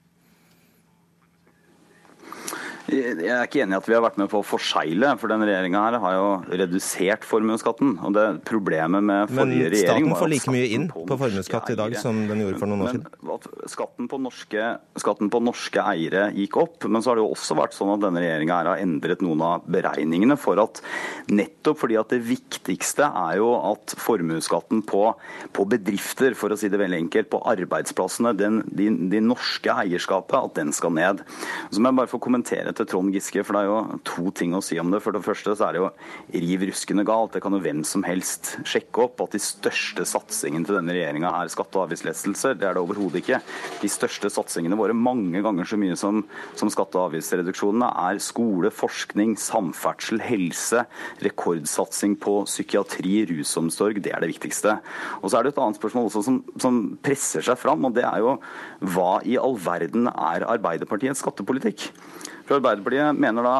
Jeg 2.84 3.30
er 3.32 3.46
ikke 3.46 3.62
enig 3.64 3.72
i 3.72 3.78
at 3.78 3.86
vi 3.88 3.94
har 3.96 4.02
vært 4.04 4.18
med 4.20 4.28
på 4.28 4.42
å 4.42 4.44
forsegle, 4.44 5.14
for 5.20 5.32
denne 5.32 5.46
regjeringa 5.48 5.84
har 6.02 6.16
jo 6.18 6.26
redusert 6.52 7.24
formuesskatten. 7.24 7.94
Og 8.04 8.12
det 8.12 8.24
problemet 8.44 9.04
med 9.08 9.30
forrige 9.32 9.70
regjering 9.72 10.04
Men 10.04 10.12
staten 10.12 10.20
får 10.20 10.32
like 10.34 10.52
mye 10.52 10.66
inn 10.76 10.84
på, 10.90 11.04
på 11.08 11.18
formuesskatt 11.22 11.72
i 11.72 11.78
dag 11.80 11.96
som 11.96 12.20
den 12.28 12.42
gjorde 12.44 12.60
for 12.60 12.68
noen 12.68 12.84
år 12.84 12.92
siden. 12.92 13.70
Skatten 13.72 14.10
på, 14.10 14.18
norske, 14.20 14.66
skatten 15.00 15.32
på 15.32 15.40
norske 15.40 15.86
eiere 15.94 16.26
gikk 16.36 16.58
opp, 16.60 16.84
men 16.90 17.00
så 17.00 17.12
har 17.12 17.18
det 17.20 17.24
jo 17.24 17.32
også 17.32 17.56
vært 17.56 17.76
sånn 17.76 17.94
at 17.94 18.04
denne 18.04 18.20
regjeringa 18.20 18.60
har 18.60 18.82
endret 18.82 19.24
noen 19.24 19.46
av 19.46 19.64
beregningene 19.64 20.36
for 20.40 20.60
at 20.60 20.82
nettopp 21.32 21.80
fordi 21.80 21.96
at 22.00 22.12
det 22.12 22.20
viktigste 22.28 23.08
er 23.08 23.40
jo 23.40 23.48
at 23.72 23.96
formuesskatten 23.96 24.84
på, 24.84 25.06
på, 25.56 25.68
bedrifter, 25.72 26.36
for 26.36 26.52
å 26.52 26.60
si 26.60 26.68
det 26.68 26.82
veldig 26.82 27.00
enkelt, 27.06 27.32
på 27.32 27.40
arbeidsplassene, 27.54 28.34
den, 28.36 28.60
de, 28.68 28.90
de 29.08 29.24
norske 29.24 29.72
eierskapet, 29.72 30.36
at 30.36 30.60
den 30.60 30.76
skal 30.76 30.92
ned. 30.94 31.24
Så 31.72 31.80
må 31.80 31.90
jeg 31.90 32.02
bare 32.02 32.12
få 32.12 32.20
kommentere 32.22 32.73
til 32.78 32.88
Trond 32.90 33.14
Giske, 33.14 33.42
for 33.46 33.56
det 33.56 33.62
er 33.64 33.70
jo 33.70 33.98
to 34.06 34.30
ting 34.36 34.54
å 34.56 34.62
si 34.64 34.78
om 34.80 34.90
det. 34.92 35.00
For 35.04 35.14
det 35.14 35.22
første 35.24 35.54
så 35.54 35.68
er 35.68 35.76
det 35.76 35.82
jo 35.82 35.90
riv 36.44 36.64
ruskende 36.68 37.04
galt. 37.06 37.34
Det 37.34 37.42
kan 37.44 37.54
jo 37.56 37.62
hvem 37.64 37.82
som 37.86 38.04
helst 38.06 38.54
sjekke 38.68 39.06
opp 39.06 39.22
at 39.24 39.36
de 39.36 39.40
største 39.42 40.06
satsingene 40.08 40.66
til 40.66 40.78
denne 40.78 40.94
regjeringa 40.96 41.32
er 41.38 41.52
skatte- 41.52 41.80
og 41.80 41.88
avgiftslettelser. 41.88 42.58
Det 42.60 42.68
er 42.68 42.76
det 42.76 42.82
overhodet 42.82 43.22
ikke. 43.22 43.40
De 43.82 43.90
største 43.92 44.30
satsingene 44.32 44.78
våre, 44.78 44.96
mange 44.96 45.42
ganger 45.44 45.68
så 45.68 45.78
mye 45.80 45.96
som, 45.98 46.22
som 46.58 46.72
skatte- 46.72 47.00
og 47.00 47.10
avgiftsreduksjonene, 47.10 47.90
er 48.08 48.22
skole, 48.22 48.72
forskning, 48.74 49.36
samferdsel, 49.40 50.22
helse, 50.24 50.84
rekordsatsing 51.24 52.18
på 52.22 52.40
psykiatri, 52.48 53.24
rusomsorg. 53.32 54.02
Det 54.04 54.14
er 54.14 54.24
det 54.24 54.32
viktigste. 54.34 54.78
Og 55.22 55.30
så 55.30 55.38
er 55.38 55.46
det 55.46 55.54
et 55.54 55.62
annet 55.62 55.80
spørsmål 55.80 56.10
også 56.10 56.24
som, 56.26 56.42
som 56.60 56.82
presser 57.04 57.44
seg 57.44 57.58
fram, 57.60 57.86
og 57.86 57.96
det 57.96 58.06
er 58.08 58.22
jo 58.24 58.36
hva 58.94 59.18
i 59.24 59.38
all 59.40 59.58
verden 59.60 60.08
er 60.10 60.46
Arbeiderpartiets 60.48 61.22
skattepolitikk? 61.24 61.88
For 62.44 62.58
Arbeiderpartiet 62.58 63.16
mener 63.16 63.46
da 63.46 63.54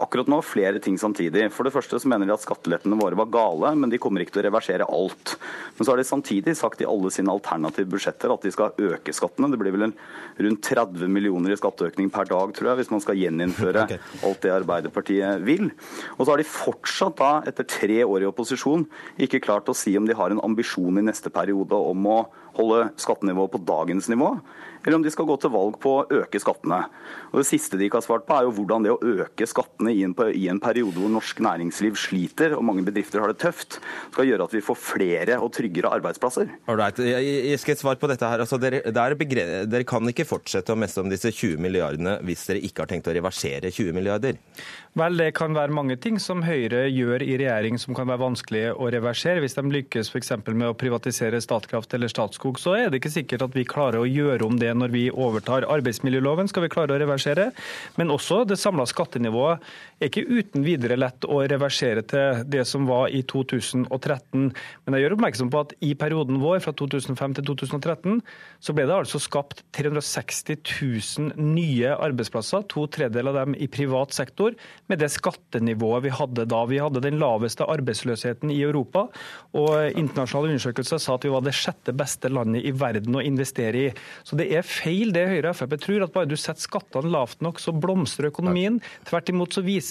akkurat 0.00 0.28
nå 0.30 0.38
flere 0.44 0.80
ting 0.80 0.94
samtidig. 1.00 1.50
For 1.52 1.66
det 1.66 1.74
første 1.74 1.98
så 2.00 2.08
mener 2.08 2.28
de 2.28 2.32
at 2.32 2.44
skattelettene 2.44 2.96
våre 2.96 3.18
var 3.18 3.28
gale, 3.32 3.74
men 3.76 3.92
de 3.92 4.00
kommer 4.00 4.24
ikke 4.24 4.32
til 4.36 4.42
å 4.42 4.46
reversere 4.46 4.86
alt. 4.88 5.34
Men 5.76 5.84
så 5.84 5.92
har 5.92 6.00
de 6.00 6.06
samtidig 6.08 6.54
sagt 6.56 6.80
i 6.80 6.88
alle 6.88 7.12
sine 7.12 7.32
alternative 7.32 7.90
budsjetter 7.92 8.32
at 8.32 8.46
de 8.46 8.52
skal 8.54 8.72
øke 8.80 9.14
skattene. 9.16 9.50
Det 9.52 9.60
blir 9.60 9.76
vel 9.76 9.90
en 9.90 9.96
rundt 10.40 10.62
30 10.70 11.12
millioner 11.12 11.52
i 11.52 11.60
skatteøkning 11.60 12.08
per 12.14 12.30
dag, 12.32 12.54
tror 12.56 12.72
jeg, 12.72 12.80
hvis 12.80 12.92
man 12.94 13.04
skal 13.04 13.20
gjeninnføre 13.20 13.86
alt 14.26 14.42
det 14.46 14.56
Arbeiderpartiet 14.56 15.44
vil. 15.44 15.68
Og 16.16 16.24
så 16.24 16.32
har 16.32 16.40
de 16.40 16.48
fortsatt 16.48 17.20
da, 17.20 17.32
etter 17.50 17.68
tre 17.68 18.00
år 18.06 18.24
i 18.24 18.30
opposisjon, 18.30 18.88
ikke 19.20 19.44
klart 19.44 19.68
å 19.68 19.76
si 19.76 19.92
om 20.00 20.08
de 20.08 20.16
har 20.16 20.32
en 20.32 20.44
ambisjon 20.48 20.96
i 20.96 21.04
neste 21.04 21.32
periode 21.34 21.76
om 21.76 22.08
å 22.08 22.20
holde 22.56 22.88
skattenivået 23.00 23.52
på 23.52 23.62
dagens 23.68 24.08
nivå, 24.10 24.32
eller 24.84 24.96
om 24.96 25.04
de 25.04 25.12
skal 25.12 25.28
gå 25.28 25.36
til 25.42 25.52
valg 25.52 25.76
på 25.82 25.92
å 25.98 26.06
øke 26.22 26.40
skattene. 26.42 26.82
Og 27.30 27.40
Det 27.40 27.46
siste 27.48 27.78
de 27.78 27.86
ikke 27.86 28.00
har 28.00 28.06
svart 28.06 28.26
på, 28.28 28.36
er 28.36 28.46
jo 28.46 28.54
hvordan 28.56 28.86
det 28.86 28.92
å 28.94 29.00
øke 29.00 29.48
skattene 29.48 29.92
i 29.94 30.02
en, 30.06 30.14
i 30.34 30.46
en 30.52 30.60
periode 30.62 30.96
hvor 30.98 31.12
norsk 31.12 31.42
næringsliv 31.44 31.98
sliter 32.00 32.56
og 32.56 32.64
mange 32.66 32.84
bedrifter 32.86 33.22
har 33.22 33.32
det 33.32 33.40
tøft, 33.42 33.80
skal 34.12 34.28
gjøre 34.28 34.48
at 34.48 34.56
vi 34.56 34.64
får 34.64 34.78
flere 34.80 35.38
og 35.42 35.52
tryggere 35.56 35.92
arbeidsplasser. 36.00 36.50
Alright, 36.70 37.00
jeg 37.00 37.60
skal 37.60 37.76
et 37.76 37.82
svar 37.82 38.00
på 38.00 38.10
dette 38.10 38.26
her. 38.26 38.42
Altså, 38.42 38.58
dere, 38.60 38.82
dere, 38.90 39.86
kan 39.88 40.08
ikke 40.10 40.28
fortsette 40.28 40.74
å 40.74 40.78
messe 40.78 41.00
om 41.02 41.10
disse 41.10 41.32
20 41.32 41.60
milliardene 41.62 42.18
hvis 42.26 42.46
dere 42.48 42.64
ikke 42.66 42.84
har 42.84 42.92
tenkt 42.92 43.10
å 43.10 43.16
reversere 43.16 43.72
20 43.72 43.96
milliarder? 43.96 44.38
Vel, 44.98 45.20
det 45.20 45.30
kan 45.38 45.54
være 45.54 45.74
mange 45.74 45.94
ting 46.02 46.18
som 46.22 46.42
Høyre 46.42 46.86
gjør 46.90 47.22
i 47.22 47.36
regjering 47.38 47.78
som 47.78 47.94
kan 47.94 48.08
være 48.10 48.24
vanskelig 48.24 48.64
å 48.74 48.88
reversere. 48.90 49.42
Hvis 49.44 49.54
de 49.58 49.66
lykkes 49.70 50.10
f.eks. 50.10 50.32
med 50.48 50.66
å 50.66 50.76
privatisere 50.78 51.38
Statkraft 51.42 51.94
eller 51.94 52.10
Statskog, 52.10 52.58
så 52.58 52.74
er 52.78 52.90
det 52.90 52.98
ikke 53.00 53.12
sikkert 53.14 53.46
at 53.46 53.54
vi 53.54 53.68
klarer 53.68 54.02
å 54.02 54.08
gjøre 54.08 54.48
om 54.48 54.58
det 54.58 54.69
når 54.76 54.92
vi 54.94 55.04
overtar 55.10 55.66
arbeidsmiljøloven. 55.70 56.48
skal 56.50 56.64
vi 56.64 56.72
klare 56.72 56.96
å 56.96 57.00
reversere. 57.00 57.50
Men 57.96 58.10
også 58.14 58.44
det 58.48 58.58
samla 58.60 58.86
skattenivået 58.86 59.64
er 60.00 60.08
ikke 60.08 60.40
uten 60.40 60.64
videre 60.64 60.96
lett 60.96 61.26
å 61.28 61.42
reversere 61.44 62.02
til 62.08 62.40
det 62.48 62.62
som 62.68 62.86
var 62.88 63.10
i 63.12 63.20
2013. 63.28 64.46
Men 64.48 64.96
jeg 64.96 65.04
gjør 65.04 65.16
oppmerksom 65.16 65.50
på 65.52 65.60
at 65.60 65.74
i 65.84 65.92
perioden 65.98 66.40
vår 66.40 66.62
fra 66.64 66.72
2005 66.76 67.36
til 67.36 67.48
2013 67.50 68.22
så 68.64 68.74
ble 68.76 68.86
det 68.88 68.96
altså 68.96 69.20
skapt 69.20 69.60
360 69.76 70.56
000 70.64 71.44
nye 71.52 71.92
arbeidsplasser, 71.92 72.64
to 72.72 72.86
tredjedeler 72.88 73.34
av 73.34 73.50
dem 73.50 73.58
i 73.60 73.68
privat 73.72 74.16
sektor 74.16 74.56
med 74.88 75.02
det 75.02 75.10
skattenivået 75.12 76.06
vi 76.06 76.14
hadde 76.16 76.48
da. 76.48 76.62
Vi 76.70 76.80
hadde 76.80 77.04
den 77.04 77.20
laveste 77.20 77.68
arbeidsløsheten 77.68 78.52
i 78.54 78.60
Europa, 78.64 79.06
og 79.52 79.98
internasjonale 80.00 80.54
undersøkelser 80.54 81.02
sa 81.02 81.18
at 81.18 81.28
vi 81.28 81.34
var 81.34 81.44
det 81.44 81.54
sjette 81.56 81.92
beste 81.96 82.32
landet 82.32 82.64
i 82.64 82.72
verden 82.72 83.20
å 83.20 83.24
investere 83.24 83.84
i. 83.84 83.92
Så 84.24 84.38
det 84.40 84.48
er 84.56 84.66
feil 84.66 85.12
det 85.12 85.28
Høyre 85.28 85.52
og 85.52 85.60
Frp 85.60 85.76
tror, 85.84 86.06
at 86.06 86.16
bare 86.16 86.30
du 86.30 86.36
setter 86.40 86.64
skattene 86.64 87.12
lavt 87.12 87.44
nok, 87.44 87.60
så 87.60 87.74
blomstrer 87.76 88.30
økonomien. 88.30 88.80
Tvert 89.08 89.32
imot 89.32 89.56
så 89.56 89.64
viser 89.66 89.89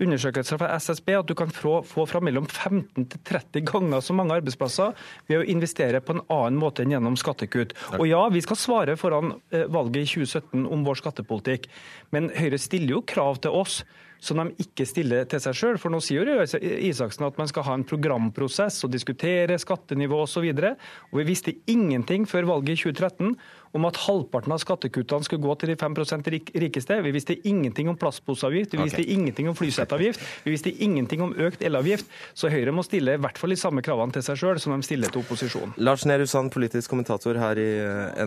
undersøkelser 0.00 0.60
fra 0.60 0.70
SSB 0.80 1.12
at 1.18 1.28
du 1.28 1.34
kan 1.38 1.50
få, 1.52 1.80
få 1.86 2.06
fra 2.08 2.20
mellom 2.24 2.46
15 2.48 3.06
til 3.12 3.22
30 3.28 3.64
ganger 3.68 4.04
så 4.04 4.16
mange 4.16 4.36
arbeidsplasser 4.38 4.94
ved 5.28 5.40
å 5.40 5.48
investere 5.52 6.00
på 6.04 6.16
en 6.16 6.24
annen 6.32 6.60
måte 6.60 6.84
enn 6.84 6.94
gjennom 6.94 7.18
skattekutt. 7.20 7.74
Og 7.98 8.06
ja, 8.08 8.22
vi 8.32 8.42
skal 8.44 8.60
svare 8.60 8.96
foran 9.00 9.36
eh, 9.52 9.66
valget 9.72 10.02
i 10.02 10.22
2017 10.24 10.64
om 10.64 10.86
vår 10.86 11.02
skattepolitikk, 11.02 11.68
men 12.14 12.32
Høyre 12.36 12.60
stiller 12.60 12.96
jo 12.96 13.04
krav 13.06 13.42
til 13.44 13.54
oss 13.62 13.82
som 14.22 14.38
de 14.38 14.62
ikke 14.62 14.86
stiller 14.86 15.26
til 15.30 15.42
seg 15.42 15.56
sjøl. 15.58 15.78
For 15.82 15.92
nå 15.92 15.98
sier 16.04 16.28
jo 16.28 16.44
Isaksen 16.86 17.26
at 17.26 17.40
man 17.40 17.50
skal 17.50 17.66
ha 17.66 17.74
en 17.78 17.86
programprosess 17.88 18.84
og 18.86 18.92
diskutere 18.94 19.58
skattenivå 19.58 20.22
osv. 20.24 20.46
Og, 20.52 20.86
og 21.10 21.20
vi 21.20 21.26
visste 21.32 21.56
ingenting 21.70 22.28
før 22.30 22.46
valget 22.52 22.76
i 22.76 22.84
2013 22.84 23.34
om 23.72 23.86
at 23.88 23.98
halvparten 24.04 24.52
av 24.52 24.60
skattekuttene 24.60 25.26
skulle 25.26 25.42
gå 25.42 25.54
til 25.60 25.72
de 25.72 25.76
5% 25.80 26.28
rikeste. 26.62 26.98
Vi 27.06 27.14
visste 27.14 27.38
ingenting 27.48 27.88
om 27.90 27.96
plastposeavgift, 27.98 28.76
vi 28.76 28.82
visste 28.82 29.00
okay. 29.00 29.14
ingenting 29.16 29.48
om 29.48 29.56
flysettavgift, 29.56 30.20
vi 30.44 30.52
visste 30.52 30.74
ingenting 30.84 31.24
om 31.24 31.32
økt 31.40 31.64
elavgift. 31.64 32.12
Så 32.36 32.52
Høyre 32.52 32.74
må 32.76 32.84
stille 32.86 33.16
i 33.16 33.22
hvert 33.22 33.40
fall 33.40 33.56
de 33.56 33.58
samme 33.60 33.84
kravene 33.84 34.12
til 34.14 34.26
seg 34.26 34.38
sjøl 34.42 34.60
som 34.62 34.76
de 34.76 34.86
stiller 34.86 35.12
til 35.12 35.24
opposisjonen. 35.24 35.74
Lars 35.80 36.04
Nehru 36.08 36.28
Sand, 36.28 36.52
politisk 36.52 36.92
kommentator 36.92 37.40
her 37.40 37.58
i 37.58 37.70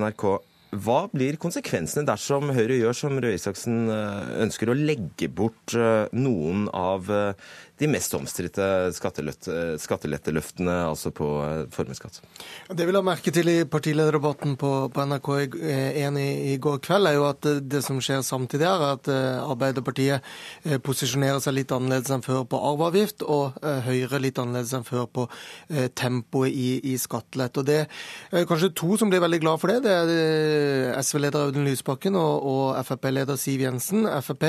NRK. 0.02 0.26
Hva 0.76 1.06
blir 1.12 1.38
konsekvensene 1.40 2.08
dersom 2.08 2.50
Høyre 2.56 2.80
gjør 2.80 2.98
som 2.98 3.20
Røe 3.22 3.38
Isaksen 3.38 3.86
eh, 3.92 4.32
ønsker 4.44 4.72
å 4.72 4.78
legge 4.78 5.30
bort 5.32 5.76
eh, 5.78 6.08
noen 6.18 6.68
av 6.76 7.12
de 7.76 7.88
mest 7.92 8.14
omstridte 8.16 8.66
skatteletteløftene, 8.96 10.76
altså 10.88 11.12
på 11.16 11.28
eh, 11.44 11.64
formuesskatt. 11.76 12.22
Det 12.72 12.86
vi 12.88 12.94
la 12.96 13.02
merke 13.04 13.34
til 13.36 13.50
i 13.52 13.58
partilederdebatten 13.68 14.56
på, 14.60 14.70
på 14.96 15.06
NRK1 15.12 16.20
i, 16.22 16.28
i, 16.54 16.56
går 16.62 16.80
kveld, 16.86 17.10
er 17.10 17.18
jo 17.18 17.26
at 17.28 17.50
det 17.68 17.82
som 17.84 18.00
skjer 18.04 18.24
samtidig 18.24 18.68
er 18.70 18.86
at 18.94 19.10
eh, 19.12 19.44
Arbeiderpartiet 19.44 20.24
eh, 20.64 20.78
posisjonerer 20.80 21.42
seg 21.44 21.58
litt 21.58 21.74
annerledes 21.76 22.14
enn 22.16 22.24
før 22.24 22.46
på 22.48 22.62
arveavgift, 22.72 23.26
og 23.28 23.60
Høyre 23.86 24.22
litt 24.24 24.40
annerledes 24.40 24.72
enn 24.78 24.86
før 24.88 25.06
på 25.12 25.24
tempoet 25.98 26.54
i, 26.56 26.94
i 26.94 26.96
skattelett. 27.02 27.58
Og 27.60 27.68
Det 27.68 27.78
er 27.86 28.48
kanskje 28.48 28.72
to 28.78 28.96
som 29.00 29.12
blir 29.12 29.24
veldig 29.24 29.40
glad 29.44 29.62
for 29.62 29.72
det. 29.72 29.82
Det 29.84 29.94
er 29.96 31.02
SV-leder 31.02 31.50
Audun 31.50 31.68
Lysbakken 31.68 32.18
og, 32.20 32.46
og 32.46 32.80
Frp-leder 32.88 33.40
Siv 33.40 33.64
Jensen. 33.66 34.06
Frp 34.26 34.48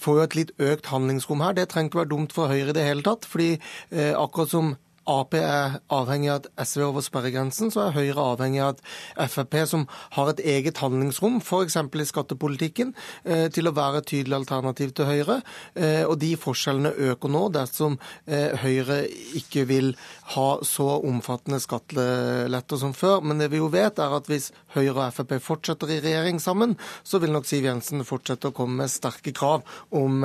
får 0.00 0.18
jo 0.18 0.24
et 0.24 0.38
litt 0.38 0.52
økt 0.72 0.90
handlingsrom 0.90 1.44
her. 1.44 1.56
Det 1.58 1.68
trenger 1.70 1.92
ikke 1.92 2.02
være 2.02 2.12
dumt 2.14 2.34
for 2.34 2.50
Høyre 2.50 2.63
Høyre 2.64 2.74
i 2.74 2.78
det 2.80 2.88
hele 2.88 3.04
tatt. 3.04 3.28
fordi 3.28 3.52
eh, 3.92 4.14
akkurat 4.16 4.50
som 4.50 4.74
Ap 5.10 5.34
er 5.36 5.78
avhengig 5.92 6.30
av 6.32 6.38
at 6.40 6.46
SV 6.64 6.86
over 6.86 7.04
sperregrensen, 7.04 7.68
så 7.72 7.86
er 7.86 7.96
Høyre 7.98 8.24
avhengig 8.32 8.62
av 8.64 8.78
at 8.78 9.32
Frp, 9.32 9.56
som 9.68 9.84
har 10.16 10.30
et 10.32 10.40
eget 10.40 10.80
handlingsrom, 10.80 11.40
f.eks. 11.42 11.76
i 11.76 12.06
skattepolitikken, 12.08 12.94
eh, 13.24 13.46
til 13.52 13.68
å 13.68 13.74
være 13.76 14.00
et 14.00 14.08
tydelig 14.08 14.38
alternativ 14.38 14.94
til 14.96 15.10
Høyre. 15.10 15.40
Eh, 15.76 16.02
og 16.08 16.16
de 16.22 16.32
forskjellene 16.40 16.94
øker 17.10 17.32
nå 17.32 17.44
dersom 17.54 17.98
Høyre 18.24 19.02
ikke 19.36 19.64
vil 19.68 19.90
ha 20.34 20.46
så 20.64 20.86
omfattende 21.04 21.60
skatteletter 21.62 22.80
som 22.80 22.94
før. 22.96 23.20
Men 23.24 23.42
det 23.42 23.50
vi 23.52 23.60
jo 23.60 23.68
vet, 23.72 24.00
er 24.00 24.16
at 24.16 24.28
hvis 24.30 24.50
Høyre 24.74 25.10
og 25.10 25.16
Frp 25.18 25.36
fortsetter 25.44 25.92
i 25.92 26.00
regjering 26.04 26.40
sammen, 26.42 26.76
så 27.04 27.20
vil 27.22 27.34
nok 27.34 27.48
Siv 27.48 27.68
Jensen 27.68 28.04
fortsette 28.08 28.50
å 28.50 28.56
komme 28.56 28.82
med 28.82 28.92
sterke 28.92 29.34
krav 29.36 29.64
om 29.94 30.24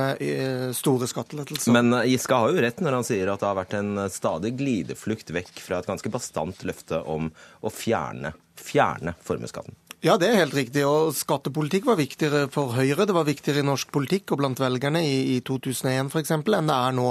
store 0.75 1.09
skattelettelser. 1.09 1.75
Men 1.75 1.93
Giske 2.07 2.39
har 2.39 2.53
jo 2.53 2.63
rett 2.63 2.81
når 2.83 2.99
han 2.99 3.07
sier 3.07 3.31
at 3.33 3.43
det 3.43 3.49
har 3.49 3.59
vært 3.59 3.77
en 3.79 3.93
stadig 4.13 4.55
glidende 4.55 4.68
glideflukt 4.69 5.34
vekk 5.34 5.62
fra 5.63 5.79
et 5.82 5.89
ganske 5.89 6.12
bastant 6.13 6.65
løfte 6.67 7.01
om 7.10 7.32
å 7.62 7.71
fjerne, 7.73 8.34
fjerne 8.60 9.15
formuesskatten. 9.25 9.75
Ja, 9.99 10.13
det 10.15 10.29
er 10.29 10.38
helt 10.39 10.53
riktig. 10.55 10.85
Og 10.88 11.09
skattepolitikk 11.12 11.83
var 11.89 11.97
viktigere 11.99 12.45
for 12.53 12.71
Høyre. 12.71 13.03
Det 13.03 13.12
var 13.12 13.25
viktigere 13.27 13.59
i 13.59 13.67
norsk 13.67 13.89
politikk 13.91 14.31
og 14.31 14.39
blant 14.39 14.62
velgerne 14.62 15.01
i, 15.03 15.17
i 15.33 15.39
2001 15.43 16.07
f.eks. 16.13 16.31
enn 16.31 16.69
det 16.69 16.77
er 16.77 16.93
nå. 16.95 17.07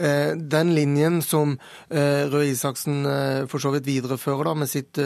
Eh, 0.00 0.32
den 0.54 0.72
linjen 0.72 1.18
som 1.20 1.52
eh, 1.92 2.24
Røe 2.32 2.46
Isaksen 2.54 3.04
eh, 3.04 3.42
for 3.44 3.60
så 3.60 3.74
vidt 3.74 3.84
viderefører 3.84 4.48
da, 4.48 4.54
med 4.56 4.72
sitt, 4.72 4.96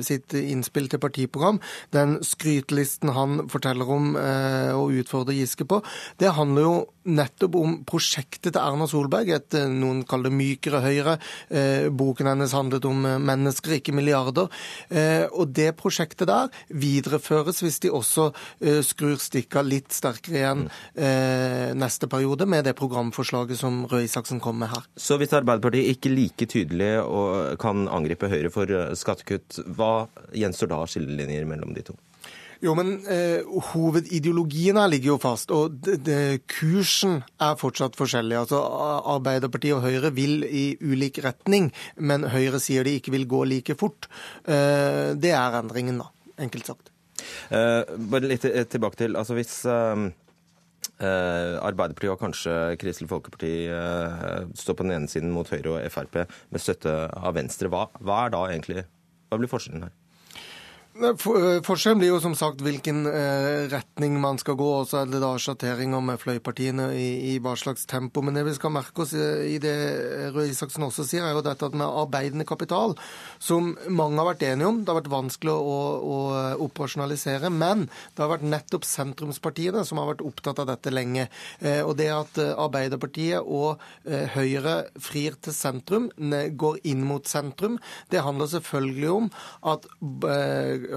sitt, 0.00 0.32
innspill 0.32 0.88
til 0.88 1.02
partiprogram, 1.02 1.60
den 1.92 2.22
skrytelisten 2.24 3.12
han 3.12 3.42
forteller 3.52 3.92
om 3.92 4.14
og 4.16 4.94
utfordrer 4.96 5.36
Giske 5.36 5.66
på, 5.68 5.82
det 6.20 6.32
handler 6.36 6.64
jo 6.64 6.72
nettopp 7.08 7.56
om 7.56 7.76
prosjektet 7.88 8.54
til 8.54 8.60
Erna 8.60 8.88
Solberg, 8.88 9.30
et 9.32 9.56
noen 9.72 10.02
kaller 10.08 10.28
det 10.28 10.38
mykere 10.38 10.82
Høyre. 10.84 11.14
Boken 11.96 12.28
hennes 12.28 12.52
handlet 12.56 12.84
om 12.88 13.06
mennesker, 13.24 13.78
ikke 13.78 13.94
milliarder. 13.96 14.52
Og 15.32 15.54
det 15.56 15.70
prosjektet 15.80 16.28
der 16.28 16.52
videreføres 16.80 17.62
hvis 17.64 17.80
de 17.84 17.92
også 17.94 18.28
skrur 18.86 19.16
stikka 19.22 19.62
litt 19.66 19.94
sterkere 19.94 20.38
igjen 20.38 20.64
neste 21.78 22.08
periode 22.10 22.46
med 22.48 22.66
det 22.68 22.74
programforslaget 22.78 23.58
som 23.60 23.84
Røe 23.90 24.06
Isaksen 24.06 24.40
kom 24.42 24.58
med 24.62 24.72
her. 24.72 24.86
Så 24.98 25.18
hvis 25.20 25.34
Arbeiderpartiet 25.36 25.92
ikke 25.94 26.12
like 26.12 26.48
tydelig 26.50 26.92
kan 27.62 27.86
angripe 27.92 28.30
Høyre 28.30 28.52
for 28.54 28.74
skattekutt, 28.98 29.60
hva 29.78 30.08
gjenstår 30.36 30.72
da 30.72 30.82
av 30.82 30.92
skillelinjer 30.92 31.48
mellom 31.48 31.74
de 31.76 31.86
to? 31.90 31.98
Jo, 32.58 32.72
men 32.74 32.96
eh, 33.06 33.46
Hovedideologien 33.70 34.78
her 34.80 34.90
ligger 34.90 35.12
jo 35.12 35.18
fast, 35.22 35.52
og 35.54 35.76
de, 35.84 35.94
de, 36.02 36.18
kursen 36.50 37.20
er 37.38 37.58
fortsatt 37.60 37.94
forskjellig. 37.98 38.34
Altså, 38.40 38.58
Arbeiderpartiet 39.14 39.76
og 39.76 39.84
Høyre 39.86 40.10
vil 40.14 40.42
i 40.42 40.72
ulik 40.82 41.20
retning, 41.22 41.70
men 41.94 42.26
Høyre 42.32 42.58
sier 42.62 42.86
de 42.86 42.96
ikke 42.98 43.14
vil 43.14 43.28
gå 43.30 43.44
like 43.52 43.78
fort. 43.78 44.10
Eh, 44.42 45.14
det 45.14 45.30
er 45.38 45.60
endringen, 45.60 46.02
da, 46.02 46.10
enkelt 46.42 46.70
sagt. 46.70 46.92
Eh, 47.50 47.82
bare 48.10 48.30
litt 48.30 48.44
tilbake 48.70 48.98
til 49.00 49.16
altså 49.18 49.34
Hvis 49.34 49.54
uh, 49.66 50.06
Arbeiderpartiet 50.98 52.12
og 52.12 52.20
kanskje 52.20 52.54
Kristelig 52.78 53.10
Folkeparti 53.10 53.52
eh, 53.70 54.44
står 54.58 54.76
på 54.78 54.86
den 54.86 54.94
ene 54.96 55.10
siden 55.10 55.30
mot 55.34 55.50
Høyre 55.50 55.76
og 55.76 55.92
Frp 55.94 56.24
med 56.26 56.62
støtte 56.62 56.94
av 57.14 57.36
Venstre, 57.38 57.70
hva, 57.70 57.86
hva 58.02 58.24
er 58.24 58.34
da 58.34 58.44
egentlig 58.48 58.84
Hva 59.28 59.38
blir 59.38 59.50
forskjellen 59.50 59.86
her? 59.86 59.94
Forskjellen 60.98 62.00
blir 62.00 62.10
jo 62.10 62.18
som 62.18 62.34
sagt 62.34 62.62
hvilken 62.64 63.04
retning 63.70 64.16
man 64.18 64.38
skal 64.40 64.56
gå, 64.58 64.66
og 64.80 64.88
så 64.90 65.02
er 65.02 65.10
det 65.12 65.20
da 65.22 65.30
sjatteringer 65.38 66.02
med 66.02 66.18
fløypartiene 66.18 66.88
i, 66.98 67.06
i, 67.30 67.34
hva 67.42 67.52
slags 67.58 67.86
tempo. 67.86 68.22
Men 68.24 68.34
det 68.34 68.42
vi 68.48 68.54
skal 68.56 68.72
merke 68.74 69.04
oss 69.04 69.12
i 69.14 69.60
det 69.62 69.74
Røe 70.34 70.48
Isaksen 70.50 70.86
også 70.88 71.06
sier, 71.06 71.22
er 71.22 71.36
jo 71.36 71.44
dette 71.46 71.70
med 71.70 71.86
arbeidende 71.86 72.46
kapital, 72.48 72.96
som 73.38 73.76
mange 73.86 74.18
har 74.18 74.30
vært 74.32 74.42
enige 74.48 74.70
om. 74.72 74.80
Det 74.82 74.90
har 74.90 74.98
vært 74.98 75.12
vanskelig 75.12 75.54
å, 75.54 75.76
å 76.02 76.18
operasjonalisere, 76.66 77.52
men 77.54 77.86
det 77.86 78.24
har 78.24 78.32
vært 78.34 78.48
nettopp 78.48 78.88
sentrumspartiene 78.88 79.86
som 79.86 80.02
har 80.02 80.10
vært 80.10 80.26
opptatt 80.26 80.64
av 80.64 80.70
dette 80.72 80.94
lenge. 80.94 81.28
Og 81.84 81.94
det 82.00 82.10
at 82.14 82.42
Arbeiderpartiet 82.48 83.38
og 83.44 83.78
Høyre 84.34 84.76
frir 84.98 85.38
til 85.46 85.54
sentrum, 85.54 86.10
går 86.18 86.82
inn 86.90 87.06
mot 87.06 87.30
sentrum, 87.30 87.78
det 88.10 88.26
handler 88.26 88.50
selvfølgelig 88.50 89.14
om 89.14 89.32
at 89.70 89.86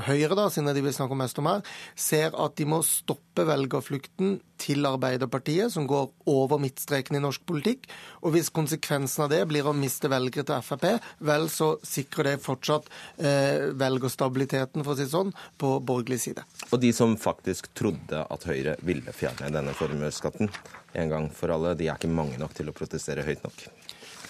Høyre, 0.07 0.35
da, 0.37 0.47
siden 0.51 0.71
de 0.75 0.83
vil 0.85 0.95
snakke 0.95 1.17
mest 1.19 1.39
om 1.41 1.49
her, 1.49 1.65
ser 1.99 2.35
at 2.39 2.55
de 2.59 2.67
må 2.69 2.81
stoppe 2.85 3.45
velgerflukten 3.47 4.39
til 4.61 4.85
Arbeiderpartiet, 4.85 5.71
som 5.73 5.87
går 5.89 6.11
over 6.29 6.61
midtstreken 6.61 7.17
i 7.17 7.23
norsk 7.23 7.43
politikk. 7.49 7.87
Og 8.21 8.35
hvis 8.35 8.51
konsekvensen 8.53 9.25
av 9.25 9.31
det 9.33 9.41
blir 9.49 9.67
å 9.67 9.75
miste 9.75 10.11
velgere 10.11 10.45
til 10.47 10.65
Frp, 10.65 10.87
vel, 11.27 11.47
så 11.51 11.73
sikrer 11.85 12.31
det 12.31 12.35
fortsatt 12.45 12.89
eh, 13.17 13.71
velgerstabiliteten, 13.81 14.85
for 14.85 14.93
å 14.93 14.99
si 14.99 15.07
det 15.07 15.15
sånn, 15.15 15.33
på 15.61 15.75
borgerlig 15.83 16.21
side. 16.27 16.45
Og 16.69 16.79
de 16.83 16.93
som 16.95 17.17
faktisk 17.19 17.71
trodde 17.77 18.23
at 18.23 18.47
Høyre 18.47 18.77
ville 18.85 19.15
fjerne 19.15 19.51
denne 19.53 19.75
formuesskatten 19.77 20.51
en 20.93 21.11
gang 21.11 21.31
for 21.35 21.53
alle, 21.53 21.75
de 21.79 21.89
er 21.89 21.97
ikke 21.97 22.11
mange 22.11 22.39
nok 22.41 22.55
til 22.57 22.69
å 22.69 22.75
protestere 22.75 23.25
høyt 23.25 23.43
nok? 23.47 23.65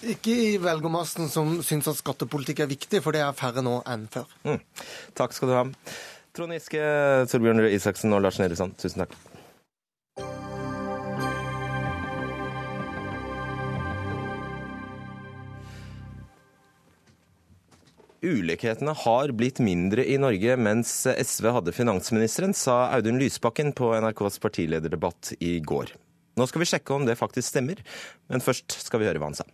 Ikke 0.01 0.33
i 0.33 0.53
velgermassen 0.61 1.29
som 1.29 1.59
syns 1.65 1.89
at 1.91 1.99
skattepolitikk 1.99 2.63
er 2.63 2.71
viktig, 2.71 3.03
for 3.05 3.13
det 3.13 3.21
er 3.21 3.37
færre 3.37 3.61
nå 3.65 3.79
enn 3.89 4.07
før. 4.09 4.31
Mm. 4.47 4.57
Takk 5.17 5.35
skal 5.37 5.51
du 5.51 5.57
ha. 5.59 5.65
Trond 6.33 6.55
Giske, 6.55 6.81
Torbjørn 7.29 7.61
Røe 7.61 7.75
Isaksen 7.75 8.15
og 8.15 8.23
Lars 8.25 8.39
Nehru 8.41 8.57
Sand, 8.57 8.77
tusen 8.81 9.03
takk. 9.03 9.17
Ulikhetene 18.21 18.93
har 18.93 19.31
blitt 19.33 19.57
mindre 19.65 20.05
i 20.05 20.17
Norge 20.21 20.53
mens 20.61 20.91
SV 21.09 21.47
hadde 21.57 21.73
finansministeren, 21.73 22.53
sa 22.53 22.91
Audun 22.93 23.17
Lysbakken 23.21 23.73
på 23.77 23.93
NRKs 23.97 24.37
partilederdebatt 24.43 25.33
i 25.41 25.55
går. 25.65 25.95
Nå 26.37 26.45
skal 26.47 26.61
vi 26.61 26.69
sjekke 26.69 26.93
om 26.95 27.07
det 27.09 27.17
faktisk 27.19 27.49
stemmer, 27.49 27.81
men 28.29 28.45
først 28.45 28.77
skal 28.85 29.01
vi 29.01 29.09
høre 29.09 29.21
hva 29.21 29.33
han 29.33 29.41
sa. 29.41 29.49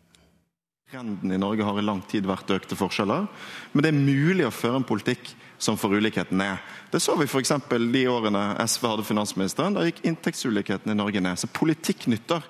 Trenden 0.92 1.32
i 1.32 1.38
Norge 1.38 1.66
har 1.68 1.80
i 1.80 1.84
lang 1.84 2.00
tid 2.08 2.24
vært 2.24 2.52
økte 2.56 2.76
forskjeller, 2.80 3.26
men 3.74 3.84
det 3.84 3.90
er 3.90 3.98
mulig 3.98 4.46
å 4.48 4.54
føre 4.56 4.80
en 4.80 4.86
politikk 4.88 5.34
som 5.60 5.76
får 5.76 5.98
ulikheten 6.00 6.40
ned. 6.40 6.62
Det 6.94 7.02
så 7.04 7.18
vi 7.20 7.28
f.eks. 7.28 7.52
de 7.68 8.04
årene 8.08 8.44
SV 8.64 8.86
hadde 8.88 9.04
finansministeren. 9.04 9.76
Da 9.76 9.84
gikk 9.84 10.00
inntektsulikheten 10.08 10.94
i 10.94 10.96
Norge 10.96 11.20
ned. 11.20 11.42
Så 11.42 11.52
politikk 11.52 12.08
nytter. 12.08 12.46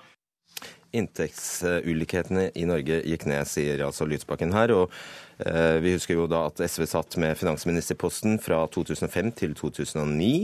Inntektsulikhetene 0.93 2.51
i 2.53 2.67
Norge 2.69 3.01
gikk 3.09 3.25
ned, 3.25 3.49
sier 3.49 3.81
altså 3.87 4.05
Lysbakken 4.05 4.53
her. 4.53 4.75
og 4.75 4.93
eh, 5.41 5.81
Vi 5.81 5.97
husker 5.97 6.19
jo 6.19 6.29
da 6.29 6.45
at 6.51 6.61
SV 6.61 6.85
satt 6.93 7.17
med 7.17 7.41
finansministerposten 7.41 8.37
fra 8.37 8.67
2005 8.69 9.33
til 9.41 9.57
2009. 9.57 10.35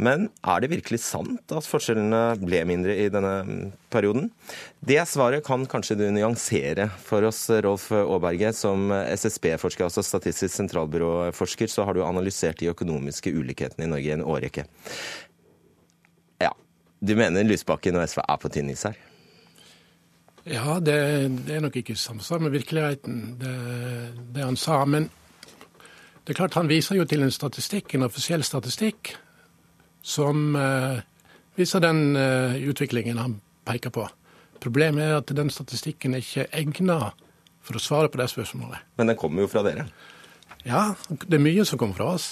Men 0.00 0.30
er 0.40 0.62
det 0.62 0.70
virkelig 0.72 1.02
sant 1.04 1.52
at 1.52 1.66
forskjellene 1.68 2.38
ble 2.40 2.62
mindre 2.68 2.94
i 2.96 3.10
denne 3.12 3.72
perioden? 3.92 4.30
Det 4.80 5.02
svaret 5.08 5.44
kan 5.44 5.66
kanskje 5.68 5.98
du 6.00 6.06
nyansere 6.14 6.88
for 7.04 7.26
oss, 7.28 7.44
Rolf 7.64 7.90
Aaberge. 7.92 8.54
Som 8.56 8.88
SSB-forsker, 8.92 9.84
altså 9.84 10.04
Statistisk 10.06 10.54
sentralbyrå-forsker, 10.54 11.68
så 11.68 11.84
har 11.84 11.96
du 11.96 12.04
analysert 12.06 12.62
de 12.62 12.70
økonomiske 12.72 13.34
ulikhetene 13.36 13.84
i 13.84 13.92
Norge 13.92 14.08
i 14.08 14.16
en 14.16 14.24
årrekke. 14.24 14.64
Ja, 16.40 16.54
du 17.04 17.16
mener 17.18 17.44
Lysbakken 17.44 18.00
og 18.00 18.08
SV 18.08 18.24
er 18.24 18.40
på 18.40 18.52
tynn 18.52 18.72
is 18.72 18.86
her? 18.88 18.96
Ja, 20.48 20.80
det, 20.80 20.96
det, 21.46 21.54
er 21.54 21.60
nok 21.62 21.76
ikke 21.78 21.94
samsvar 21.94 22.40
med 22.42 22.50
virkeligheten, 22.50 23.36
det, 23.38 23.52
det, 24.34 24.42
han 24.42 24.56
sa. 24.58 24.80
Men 24.84 25.06
det 26.24 26.32
er 26.32 26.40
klart 26.40 26.56
han 26.58 26.70
viser 26.70 26.98
jo 26.98 27.06
til 27.06 27.22
en 27.22 27.34
statistikk, 27.34 27.94
en 27.94 28.08
offisiell 28.08 28.42
statistikk, 28.46 29.12
som 30.02 30.56
uh, 30.58 31.00
viser 31.58 31.82
den 31.84 32.16
uh, 32.16 32.56
utviklingen 32.68 33.20
han 33.20 33.38
peker 33.68 33.94
på. 33.94 34.06
Problemet 34.62 35.04
er 35.04 35.18
at 35.20 35.34
den 35.34 35.50
statistikken 35.50 36.14
er 36.14 36.22
ikke 36.22 36.48
egnet 36.54 37.18
for 37.62 37.78
å 37.78 37.82
svare 37.82 38.10
på 38.10 38.18
det 38.20 38.28
spørsmålet. 38.30 38.82
Men 38.98 39.12
den 39.12 39.18
kommer 39.18 39.44
jo 39.44 39.50
fra 39.50 39.64
dere? 39.66 39.86
Ja, 40.66 40.92
det 41.08 41.38
er 41.38 41.42
mye 41.42 41.64
som 41.66 41.78
kommer 41.78 41.98
fra 41.98 42.12
oss. 42.14 42.30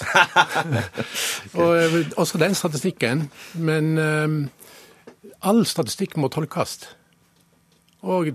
og 1.58 1.74
uh, 1.74 2.00
også 2.20 2.38
den 2.42 2.54
statistikken. 2.58 3.28
Men 3.58 4.50
all 5.40 5.64
statistikk 5.66 6.18
må 6.20 6.30
tolkes 6.32 6.78
og 8.00 8.30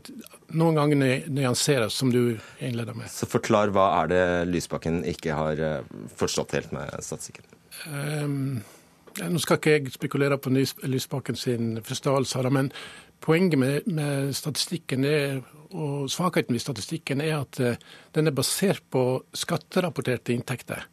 noen 0.54 0.78
ganger 0.78 1.26
nyanseres, 1.34 1.95
som 1.98 2.12
du 2.13 2.38
innleder 2.62 2.93
med. 2.98 3.10
Så 3.10 3.26
forklar 3.30 3.74
hva 3.74 3.88
er 4.04 4.12
det 4.12 4.24
Lysbakken 4.52 5.02
ikke 5.10 5.38
har 5.38 5.62
eh, 5.62 5.93
forstått 6.19 6.54
helt 6.58 6.76
med 6.76 6.93
statistikken? 7.02 7.48
Um, 7.89 8.62
nå 9.23 9.39
skal 9.39 9.60
ikke 9.60 9.75
jeg 9.75 9.93
spekulere 9.95 10.38
på 10.41 10.51
Lysbakken 10.51 11.38
sin 11.39 11.78
forståelse, 11.84 12.49
men 12.51 12.71
poenget 13.23 13.60
med, 13.60 13.88
med 13.88 14.34
statistikken 14.36 15.06
er, 15.08 15.39
og 15.71 16.10
svakheten 16.12 16.56
ved 16.56 16.63
statistikken 16.63 17.21
er 17.21 17.39
at 17.39 17.60
uh, 17.60 17.75
den 18.15 18.28
er 18.28 18.36
basert 18.36 18.84
på 18.91 19.23
skatterapporterte 19.34 20.36
inntekter. 20.36 20.84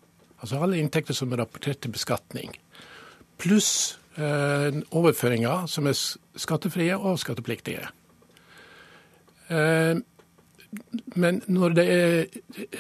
Altså 0.43 0.59
alle 0.59 0.79
inntekter 0.83 1.15
som 1.15 1.33
er 1.33 1.43
rapportert 1.43 1.83
til 1.83 1.93
beskatning. 1.95 2.55
Pluss 3.39 3.99
eh, 4.19 4.75
overføringer 4.91 5.69
som 5.71 5.87
er 5.87 5.95
skattefrie 5.95 6.97
og 6.99 7.21
skattepliktige. 7.23 7.87
Eh, 9.47 10.01
men 11.21 11.43
når 11.47 11.77
det 11.77 11.87
er 11.95 12.15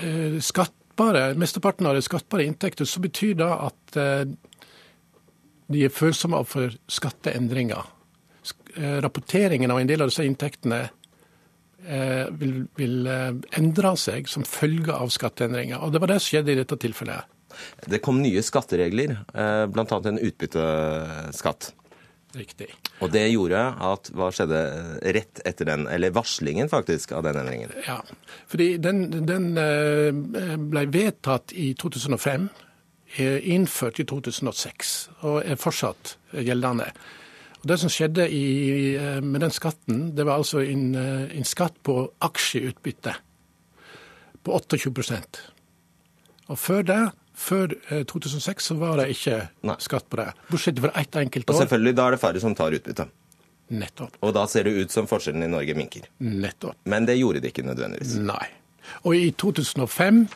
eh, 0.00 0.38
skattbare, 0.42 1.33
mesteparten 1.38 1.87
av 1.87 1.94
det 1.94 2.07
skattbare 2.07 2.48
inntekter, 2.48 2.88
så 2.88 3.02
betyr 3.05 3.37
det 3.38 3.50
at 3.52 4.00
eh, 4.00 4.24
de 5.74 5.87
er 5.87 5.94
følsomme 5.94 6.42
for 6.48 6.74
skatteendringer. 6.90 7.90
Rapporteringen 9.04 9.70
av 9.70 9.80
en 9.80 9.90
del 9.90 10.02
av 10.02 10.11
disse 10.11 10.24
inntektene 10.26 10.85
vil, 12.38 12.54
vil 12.78 13.08
endre 13.58 13.92
seg 13.98 14.30
som 14.30 14.46
følge 14.46 14.94
av 14.94 15.11
skatteendringer. 15.12 15.82
Og 15.82 15.92
Det 15.92 16.00
var 16.00 16.12
det 16.12 16.20
som 16.22 16.30
skjedde 16.30 16.54
i 16.54 16.58
dette 16.62 16.78
tilfellet. 16.80 17.28
Det 17.85 18.00
kom 18.00 18.22
nye 18.22 18.40
skatteregler, 18.46 19.16
bl.a. 19.74 20.00
en 20.08 20.22
utbytteskatt. 20.22 21.72
Riktig. 22.32 22.70
Og 23.04 23.11
det 23.12 23.26
gjorde 23.28 23.61
at 23.85 24.08
Hva 24.16 24.30
skjedde 24.32 24.61
rett 25.14 25.42
etter 25.48 25.68
den, 25.68 25.85
eller 25.90 26.14
varslingen 26.16 26.70
faktisk, 26.72 27.12
av 27.12 27.26
den 27.26 27.42
endringen? 27.42 27.74
Ja, 27.85 27.98
fordi 28.48 28.76
den, 28.80 29.04
den 29.28 29.50
eh, 29.61 30.56
ble 30.56 30.87
vedtatt 30.92 31.52
i 31.52 31.72
2005, 31.76 32.48
innført 33.18 34.01
i 34.01 34.07
2006 34.09 34.92
og 35.29 35.42
er 35.44 35.59
fortsatt 35.61 36.16
gjeldende. 36.33 36.87
Og 37.62 37.68
Det 37.68 37.79
som 37.79 37.90
skjedde 37.92 38.25
i, 38.31 38.44
med 39.22 39.40
den 39.44 39.53
skatten, 39.55 40.16
det 40.16 40.25
var 40.27 40.40
altså 40.40 40.64
en, 40.64 40.94
en 40.96 41.44
skatt 41.46 41.77
på 41.85 42.01
aksjeutbytte 42.20 43.14
på 44.42 44.57
28% 44.59 45.42
Og 46.48 46.59
Før 46.59 46.83
det 46.83 47.03
før 47.42 47.72
2006 48.07 48.48
eh, 48.48 48.66
så 48.66 48.75
var 48.79 49.01
det 49.01 49.09
ikke 49.14 49.38
Nei. 49.66 49.77
skatt 49.83 50.09
på 50.11 50.18
det, 50.20 50.29
bortsett 50.51 50.81
fra 50.85 50.90
ett 51.01 51.16
enkelt 51.16 51.48
år. 51.48 51.55
Og 51.55 51.62
selvfølgelig, 51.62 51.94
Da 51.96 52.07
er 52.07 52.14
det 52.14 52.20
færre 52.20 52.42
som 52.42 52.55
tar 52.55 52.77
utbytte. 52.77 53.07
Nettopp. 53.72 54.18
Og 54.20 54.35
da 54.37 54.44
ser 54.46 54.68
det 54.68 54.75
ut 54.77 54.92
som 54.92 55.09
forskjellen 55.09 55.46
i 55.46 55.48
Norge 55.48 55.75
minker. 55.75 56.05
Nettopp. 56.20 56.77
Men 56.85 57.07
det 57.09 57.16
gjorde 57.16 57.40
det 57.40 57.55
ikke 57.55 57.64
nødvendigvis. 57.64 58.18
Nei. 58.20 58.44
Og 59.09 59.16
i 59.16 59.31
2005, 59.31 60.27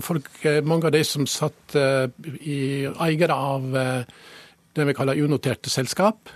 folk, 0.00 0.28
eh, 0.44 0.62
mange 0.64 0.86
av 0.88 0.92
de 0.92 1.02
som 1.04 1.26
satt 1.28 1.76
uh, 1.76 2.06
i 2.40 2.86
eiere 2.88 3.34
av 3.34 3.66
uh, 3.76 4.04
det 4.74 4.86
vi 4.88 4.94
kaller 4.96 5.20
unoterte 5.20 5.70
selskap, 5.70 6.32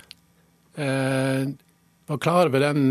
var 0.78 2.18
klar 2.22 2.52
den, 2.54 2.84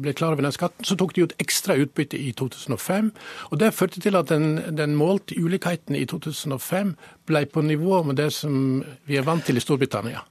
ble 0.00 0.14
klar 0.16 0.32
over 0.32 0.46
den 0.46 0.54
skatten, 0.56 0.86
så 0.88 0.96
tok 0.96 1.12
de 1.14 1.26
ut 1.26 1.34
ekstra 1.42 1.76
utbytte 1.76 2.16
i 2.16 2.30
2005. 2.32 3.10
og 3.50 3.58
Det 3.60 3.74
førte 3.76 4.00
til 4.00 4.16
at 4.16 4.32
den, 4.32 4.62
den 4.72 4.96
målte 4.96 5.36
ulikheten 5.36 5.98
i 5.98 6.06
2005 6.08 6.94
ble 7.28 7.44
på 7.44 7.60
nivå 7.60 8.00
med 8.08 8.16
det 8.22 8.30
som 8.32 8.80
vi 9.04 9.18
er 9.20 9.28
vant 9.28 9.44
til 9.44 9.60
i 9.60 9.62
Storbritannia. 9.66 10.24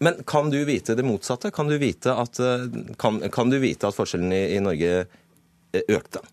Men 0.00 0.24
kan 0.26 0.48
du 0.50 0.62
vite 0.64 0.96
det 0.96 1.04
motsatte? 1.04 1.52
Kan 1.52 1.68
du 1.68 1.76
vite 1.78 2.16
at, 2.16 2.40
kan, 2.96 3.20
kan 3.28 3.52
du 3.52 3.60
vite 3.60 3.92
at 3.92 4.00
forskjellen 4.00 4.32
i, 4.32 4.42
i 4.56 4.64
Norge 4.64 5.04
eh, 5.04 5.84
økte? 5.84 6.24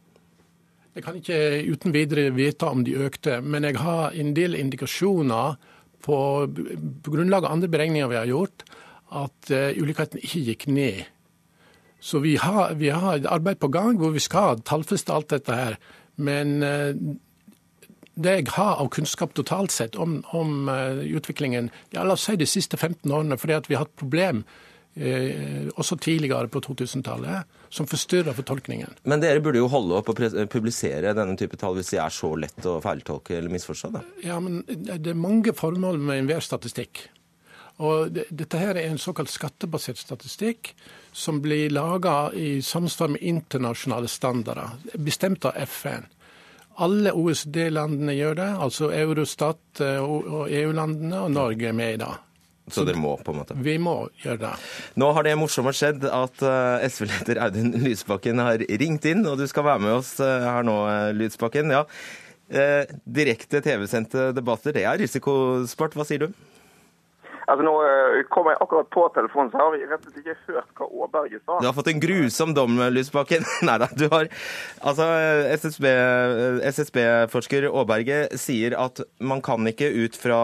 Jeg 0.92 1.06
kan 1.06 1.16
ikke 1.16 1.40
uten 1.72 1.94
videre 1.96 2.34
vite 2.36 2.68
om 2.68 2.84
de 2.84 2.98
økte, 3.00 3.40
men 3.42 3.64
jeg 3.64 3.80
har 3.80 4.12
en 4.12 4.34
del 4.36 4.58
indikasjoner 4.60 5.56
på, 6.04 6.18
på 7.04 7.14
grunnlag 7.14 7.46
av 7.46 7.56
andre 7.56 7.70
beregninger 7.72 8.12
vi 8.12 8.20
har 8.20 8.28
gjort, 8.28 8.66
at 9.12 9.52
uh, 9.54 9.72
ulikheten 9.80 10.20
ikke 10.20 10.44
gikk 10.50 10.68
ned. 10.72 11.04
Så 12.02 12.20
vi 12.24 12.36
har, 12.42 12.74
vi 12.76 12.90
har, 12.92 13.20
et 13.20 13.30
arbeid 13.30 13.62
på 13.62 13.70
gang 13.72 14.00
hvor 14.02 14.12
vi 14.16 14.24
skal 14.24 14.64
tallfeste 14.68 15.14
alt 15.14 15.30
dette 15.32 15.56
her. 15.56 15.78
Men 16.20 16.60
uh, 16.60 16.92
det 18.20 18.36
jeg 18.36 18.52
har 18.58 18.82
av 18.82 18.92
kunnskap 18.92 19.36
totalt 19.38 19.72
sett 19.72 19.96
om, 19.96 20.20
om 20.36 20.68
uh, 20.68 21.00
utviklingen 21.08 21.72
ja, 21.96 22.04
la 22.04 22.18
oss 22.18 22.28
si 22.28 22.36
de 22.36 22.50
siste 22.50 22.76
15 22.76 23.08
årene, 23.08 23.40
fordi 23.40 23.62
vi 23.70 23.80
har 23.80 23.86
hatt 23.86 24.00
problem 24.02 24.44
også 24.92 25.96
tidligere 26.04 26.50
på 26.52 26.60
2000-tallet, 26.66 27.48
som 27.72 27.88
forstyrrer 27.88 28.36
fortolkningen. 28.36 28.98
Men 29.08 29.24
dere 29.24 29.40
burde 29.44 29.62
jo 29.62 29.70
holde 29.72 29.96
opp 30.02 30.12
og 30.12 30.20
publisere 30.52 31.14
denne 31.16 31.38
type 31.40 31.56
tall 31.60 31.78
hvis 31.78 31.94
de 31.94 32.02
er 32.04 32.12
så 32.12 32.34
lett 32.36 32.68
å 32.68 32.82
feiltolke 32.84 33.38
eller 33.38 33.54
misforstå? 33.54 33.92
Da. 33.96 34.04
Ja, 34.26 34.40
men 34.44 34.62
det 34.68 35.14
er 35.14 35.18
mange 35.18 35.56
formål 35.56 36.02
med 36.02 36.26
enhver 36.26 36.44
statistikk. 36.44 37.06
Og 37.82 38.12
dette 38.14 38.60
her 38.60 38.76
er 38.76 38.90
en 38.92 39.00
såkalt 39.02 39.32
skattebasert 39.32 39.98
statistikk 39.98 40.74
som 41.18 41.40
blir 41.42 41.72
laga 41.74 42.30
i 42.38 42.60
samsvar 42.62 43.14
med 43.16 43.24
internasjonale 43.26 44.12
standarder, 44.12 44.76
bestemt 45.00 45.48
av 45.48 45.56
FN. 45.72 46.06
Alle 46.82 47.14
OECD-landene 47.16 48.14
gjør 48.16 48.38
det, 48.38 48.50
altså 48.68 48.92
Eurostat 48.96 49.82
og 50.04 50.52
EU-landene, 50.52 51.24
og 51.26 51.34
Norge 51.34 51.72
er 51.72 51.76
med 51.78 51.96
i 51.96 52.00
det. 52.04 52.12
Så 52.70 52.84
dere 52.88 53.00
må, 53.02 53.16
på 53.24 53.34
en 53.34 53.40
måte? 53.42 53.56
Vi 53.58 53.74
må 53.82 53.96
gjøre 54.22 54.38
det. 54.44 54.52
Nå 55.02 55.10
har 55.18 55.26
det 55.26 55.34
morsomme 55.40 55.74
skjedd 55.76 56.06
at 56.08 56.44
SV-leder 56.88 57.42
Audun 57.48 57.74
Lysbakken 57.82 58.40
har 58.44 58.62
ringt 58.82 59.08
inn, 59.10 59.26
og 59.28 59.40
du 59.42 59.48
skal 59.50 59.66
være 59.68 59.84
med 59.88 59.96
oss 59.98 60.14
her 60.22 60.64
nå, 60.68 60.78
Lysbakken. 61.18 61.74
Ja, 61.74 61.84
direkte 63.04 63.64
TV-sendte 63.66 64.30
debatter, 64.38 64.76
det 64.78 64.86
er 64.88 65.02
risikosport. 65.02 65.98
Hva 65.98 66.06
sier 66.08 66.28
du? 66.28 66.51
Altså 67.52 67.66
Nå 67.68 67.72
eh, 67.84 68.22
kom 68.32 68.48
jeg 68.48 68.60
akkurat 68.64 68.88
på 68.94 69.04
telefonen, 69.16 69.50
så 69.52 69.60
har 69.60 69.74
vi 69.74 69.84
rett 69.84 70.06
og 70.06 70.14
slett 70.14 70.22
ikke 70.22 70.56
hørt 70.56 70.70
hva 70.80 70.88
Aaberge 71.04 71.40
sa. 71.42 71.58
Du 71.60 71.68
har 71.68 71.76
fått 71.76 71.90
en 71.92 72.04
grusom 72.04 72.54
dom, 72.56 72.78
Lysbakken. 72.96 73.44
Nei 73.68 73.76
da, 73.82 73.90
du 73.92 74.06
har 74.14 74.30
Altså, 74.80 75.08
SSB-forsker 75.58 77.68
SSB 77.68 77.80
Aaberge 77.82 78.22
sier 78.40 78.78
at 78.80 79.04
man 79.20 79.44
kan 79.44 79.68
ikke 79.68 79.90
ut 79.92 80.16
fra, 80.20 80.40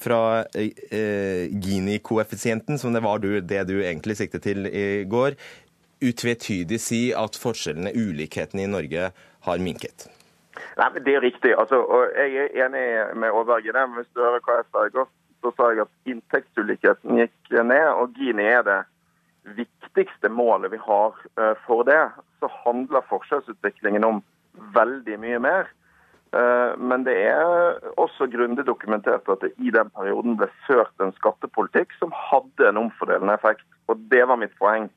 fra 0.00 0.20
eh, 0.52 1.48
Gini-koeffisienten, 1.48 2.78
som 2.78 2.92
det 2.92 3.02
var 3.06 3.24
du, 3.24 3.32
det 3.40 3.64
du 3.70 3.78
egentlig 3.80 4.18
siktet 4.20 4.44
til 4.44 4.68
i 4.68 5.06
går, 5.08 5.38
utvetydig 6.04 6.80
si 6.80 7.06
at 7.16 7.38
forskjellene, 7.40 7.94
ulikhetene 7.96 8.66
i 8.66 8.70
Norge, 8.70 9.08
har 9.48 9.64
minket. 9.64 10.10
Nei, 10.76 10.90
men 10.92 11.04
Det 11.04 11.16
er 11.16 11.24
riktig. 11.24 11.56
Altså, 11.56 11.80
og 11.80 12.12
Jeg 12.16 12.50
er 12.50 12.66
enig 12.66 12.84
med 13.16 13.32
Aaberge. 13.32 13.88
Hvis 13.96 14.12
du 14.12 14.20
hører 14.20 14.44
hva 14.44 14.60
jeg 14.60 14.68
sa 14.68 14.84
i 14.84 14.94
går, 14.98 15.08
så 15.40 15.52
sa 15.56 15.70
jeg 15.72 15.84
at 15.84 16.10
inntektsulikheten 16.10 17.20
gikk 17.20 17.52
ned, 17.64 17.88
og 17.96 18.16
Gini 18.18 18.46
er 18.48 18.64
det 18.66 18.80
viktigste 19.56 20.28
målet 20.28 20.72
vi 20.74 20.80
har 20.84 21.16
eh, 21.40 21.54
for 21.66 21.84
det. 21.88 22.02
Så 22.40 22.50
handler 22.64 23.06
forskjellsutviklingen 23.08 24.04
om 24.04 24.22
veldig 24.76 25.18
mye 25.22 25.40
mer. 25.42 25.70
Eh, 26.36 26.76
men 26.78 27.04
det 27.08 27.16
er 27.32 27.80
også 28.00 28.28
grundig 28.30 28.66
dokumentert 28.68 29.28
at 29.32 29.44
det 29.44 29.52
i 29.58 29.72
den 29.74 29.90
perioden 29.96 30.36
ble 30.40 30.50
ført 30.66 30.92
en 31.02 31.14
skattepolitikk 31.18 31.96
som 31.98 32.12
hadde 32.14 32.68
en 32.68 32.84
omfordelende 32.84 33.36
effekt. 33.40 33.66
Og 33.88 34.00
det 34.12 34.26
var 34.28 34.40
mitt 34.40 34.56
poeng. 34.60 34.90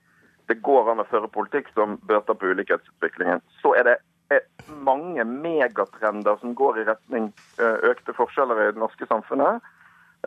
Det 0.52 0.60
går 0.62 0.92
an 0.92 1.02
å 1.02 1.08
føre 1.08 1.32
politikk 1.32 1.72
som 1.74 1.96
bøter 2.04 2.36
på 2.36 2.52
ulikhetsutviklingen. 2.52 3.40
Så 3.64 3.72
er 3.80 3.88
det 3.88 4.00
mange 4.84 5.24
megatrender 5.24 6.38
som 6.42 6.56
går 6.56 6.80
i 6.80 6.86
retning 6.88 7.32
eh, 7.60 7.78
økte 7.90 8.16
forskjeller 8.18 8.62
i 8.62 8.72
det 8.72 8.82
norske 8.82 9.08
samfunnet. 9.10 9.64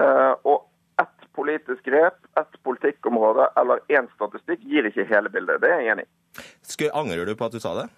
Eh, 0.01 0.35
og 0.45 0.67
ett 1.03 1.33
politisk 1.37 1.85
grep, 1.85 2.19
ett 2.41 2.63
politikkområde 2.65 3.49
eller 3.61 3.81
én 3.93 4.09
statistikk 4.15 4.65
gir 4.65 4.89
ikke 4.89 5.09
hele 5.09 5.33
bildet. 5.33 5.63
Det 5.63 5.73
er 5.73 5.83
jeg 5.83 5.95
enig 5.95 6.07
i. 6.07 6.89
Angrer 6.93 7.29
du 7.29 7.35
på 7.37 7.49
at 7.49 7.57
du 7.57 7.61
sa 7.63 7.75
det? 7.79 7.89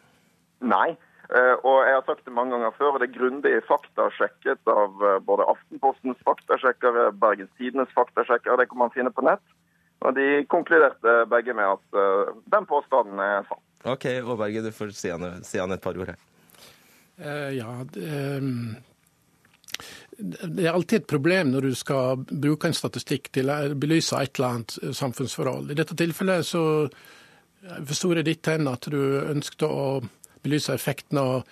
Nei. 0.62 0.96
Eh, 1.28 1.54
og 1.60 1.84
jeg 1.84 1.94
har 1.98 2.04
sagt 2.06 2.24
det 2.24 2.34
mange 2.34 2.54
ganger 2.56 2.74
før, 2.78 2.94
og 2.94 3.02
det 3.02 3.10
er 3.10 3.18
grundig 3.18 3.54
faktasjekket 3.68 4.72
av 4.72 5.04
eh, 5.04 5.18
både 5.26 5.46
Aftenpostens 5.52 6.20
faktasjekkere, 6.26 7.10
Bergens 7.20 7.52
Tidenes 7.60 7.92
faktasjekkere, 7.96 8.60
det 8.62 8.70
kan 8.70 8.82
man 8.84 8.94
finne 8.94 9.12
på 9.12 9.26
nett. 9.26 9.44
Og 10.06 10.14
de 10.14 10.44
konkluderte 10.46 11.24
begge 11.26 11.56
med 11.58 11.66
at 11.66 11.96
den 12.54 12.66
påstanden 12.70 13.18
er 13.18 13.42
sann. 13.48 13.58
OK, 13.82 14.04
Aaberge, 14.22 14.62
du 14.62 14.70
får 14.70 14.92
si 14.94 15.10
han, 15.10 15.40
si 15.42 15.58
han 15.58 15.74
et 15.74 15.82
par 15.82 15.98
ord 15.98 16.12
her. 16.12 16.20
Uh, 17.18 17.50
ja, 17.50 17.72
det, 17.90 18.06
um, 18.38 18.76
det 20.18 20.66
er 20.66 20.74
alltid 20.74 21.02
et 21.02 21.10
problem 21.10 21.52
når 21.52 21.68
du 21.68 21.74
skal 21.78 22.24
bruke 22.26 22.68
en 22.68 22.76
statistikk 22.76 23.30
til 23.34 23.52
å 23.54 23.58
belyse 23.78 24.18
et 24.18 24.34
eller 24.38 24.48
annet 24.48 24.74
eh, 24.82 24.94
samfunnsforhold. 24.96 25.70
I 25.70 25.78
dette 25.78 25.96
tilfellet 25.98 26.46
så 26.46 26.62
forsto 27.86 28.12
jeg 28.16 28.26
ditt 28.26 28.50
hen 28.50 28.70
at 28.70 28.88
du 28.90 28.98
ønsket 29.20 29.64
å 29.66 30.00
belyse 30.44 30.74
effekten 30.74 31.20
av, 31.20 31.46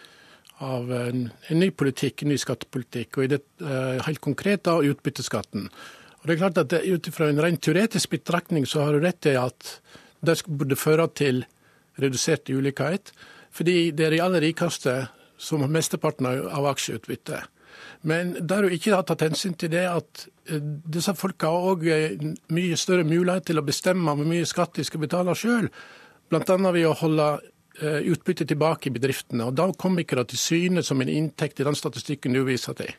av 0.65 0.91
en, 0.95 1.29
en, 1.51 1.61
ny 1.61 1.71
politikk, 1.71 2.23
en 2.23 2.33
ny 2.33 2.39
skattepolitikk, 2.41 3.19
og 3.19 3.33
det, 3.35 3.41
uh, 3.63 3.99
helt 4.07 4.23
konkret 4.25 4.65
da 4.69 4.79
utbytteskatten. 4.79 5.67
Og 6.21 6.29
det 6.29 6.37
er 6.37 6.41
klart 6.41 6.61
at 6.63 6.77
Ut 6.87 7.11
fra 7.15 7.29
en 7.31 7.43
rent 7.43 7.63
teoretisk 7.63 8.15
betraktning 8.15 8.67
så 8.67 8.87
har 8.87 8.95
du 8.95 9.03
rett 9.03 9.27
i 9.31 9.35
at 9.39 9.77
det 10.27 10.39
burde 10.47 10.79
føre 10.79 11.09
til 11.15 11.45
redusert 12.03 12.49
ulikhet, 12.51 13.13
fordi 13.55 13.91
det 13.91 14.07
er 14.07 14.17
de 14.17 14.23
aller 14.25 14.47
rikeste 14.47 14.95
som 15.39 15.63
har 15.65 15.73
mesteparten 15.73 16.29
av 16.29 16.71
aksjeutbyttet. 16.71 17.51
Men 18.03 18.35
der 18.41 18.67
du 18.67 18.75
ikke 18.75 18.95
har 18.95 19.07
tatt 19.09 19.25
hensyn 19.27 19.57
til 19.59 19.73
det 19.73 19.87
at 19.89 20.27
eh, 20.51 20.63
disse 20.97 21.15
folka 21.17 21.51
har 21.53 21.73
òg 21.73 21.87
eh, 21.91 22.25
mye 22.55 22.79
større 22.81 23.07
mulighet 23.09 23.49
til 23.51 23.61
å 23.61 23.67
bestemme 23.67 24.15
hvor 24.15 24.29
mye 24.29 24.49
skatt 24.49 24.77
de 24.77 24.87
skal 24.87 25.05
betale 25.07 25.37
sjøl, 25.39 25.71
bl.a. 26.31 26.57
ved 26.67 26.87
å 26.87 26.97
holde 27.03 27.37
utbytte 27.77 28.47
tilbake 28.49 28.89
i 28.89 28.93
bedriftene. 28.95 29.51
Og 29.51 29.53
Da 29.53 29.67
kommer 29.77 30.01
ikke 30.01 30.17
det 30.17 30.31
til 30.31 30.41
syne 30.41 30.81
som 30.81 31.03
en 31.05 31.11
inntekt 31.13 31.61
i 31.61 31.67
den 31.67 31.77
statistikken 31.77 32.33
du 32.33 32.41
viser 32.47 32.73
til. 32.73 32.95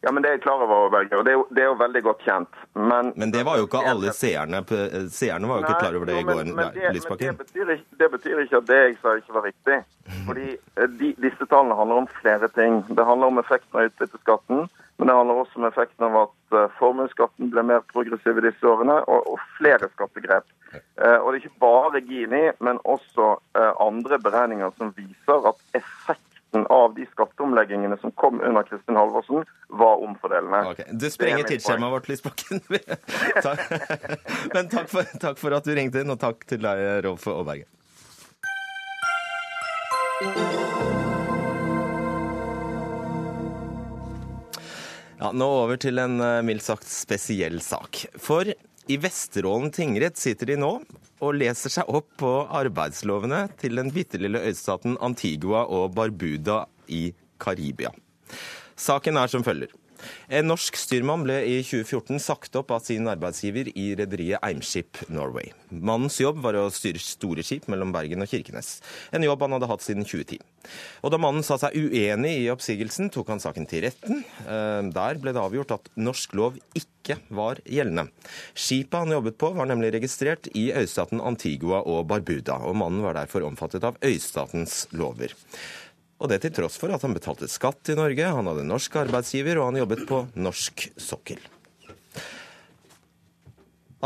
Ja, 0.00 0.12
men 0.12 0.22
Det 0.22 0.28
er 0.28 0.36
jeg 0.36 0.42
klar 0.42 0.62
over, 0.62 0.90
Berger, 0.90 1.18
og 1.18 1.24
det 1.24 1.32
er, 1.32 1.38
jo, 1.38 1.46
det 1.50 1.62
er 1.62 1.68
jo 1.70 1.76
veldig 1.80 2.02
godt 2.02 2.24
kjent. 2.26 2.58
Men, 2.74 3.12
men 3.16 3.32
det 3.32 3.42
var 3.48 3.58
jo 3.58 3.66
ikke 3.66 3.82
alle 3.90 4.12
seerne. 4.14 4.62
Seerne 5.10 5.48
var 5.48 5.60
jo 5.60 5.66
ikke 5.66 5.80
klar 5.80 5.98
over 5.98 6.10
det 6.10 6.18
i 6.20 6.26
går. 6.28 6.42
Men, 6.44 6.72
det, 6.74 6.92
det, 6.94 7.36
betyr 7.38 7.72
ikke, 7.76 7.96
det 8.02 8.10
betyr 8.12 8.42
ikke 8.44 8.60
at 8.60 8.68
det 8.68 8.80
jeg 8.82 8.96
sa 9.02 9.14
ikke 9.18 9.36
var 9.38 9.46
riktig. 9.48 9.78
Fordi 10.26 10.48
eh, 10.54 10.90
de, 11.00 11.12
Disse 11.22 11.48
tallene 11.50 11.78
handler 11.78 12.02
om 12.04 12.10
flere 12.20 12.50
ting. 12.54 12.82
Det 12.88 13.06
handler 13.08 13.32
om 13.32 13.40
effekten 13.42 13.80
av 13.80 13.88
utbytteskatten. 13.90 14.68
Men 14.96 15.10
det 15.10 15.16
handler 15.16 15.40
også 15.42 15.58
om 15.60 15.66
effekten 15.68 16.06
av 16.06 16.14
at 16.22 16.54
uh, 16.56 16.76
formuesskatten 16.78 17.50
ble 17.52 17.64
mer 17.68 17.82
progressiv 17.90 18.38
i 18.40 18.46
disse 18.46 18.64
årene, 18.64 18.94
og, 19.12 19.26
og 19.28 19.42
flere 19.58 19.90
skattegrep. 19.92 20.46
Uh, 20.72 21.18
og 21.18 21.26
det 21.26 21.34
er 21.34 21.42
ikke 21.42 21.64
bare 21.66 22.00
Gini, 22.00 22.46
men 22.64 22.80
også 22.84 23.34
andre 23.82 24.16
beregninger 24.24 24.72
som 24.78 24.94
viser 24.96 25.50
at 25.50 25.60
effekt 25.76 26.35
effekten 26.56 26.66
av 26.66 26.94
de 26.94 27.06
skatteomleggingene 27.06 27.96
som 28.00 28.10
kom 28.12 28.40
under 28.40 28.62
Kristin 28.62 28.96
Halvorsen, 28.96 29.44
var 29.68 30.02
omfordelende. 30.02 30.70
Okay. 30.70 30.84
Du 30.92 31.10
sprenger 31.10 31.42
tidsskjemaet 31.44 31.92
vårt, 31.92 32.08
Lysbakken. 32.08 32.60
Men 34.54 34.68
takk 34.68 34.88
for, 34.88 35.04
takk 35.20 35.38
for, 35.38 35.52
at 35.52 35.64
du 35.64 35.74
ringte 35.74 36.00
inn, 36.00 36.10
og 36.10 36.20
takk 36.20 36.46
til 36.46 36.62
deg, 36.62 37.04
Rolf 37.04 37.26
Aaberge. 37.26 37.66
Ja, 45.16 45.30
nå 45.32 45.46
over 45.48 45.78
til 45.80 45.98
en 45.98 46.20
eh, 46.20 46.42
mildt 46.44 46.62
sagt 46.62 46.88
spesiell 46.88 47.62
sak. 47.64 48.04
For 48.20 48.44
i 48.86 48.96
Vesterålen 49.02 49.70
tingrett 49.74 50.18
sitter 50.18 50.52
de 50.52 50.56
nå 50.60 50.70
og 51.24 51.34
leser 51.34 51.72
seg 51.72 51.88
opp 51.90 52.12
på 52.20 52.32
arbeidslovene 52.54 53.46
til 53.58 53.80
den 53.80 53.90
bitte 53.94 54.20
lille 54.20 54.42
øystaten 54.46 54.94
Antigua 55.02 55.64
og 55.66 55.96
Barbuda 55.96 56.64
i 56.92 57.08
Karibia. 57.42 57.90
Saken 58.76 59.18
er 59.18 59.32
som 59.32 59.42
følger. 59.46 59.72
En 60.28 60.48
norsk 60.50 60.76
styrmann 60.78 61.24
ble 61.26 61.38
i 61.46 61.60
2014 61.64 62.20
sagt 62.22 62.56
opp 62.58 62.72
av 62.74 62.84
sin 62.86 63.08
arbeidsgiver 63.10 63.70
i 63.74 63.88
rederiet 63.98 64.42
Eimskip 64.44 65.02
Norway. 65.12 65.52
Mannens 65.70 66.18
jobb 66.20 66.40
var 66.44 66.58
å 66.58 66.68
styre 66.74 67.02
store 67.02 67.44
skip 67.46 67.66
mellom 67.72 67.94
Bergen 67.94 68.22
og 68.22 68.30
Kirkenes, 68.30 68.80
en 69.14 69.24
jobb 69.26 69.42
han 69.44 69.56
hadde 69.56 69.70
hatt 69.70 69.84
siden 69.84 70.06
2010. 70.06 70.42
Og 71.06 71.12
Da 71.14 71.20
mannen 71.22 71.46
sa 71.46 71.58
seg 71.60 71.76
uenig 71.78 72.32
i 72.42 72.50
oppsigelsen, 72.52 73.10
tok 73.14 73.30
han 73.32 73.42
saken 73.42 73.68
til 73.70 73.86
retten. 73.86 74.24
Eh, 74.46 74.82
der 74.94 75.20
ble 75.22 75.34
det 75.34 75.42
avgjort 75.42 75.76
at 75.78 75.90
norsk 75.96 76.34
lov 76.38 76.58
ikke 76.74 77.20
var 77.30 77.60
gjeldende. 77.62 78.08
Skipet 78.58 78.98
han 78.98 79.14
jobbet 79.14 79.38
på 79.38 79.52
var 79.54 79.70
nemlig 79.70 79.92
registrert 79.94 80.50
i 80.58 80.68
øystaten 80.74 81.22
Antigua 81.22 81.84
og 81.86 82.08
Barbuda, 82.10 82.58
og 82.66 82.78
mannen 82.82 83.04
var 83.06 83.18
derfor 83.18 83.46
omfattet 83.46 83.86
av 83.86 83.98
øystatens 84.02 84.84
lover. 84.96 85.34
Og 86.16 86.30
det 86.32 86.40
til 86.44 86.54
tross 86.56 86.78
for 86.80 86.92
at 86.94 87.04
han 87.04 87.16
betalte 87.16 87.48
skatt 87.50 87.92
i 87.92 87.98
Norge, 87.98 88.32
han 88.38 88.48
hadde 88.48 88.64
norsk 88.64 89.02
arbeidsgiver 89.02 89.60
og 89.60 89.70
han 89.70 89.82
jobbet 89.82 90.06
på 90.08 90.22
norsk 90.40 90.88
sokkel. 90.96 91.42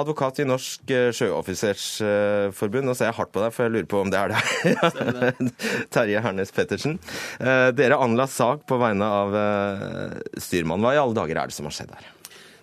Advokat 0.01 0.39
i 0.39 0.47
Norsk 0.47 0.91
eh, 0.95 1.09
sjøoffisersforbund, 1.15 2.87
nå 2.87 2.95
ser 2.95 3.11
jeg 3.11 3.17
hardt 3.19 3.33
på 3.35 3.43
deg, 3.43 3.53
for 3.55 3.67
jeg 3.67 3.75
lurer 3.75 3.89
på 3.91 4.03
om 4.05 4.13
det 4.13 4.21
er 4.21 4.33
det. 4.33 5.51
Terje 5.95 6.23
Hernes 6.23 6.55
Pettersen. 6.55 6.97
Eh, 7.43 7.69
dere 7.75 7.99
anla 7.99 8.29
sak 8.31 8.63
på 8.71 8.79
vegne 8.81 9.09
av 9.21 9.35
eh, 9.37 10.17
styrmannen. 10.39 10.87
Hva 10.87 10.95
i 10.95 11.03
alle 11.03 11.19
dager 11.19 11.43
er 11.43 11.51
det 11.51 11.59
som 11.59 11.67
har 11.67 11.75
skjedd 11.75 11.95
her? 11.99 12.07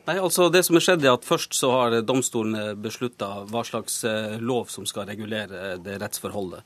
Nei, 0.08 0.16
altså 0.24 0.48
det 0.48 0.64
som 0.64 0.80
er 0.80 0.86
skjedd 0.86 1.04
er 1.04 1.18
at 1.18 1.28
Først 1.28 1.56
så 1.60 1.74
har 1.74 1.98
domstolen 2.08 2.80
beslutta 2.80 3.44
hva 3.52 3.66
slags 3.68 4.06
lov 4.40 4.72
som 4.72 4.88
skal 4.88 5.10
regulere 5.10 5.76
det 5.84 6.00
rettsforholdet. 6.00 6.64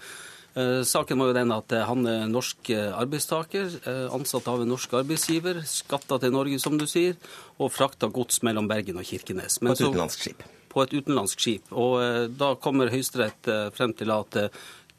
Eh, 0.54 0.84
saken 0.84 1.20
var 1.20 1.30
jo 1.30 1.36
den 1.36 1.52
at 1.56 1.72
eh, 1.72 1.86
han 1.88 2.08
er 2.10 2.26
norsk 2.28 2.72
eh, 2.76 2.90
arbeidstaker, 2.92 3.78
ansatt 4.12 4.50
av 4.52 4.64
en 4.64 4.72
norsk 4.74 4.98
arbeidsgiver, 5.00 5.62
skatta 5.68 6.20
til 6.20 6.34
Norge, 6.36 6.60
som 6.60 6.76
du 6.80 6.84
sier, 6.90 7.16
og 7.58 7.72
frakta 7.72 8.10
gods 8.12 8.42
mellom 8.44 8.68
Bergen 8.72 9.00
og 9.00 9.08
Kirkenes. 9.08 9.62
Men 9.62 9.72
på 9.72 9.80
et 9.80 9.88
utenlandsk 9.88 10.28
skip? 10.28 10.44
På 10.72 10.84
et 10.84 10.94
utenlandsk 10.96 11.44
skip. 11.44 11.72
Og 11.72 12.36
da 12.40 12.54
kommer 12.60 12.92
Høyesterett 12.92 13.48
frem 13.76 13.96
til 13.96 14.12
at 14.16 14.38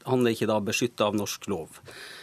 han 0.09 0.27
er 0.27 0.35
ikke 0.35 0.49
da 0.51 0.59
beskytta 0.65 1.09
av 1.09 1.17
norsk 1.17 1.47
lov. 1.49 1.79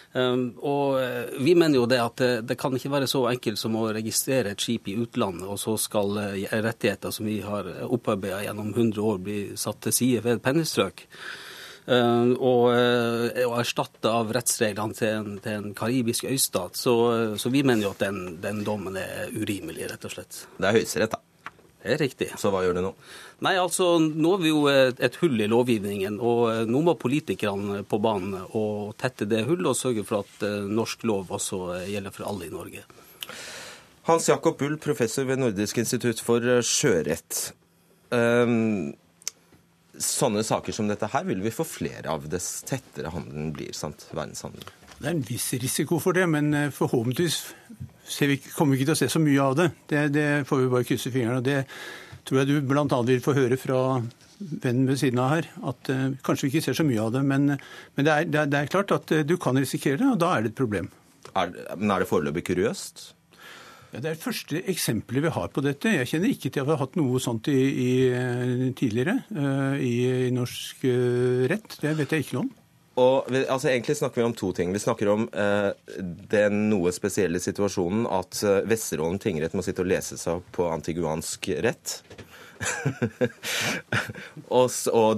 Um, 0.10 0.56
og 0.66 0.98
Vi 1.38 1.54
mener 1.54 1.78
jo 1.78 1.86
det 1.90 2.00
at 2.02 2.16
det, 2.18 2.30
det, 2.50 2.58
kan 2.58 2.74
ikke 2.74 2.92
være 2.92 3.10
så 3.10 3.24
enkelt 3.30 3.62
som 3.62 3.76
å 3.78 3.88
registrere 3.94 4.54
et 4.54 4.62
skip 4.62 4.90
i 4.90 4.96
utlandet, 4.98 5.46
og 5.46 5.58
så 5.62 5.76
skal 5.82 6.18
rettigheter 6.50 7.14
som 7.14 7.30
vi 7.30 7.40
har 7.46 7.70
opparbeida 7.86 8.42
gjennom 8.48 8.74
100 8.74 9.06
år, 9.06 9.22
bli 9.26 9.40
satt 9.58 9.82
til 9.86 9.98
side 10.00 10.26
ved 10.26 10.40
et 10.40 10.46
pennestrøk. 10.46 11.06
Og, 11.88 12.66
og 12.70 13.54
erstatte 13.58 14.12
av 14.14 14.34
rettsreglene 14.36 14.98
til 14.98 15.16
en, 15.16 15.40
til 15.42 15.56
en 15.56 15.72
karibisk 15.78 16.28
øystat. 16.30 16.78
Så, 16.78 16.94
så, 17.42 17.50
vi 17.50 17.64
mener 17.64 17.88
jo 17.88 17.96
at 17.96 18.04
den, 18.04 18.38
den 18.44 18.62
dommen 18.68 19.00
er 19.00 19.32
urimelig, 19.34 19.88
rett 19.90 20.06
og 20.06 20.14
slett. 20.14 20.44
Det 20.60 20.70
er 20.70 20.78
Høyesterett, 20.78 21.16
da. 21.16 21.24
Det 21.80 21.94
er 21.96 22.02
riktig. 22.02 22.28
Så 22.38 22.52
hva 22.52 22.62
gjør 22.66 22.76
du 22.76 22.82
nå? 22.84 22.90
Nei, 23.46 23.54
altså, 23.56 23.94
Nå 24.04 24.34
er 24.36 24.42
vi 24.44 24.52
jo 24.52 24.66
et 24.70 25.16
hull 25.22 25.40
i 25.40 25.48
lovgivningen, 25.48 26.20
og 26.20 26.68
nå 26.68 26.82
må 26.84 26.98
politikerne 27.00 27.86
på 27.88 28.02
banen 28.04 28.36
og 28.52 28.98
tette 29.00 29.30
det 29.32 29.46
hullet 29.48 29.72
og 29.72 29.80
sørge 29.80 30.04
for 30.08 30.26
at 30.28 30.44
norsk 30.68 31.08
lov 31.08 31.32
også 31.40 31.86
gjelder 31.88 32.14
for 32.16 32.28
alle 32.28 32.50
i 32.50 32.54
Norge. 32.54 32.84
Hans 34.10 34.28
Jakob 34.28 34.58
Bull, 34.60 34.76
professor 34.82 35.24
ved 35.30 35.40
Nordisk 35.40 35.78
institutt 35.78 36.20
for 36.26 36.44
sjørett. 36.66 37.54
Um, 38.10 38.96
sånne 40.04 40.44
saker 40.48 40.76
som 40.76 40.90
dette 40.90 41.10
her 41.12 41.26
vil 41.28 41.42
vi 41.44 41.54
få 41.54 41.66
flere 41.68 42.12
av 42.12 42.28
dess 42.32 42.62
tettere 42.68 43.12
handelen 43.14 43.52
blir, 43.56 43.74
sant? 43.78 44.08
verdenshandelen. 44.14 44.76
Det 45.00 45.08
er 45.08 45.16
en 45.16 45.24
viss 45.24 45.48
risiko 45.62 46.00
for 46.04 46.18
det, 46.18 46.26
men 46.28 46.52
forhåpentligvis 46.76 47.38
vi, 48.28 48.40
kommer 48.56 48.74
vi 48.74 48.82
ikke 48.82 48.90
til 48.90 48.98
å 48.98 49.00
se 49.00 49.10
så 49.14 49.22
mye 49.24 49.44
av 49.44 49.58
det. 49.60 49.68
Det, 49.88 50.02
det 50.16 50.28
får 50.50 50.64
vi 50.64 50.72
bare 50.74 50.88
krysse 50.88 51.12
fingrene. 51.14 51.44
Det 51.46 51.62
tror 52.28 52.42
jeg 52.42 52.50
du 52.50 52.58
bl.a. 52.68 52.88
vil 53.08 53.24
få 53.24 53.36
høre 53.38 53.60
fra 53.60 53.80
vennen 54.40 54.88
ved 54.90 55.00
siden 55.02 55.22
av 55.22 55.34
her, 55.34 55.50
at 55.72 55.92
uh, 55.92 56.10
kanskje 56.26 56.48
vi 56.48 56.52
ikke 56.54 56.66
ser 56.70 56.80
så 56.80 56.88
mye 56.88 57.04
av 57.04 57.14
det. 57.16 57.24
Men, 57.28 57.54
men 57.54 58.08
det, 58.08 58.12
er, 58.12 58.28
det, 58.28 58.42
er, 58.42 58.52
det, 58.52 58.60
er, 58.60 58.74
klart 58.74 58.96
at 58.96 59.14
du 59.28 59.36
kan 59.42 59.60
risikere 59.60 60.00
det, 60.02 60.10
og 60.16 60.20
da 60.24 60.34
er 60.36 60.46
det 60.46 60.54
et 60.54 60.60
problem. 60.60 60.92
Er, 61.36 61.54
men 61.76 61.94
er 61.94 62.04
det 62.04 62.10
foreløpig 62.10 62.48
kuriøst? 62.50 63.10
Ja, 63.90 64.00
Det 64.00 64.06
er 64.06 64.14
det 64.14 64.22
første 64.22 64.62
eksempelet 64.70 65.26
vi 65.26 65.34
har 65.34 65.50
på 65.54 65.64
dette. 65.66 65.96
Jeg 65.98 66.10
kjenner 66.12 66.30
ikke 66.30 66.52
til 66.54 66.62
at 66.62 66.68
vi 66.68 66.76
har 66.76 66.84
hatt 66.84 66.98
noe 67.00 67.22
sånt 67.24 67.50
i, 67.50 67.58
i, 67.58 67.92
tidligere 68.78 69.20
uh, 69.34 69.76
i, 69.82 69.94
i, 70.28 70.32
norsk 70.36 70.86
rett. 71.50 71.80
Det 71.82 71.96
vet 71.98 72.14
jeg 72.14 72.28
ikke 72.28 72.38
noe 72.38 72.48
om. 72.48 72.56
Og, 73.00 73.30
altså, 73.48 73.70
egentlig 73.70 73.96
snakker 74.00 74.22
vi 74.22 74.28
om 74.28 74.36
to 74.36 74.52
ting. 74.56 74.74
Vi 74.76 74.82
snakker 74.82 75.12
om 75.14 75.28
eh, 75.32 75.70
den 76.32 76.66
noe 76.72 76.92
spesielle 76.96 77.40
situasjonen 77.40 78.08
at 78.12 78.42
eh, 78.44 78.64
Vesterålen 78.68 79.22
tingrett 79.22 79.56
må 79.56 79.64
sitte 79.66 79.86
og 79.86 79.92
lese 79.92 80.18
seg 80.20 80.42
opp 80.42 80.50
på 80.58 80.68
antiguansk 80.74 81.52
rett. 81.64 82.02
og, 84.58 84.68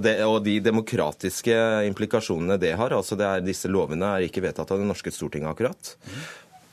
det, 0.04 0.14
og, 0.22 0.36
de 0.46 0.60
demokratiske 0.62 1.56
implikasjonene 1.88 2.60
det 2.62 2.76
har. 2.78 2.94
altså 2.94 3.18
det 3.18 3.26
er, 3.26 3.42
Disse 3.42 3.72
lovene 3.72 4.12
er 4.14 4.28
ikke 4.28 4.44
vedtatt 4.44 4.70
av 4.70 4.78
det 4.78 4.86
norske 4.86 5.10
Stortinget 5.10 5.50
akkurat. 5.50 5.96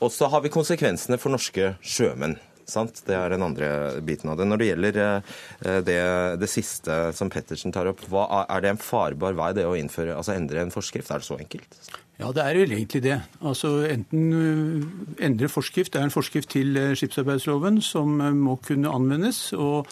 Og 0.00 0.12
så 0.12 0.28
har 0.32 0.44
vi 0.44 0.52
konsekvensene 0.52 1.18
for 1.20 1.32
norske 1.34 1.74
sjømenn. 1.84 2.38
Sant? 2.70 3.02
Det 3.06 3.16
er 3.16 3.32
den 3.34 3.42
andre 3.42 3.70
biten 4.06 4.30
av 4.30 4.38
det. 4.38 4.46
Når 4.48 4.60
det 4.60 4.68
gjelder 4.68 5.00
eh, 5.02 5.80
det, 5.86 6.02
det 6.40 6.50
siste 6.50 7.00
som 7.16 7.32
Pettersen 7.32 7.74
tar 7.74 7.90
opp, 7.90 8.04
hva, 8.12 8.28
er 8.46 8.62
det 8.62 8.74
en 8.74 8.80
farbar 8.80 9.36
vei 9.38 9.50
det 9.58 9.66
å 9.66 9.74
innføre, 9.78 10.14
altså 10.16 10.36
endre 10.36 10.62
en 10.62 10.72
forskrift? 10.74 11.10
Er 11.10 11.22
det 11.22 11.28
så 11.28 11.40
enkelt? 11.40 11.80
Ja, 12.20 12.30
det 12.36 12.44
er 12.44 12.58
vel 12.60 12.74
egentlig 12.76 13.02
det. 13.08 13.18
Altså 13.40 13.80
Enten 13.88 14.32
eh, 14.36 15.26
endre 15.26 15.50
forskrift. 15.50 15.92
Det 15.94 16.02
er 16.02 16.08
en 16.08 16.14
forskrift 16.14 16.52
til 16.54 16.78
eh, 16.78 16.94
skipsarbeidsloven 16.98 17.82
som 17.84 18.16
må 18.38 18.56
kunne 18.64 18.92
anvendes. 18.92 19.50
og 19.52 19.90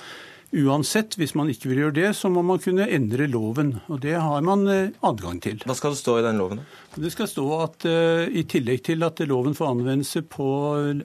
Uansett, 0.49 1.19
hvis 1.21 1.35
man 1.37 1.51
ikke 1.53 1.69
vil 1.69 1.83
gjøre 1.83 1.95
det, 1.99 2.11
så 2.17 2.31
må 2.33 2.41
man 2.47 2.61
kunne 2.63 2.87
endre 2.89 3.27
loven. 3.29 3.75
Og 3.93 4.01
det 4.01 4.15
har 4.17 4.45
man 4.47 4.63
eh, 4.73 4.95
adgang 5.05 5.43
til. 5.45 5.59
Hva 5.69 5.77
skal 5.77 5.93
det 5.93 6.01
stå 6.01 6.15
i 6.21 6.25
den 6.25 6.41
loven? 6.41 6.63
Det 6.97 7.11
skal 7.13 7.29
stå 7.29 7.45
at 7.67 7.85
uh, 7.85 8.25
i 8.33 8.47
tillegg 8.49 8.81
til 8.89 9.05
at 9.05 9.21
loven 9.29 9.57
får 9.59 9.75
anvendelse 9.75 10.23
på 10.33 10.49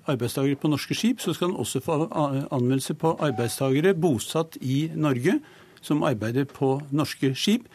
arbeidstakere 0.07 0.61
på 0.61 0.71
norske 0.71 0.95
skip, 0.95 1.19
så 1.19 1.35
skal 1.35 1.51
den 1.51 1.59
også 1.59 1.83
få 1.83 1.99
anvendelse 2.15 2.95
på 2.95 3.17
arbeidstakere 3.19 3.91
bosatt 3.99 4.55
i 4.63 4.85
Norge 4.95 5.41
som 5.83 6.05
arbeider 6.07 6.47
på 6.47 6.77
norske 6.95 7.33
skip 7.35 7.67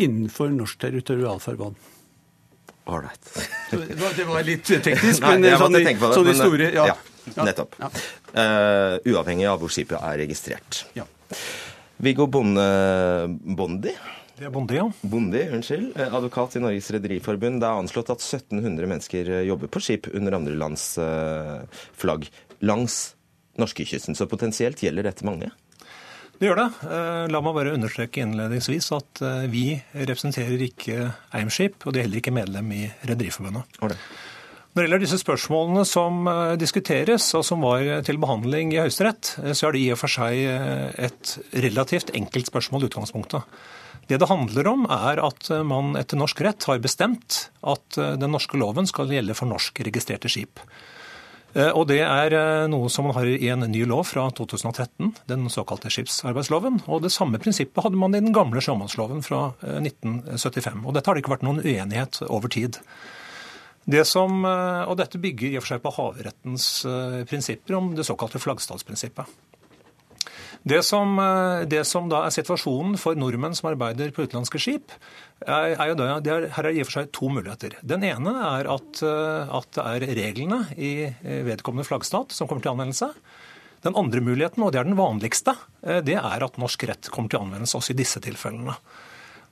innenfor 0.00 0.48
norsk 0.54 0.80
territorialfarvann. 0.80 1.76
Ålreit. 2.90 3.28
det 3.70 4.24
var 4.26 4.42
litt 4.46 4.64
teknisk, 4.64 5.22
men 5.28 5.44
Nei, 5.44 5.54
sånn, 5.60 5.76
men... 5.76 6.00
sånn 6.00 6.32
i 6.32 6.36
store 6.38 6.72
ja. 6.72 6.90
ja. 6.94 6.98
Nettopp. 7.36 7.76
Ja. 7.80 7.90
Uh, 8.34 9.12
uavhengig 9.12 9.48
av 9.50 9.60
hvor 9.60 9.72
skipet 9.72 9.98
er 9.98 10.18
registrert. 10.22 10.84
Ja. 10.96 11.06
Viggo 12.00 12.26
Bonde, 12.30 12.64
Bondi? 13.44 13.94
Det 14.40 14.46
er 14.48 14.52
Bondi, 14.54 14.78
ja. 14.78 14.86
Bondi, 15.04 15.42
unnskyld. 15.52 15.90
Eh, 16.00 16.14
advokat 16.16 16.56
i 16.56 16.62
Norges 16.64 16.88
Rederiforbund. 16.94 17.60
Det 17.60 17.68
er 17.68 17.80
anslått 17.82 18.12
at 18.14 18.24
1700 18.24 18.88
mennesker 18.88 19.28
eh, 19.28 19.42
jobber 19.50 19.68
på 19.68 19.82
skip 19.84 20.08
under 20.16 20.38
andre 20.38 20.54
lands 20.56 20.94
flagg 22.00 22.24
langs 22.64 23.12
norskekysten. 23.60 24.16
Så 24.16 24.30
potensielt 24.30 24.80
gjelder 24.80 25.10
dette 25.10 25.28
mange? 25.28 25.50
Det 26.40 26.48
gjør 26.48 26.56
det. 26.56 26.68
La 27.28 27.42
meg 27.44 27.52
bare 27.52 27.74
understreke 27.76 28.22
innledningsvis 28.24 28.86
at 28.96 29.20
vi 29.52 29.74
representerer 29.92 30.62
ikke 30.64 31.10
Eimskip, 31.36 31.84
og 31.84 31.92
de 31.92 32.00
er 32.00 32.06
heller 32.08 32.22
ikke 32.22 32.32
medlem 32.32 32.72
i 32.78 32.86
Rederiforbundet. 33.10 33.76
Når 34.70 34.84
det 34.84 34.86
gjelder 34.86 35.02
disse 35.02 35.18
spørsmålene 35.18 35.82
som 35.88 36.28
eh, 36.30 36.52
diskuteres, 36.60 37.24
og 37.34 37.42
som 37.42 37.64
var 37.66 37.82
til 38.06 38.20
behandling 38.22 38.70
i 38.70 38.78
Høyesterett, 38.78 39.32
eh, 39.42 39.50
så 39.50 39.66
er 39.66 39.74
det 39.74 39.82
i 39.82 39.88
og 39.90 39.98
for 39.98 40.12
seg 40.14 40.44
eh, 40.46 41.08
et 41.08 41.32
relativt 41.64 42.12
enkelt 42.14 42.52
spørsmål 42.52 42.86
i 42.86 42.90
utgangspunktet. 42.90 43.58
Det 44.06 44.20
det 44.22 44.28
handler 44.30 44.70
om, 44.70 44.86
er 44.86 45.18
at 45.26 45.50
man 45.66 45.98
etter 45.98 46.18
norsk 46.18 46.38
rett 46.46 46.66
har 46.70 46.78
bestemt 46.82 47.44
at 47.62 47.98
den 48.18 48.32
norske 48.34 48.58
loven 48.58 48.88
skal 48.90 49.10
gjelde 49.10 49.36
for 49.38 49.46
norskregistrerte 49.46 50.26
skip. 50.30 50.58
Og 51.54 51.84
Det 51.86 52.00
er 52.02 52.34
noe 52.70 52.90
som 52.90 53.06
man 53.06 53.14
har 53.14 53.30
i 53.30 53.52
en 53.54 53.62
ny 53.70 53.84
lov 53.86 54.08
fra 54.10 54.24
2013, 54.34 55.12
den 55.30 55.46
såkalte 55.46 55.92
skipsarbeidsloven. 55.94 56.80
Og 56.90 57.04
Det 57.06 57.12
samme 57.14 57.38
prinsippet 57.38 57.86
hadde 57.86 58.02
man 58.02 58.16
i 58.18 58.22
den 58.24 58.34
gamle 58.34 58.58
sjømannsloven 58.58 59.22
fra 59.22 59.52
1975. 59.62 60.82
Og 60.82 60.98
Dette 60.98 61.06
har 61.06 61.14
det 61.14 61.22
ikke 61.22 61.36
vært 61.36 61.46
noen 61.46 61.62
uenighet 61.62 62.24
over 62.26 62.50
tid. 62.50 62.82
Det 63.88 64.02
som, 64.04 64.44
eh, 64.44 64.82
og 64.84 64.98
dette 65.00 65.20
bygger 65.20 65.54
i 65.54 65.56
og 65.58 65.64
for 65.64 65.74
seg 65.74 65.84
på 65.84 65.94
havrettens 65.96 66.66
eh, 66.84 67.22
prinsipper 67.28 67.78
om 67.78 67.94
det 67.96 68.04
såkalte 68.04 68.40
flaggstatsprinsippet. 68.42 69.38
Det 70.60 70.82
som, 70.84 71.14
eh, 71.18 71.64
det 71.64 71.86
som, 71.88 72.10
da 72.12 72.26
er 72.26 72.34
situasjonen 72.34 72.98
for 73.00 73.16
nordmenn 73.16 73.56
som 73.56 73.70
arbeider 73.72 74.12
på 74.12 74.26
utenlandske 74.26 74.60
skip, 74.60 74.92
er, 75.40 75.72
er 75.72 75.92
jo 75.92 75.96
da, 75.96 76.10
er, 76.20 76.50
her 76.52 76.66
er 76.66 76.68
det 76.68 76.76
i 76.76 76.82
og 76.84 76.90
for 76.90 76.98
seg 76.98 77.12
to 77.16 77.30
muligheter. 77.32 77.78
Den 77.80 78.04
ene 78.04 78.34
er 78.50 78.68
at, 78.68 79.00
at 79.00 79.70
det 79.72 79.86
er 79.86 80.10
reglene 80.18 80.66
i 80.76 81.08
vedkommende 81.48 81.88
flaggstat 81.88 82.36
som 82.36 82.50
kommer 82.50 82.60
til 82.60 82.74
anvendelse. 82.74 83.08
Den 83.80 83.96
andre 83.96 84.20
muligheten, 84.20 84.60
og 84.60 84.74
det 84.74 84.82
er 84.82 84.90
den 84.90 85.00
vanligste, 85.00 85.54
det 85.80 86.18
er 86.20 86.44
at 86.44 86.60
norsk 86.60 86.84
rett 86.90 87.08
kommer 87.08 87.32
til 87.32 87.40
anvendelse 87.40 87.80
også 87.80 87.94
i 87.94 88.02
disse 88.02 88.20
tilfellene. 88.20 88.76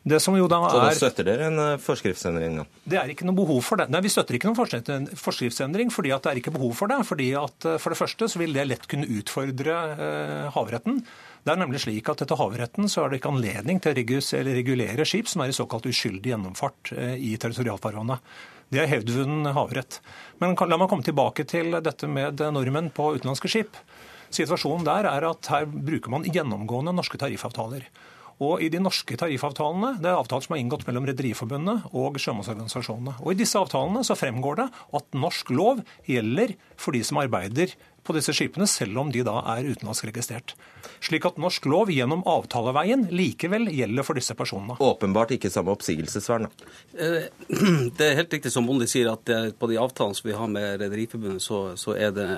Det 0.07 0.21
som 0.23 0.37
jo 0.39 0.47
da 0.51 0.61
er... 0.63 0.73
Så 0.73 0.81
da 0.81 0.91
støtter 0.95 1.27
dere 1.27 1.49
en 1.51 1.61
eh, 1.63 1.81
forskriftsendring? 1.83 2.61
Da? 2.61 2.67
Det 2.93 2.99
er 3.01 3.13
ikke 3.13 3.27
noe 3.27 3.39
behov 3.39 3.61
for 3.67 3.81
det. 3.81 3.89
Nei, 3.93 4.01
Vi 4.05 4.13
støtter 4.13 4.39
ikke 4.39 4.51
noen 4.51 5.09
forskriftsendring 5.19 5.91
fordi 5.95 6.13
at 6.15 6.25
det 6.25 6.33
er 6.33 6.41
ikke 6.43 6.55
behov 6.55 6.77
for 6.79 6.91
det. 6.93 7.01
fordi 7.09 7.33
at 7.39 7.67
eh, 7.67 7.79
For 7.83 7.95
det 7.95 8.01
første 8.01 8.29
så 8.31 8.41
vil 8.41 8.55
det 8.57 8.69
lett 8.69 8.87
kunne 8.91 9.09
utfordre 9.19 9.79
eh, 9.95 10.45
havretten. 10.55 11.03
Det 11.45 11.55
er 11.55 11.61
nemlig 11.61 11.83
slik 11.83 12.09
at 12.13 12.23
Etter 12.25 12.39
havretten 12.39 12.91
så 12.91 13.05
er 13.05 13.11
det 13.11 13.21
ikke 13.21 13.33
anledning 13.33 13.81
til 13.83 13.95
å 13.95 14.45
regulere 14.49 15.07
skip 15.09 15.31
som 15.31 15.43
er 15.43 15.53
i 15.53 15.57
såkalt 15.57 15.89
uskyldig 15.89 16.35
gjennomfart 16.35 16.93
i 17.17 17.31
territorialfarvannet. 17.41 18.35
Det 18.69 18.83
er 18.83 18.91
hevdvunnen 18.91 19.49
havrett. 19.57 20.03
Men 20.43 20.59
la 20.59 20.77
meg 20.77 20.91
komme 20.91 21.07
tilbake 21.07 21.47
til 21.49 21.79
dette 21.81 22.11
med 22.11 22.43
nordmenn 22.53 22.91
på 22.93 23.15
utenlandske 23.17 23.49
skip. 23.49 23.81
Situasjonen 24.35 24.85
der 24.85 25.09
er 25.09 25.25
at 25.31 25.49
her 25.49 25.65
bruker 25.65 26.13
man 26.13 26.27
gjennomgående 26.29 26.93
norske 26.93 27.21
tariffavtaler. 27.23 27.87
Og 28.45 28.63
i 28.63 28.69
de 28.71 28.79
norske 28.83 29.17
tariffavtalene, 29.19 29.97
det 29.99 30.11
er 30.11 30.19
avtaler 30.19 30.47
som 30.47 30.55
er 30.55 30.63
inngått 30.63 30.85
mellom 30.87 31.09
Rederiforbundet 31.09 31.89
og 31.91 32.21
sjømannsorganisasjonene. 32.23 33.17
Og 33.25 33.35
i 33.35 33.39
disse 33.41 33.59
avtalene 33.59 34.05
så 34.07 34.17
fremgår 34.19 34.61
det 34.61 34.69
at 35.01 35.19
norsk 35.19 35.51
lov 35.55 35.83
gjelder 36.07 36.55
for 36.79 36.95
de 36.95 37.03
som 37.07 37.19
arbeider 37.23 37.75
på 38.09 38.17
disse 38.17 38.35
skipene, 38.37 38.67
selv 38.71 38.99
om 39.05 39.13
de 39.13 39.23
da 39.27 39.39
er 39.55 39.69
utenlandsregistrert. 39.69 40.55
Slik 41.05 41.27
at 41.29 41.39
norsk 41.41 41.69
lov 41.71 41.93
gjennom 41.93 42.25
avtaleveien 42.29 43.07
likevel 43.15 43.69
gjelder 43.71 44.07
for 44.07 44.19
disse 44.19 44.35
personene. 44.39 44.79
Åpenbart 44.83 45.35
ikke 45.37 45.51
samme 45.53 45.75
oppsigelsesvern, 45.77 46.49
da. 46.49 46.71
Eh, 46.99 47.29
det 47.99 48.09
er 48.09 48.19
helt 48.23 48.35
riktig 48.35 48.53
som 48.55 48.67
Bondi 48.67 48.89
sier, 48.91 49.13
at 49.13 49.29
på 49.59 49.71
de 49.71 49.79
avtalene 49.81 50.17
som 50.17 50.29
vi 50.29 50.37
har 50.37 50.51
med 50.51 50.81
Rederiforbundet, 50.83 51.45
så, 51.45 51.61
så, 51.79 51.95
er 51.99 52.15
det 52.17 52.29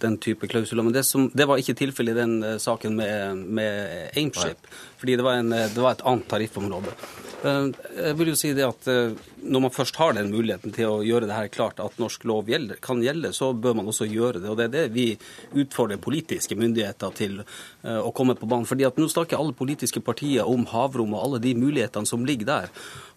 den 0.00 0.18
type 0.22 0.48
klausuler. 0.50 0.86
Men 0.86 0.96
det, 0.96 1.04
som, 1.08 1.28
det 1.34 1.48
var 1.48 1.60
ikke 1.60 1.76
tilfellet 1.78 2.16
i 2.16 2.20
den 2.22 2.36
eh, 2.44 2.58
saken 2.62 2.96
med, 2.98 3.42
med 3.58 4.12
Aimship, 4.16 4.70
fordi 5.00 5.18
det 5.18 5.26
var, 5.26 5.42
en, 5.42 5.50
det 5.52 5.82
var, 5.82 5.96
et 5.96 6.06
annet 6.08 6.28
tariffområde. 6.30 6.94
Eh, 7.42 7.66
jeg 7.98 8.20
vil 8.20 8.32
jo 8.32 8.38
si 8.38 8.54
det 8.56 8.66
at 8.68 8.92
når 9.42 9.60
man 9.60 9.72
først 9.72 9.96
har 9.96 10.14
den 10.16 10.30
muligheten 10.32 10.72
til 10.74 10.90
å 10.90 11.02
gjøre 11.06 11.28
det 11.28 11.36
her 11.36 11.50
klart 11.52 11.80
at 11.82 11.98
norsk 12.00 12.24
lov 12.28 12.48
gjelder, 12.50 12.80
kan 12.82 13.02
gjelde, 13.02 13.32
så 13.36 13.50
bør 13.52 13.76
man 13.78 13.90
også 13.90 14.08
gjøre 14.08 14.42
det. 14.42 14.48
Og 14.50 14.56
Det 14.58 14.66
er 14.68 14.74
det 14.74 14.84
vi 14.94 15.06
utfordrer 15.62 16.00
politiske 16.02 16.56
myndigheter 16.58 17.14
til 17.16 17.40
uh, 17.42 18.00
å 18.02 18.12
komme 18.16 18.36
på 18.38 18.48
banen. 18.48 18.68
Fordi 18.68 18.86
at 18.88 18.98
Nå 18.98 19.08
snakker 19.10 19.38
alle 19.38 19.54
politiske 19.56 20.02
partier 20.04 20.48
om 20.48 20.66
havrom 20.72 21.14
og 21.14 21.22
alle 21.24 21.42
de 21.42 21.54
mulighetene 21.58 22.08
som 22.08 22.26
ligger 22.26 22.48
der. 22.48 22.72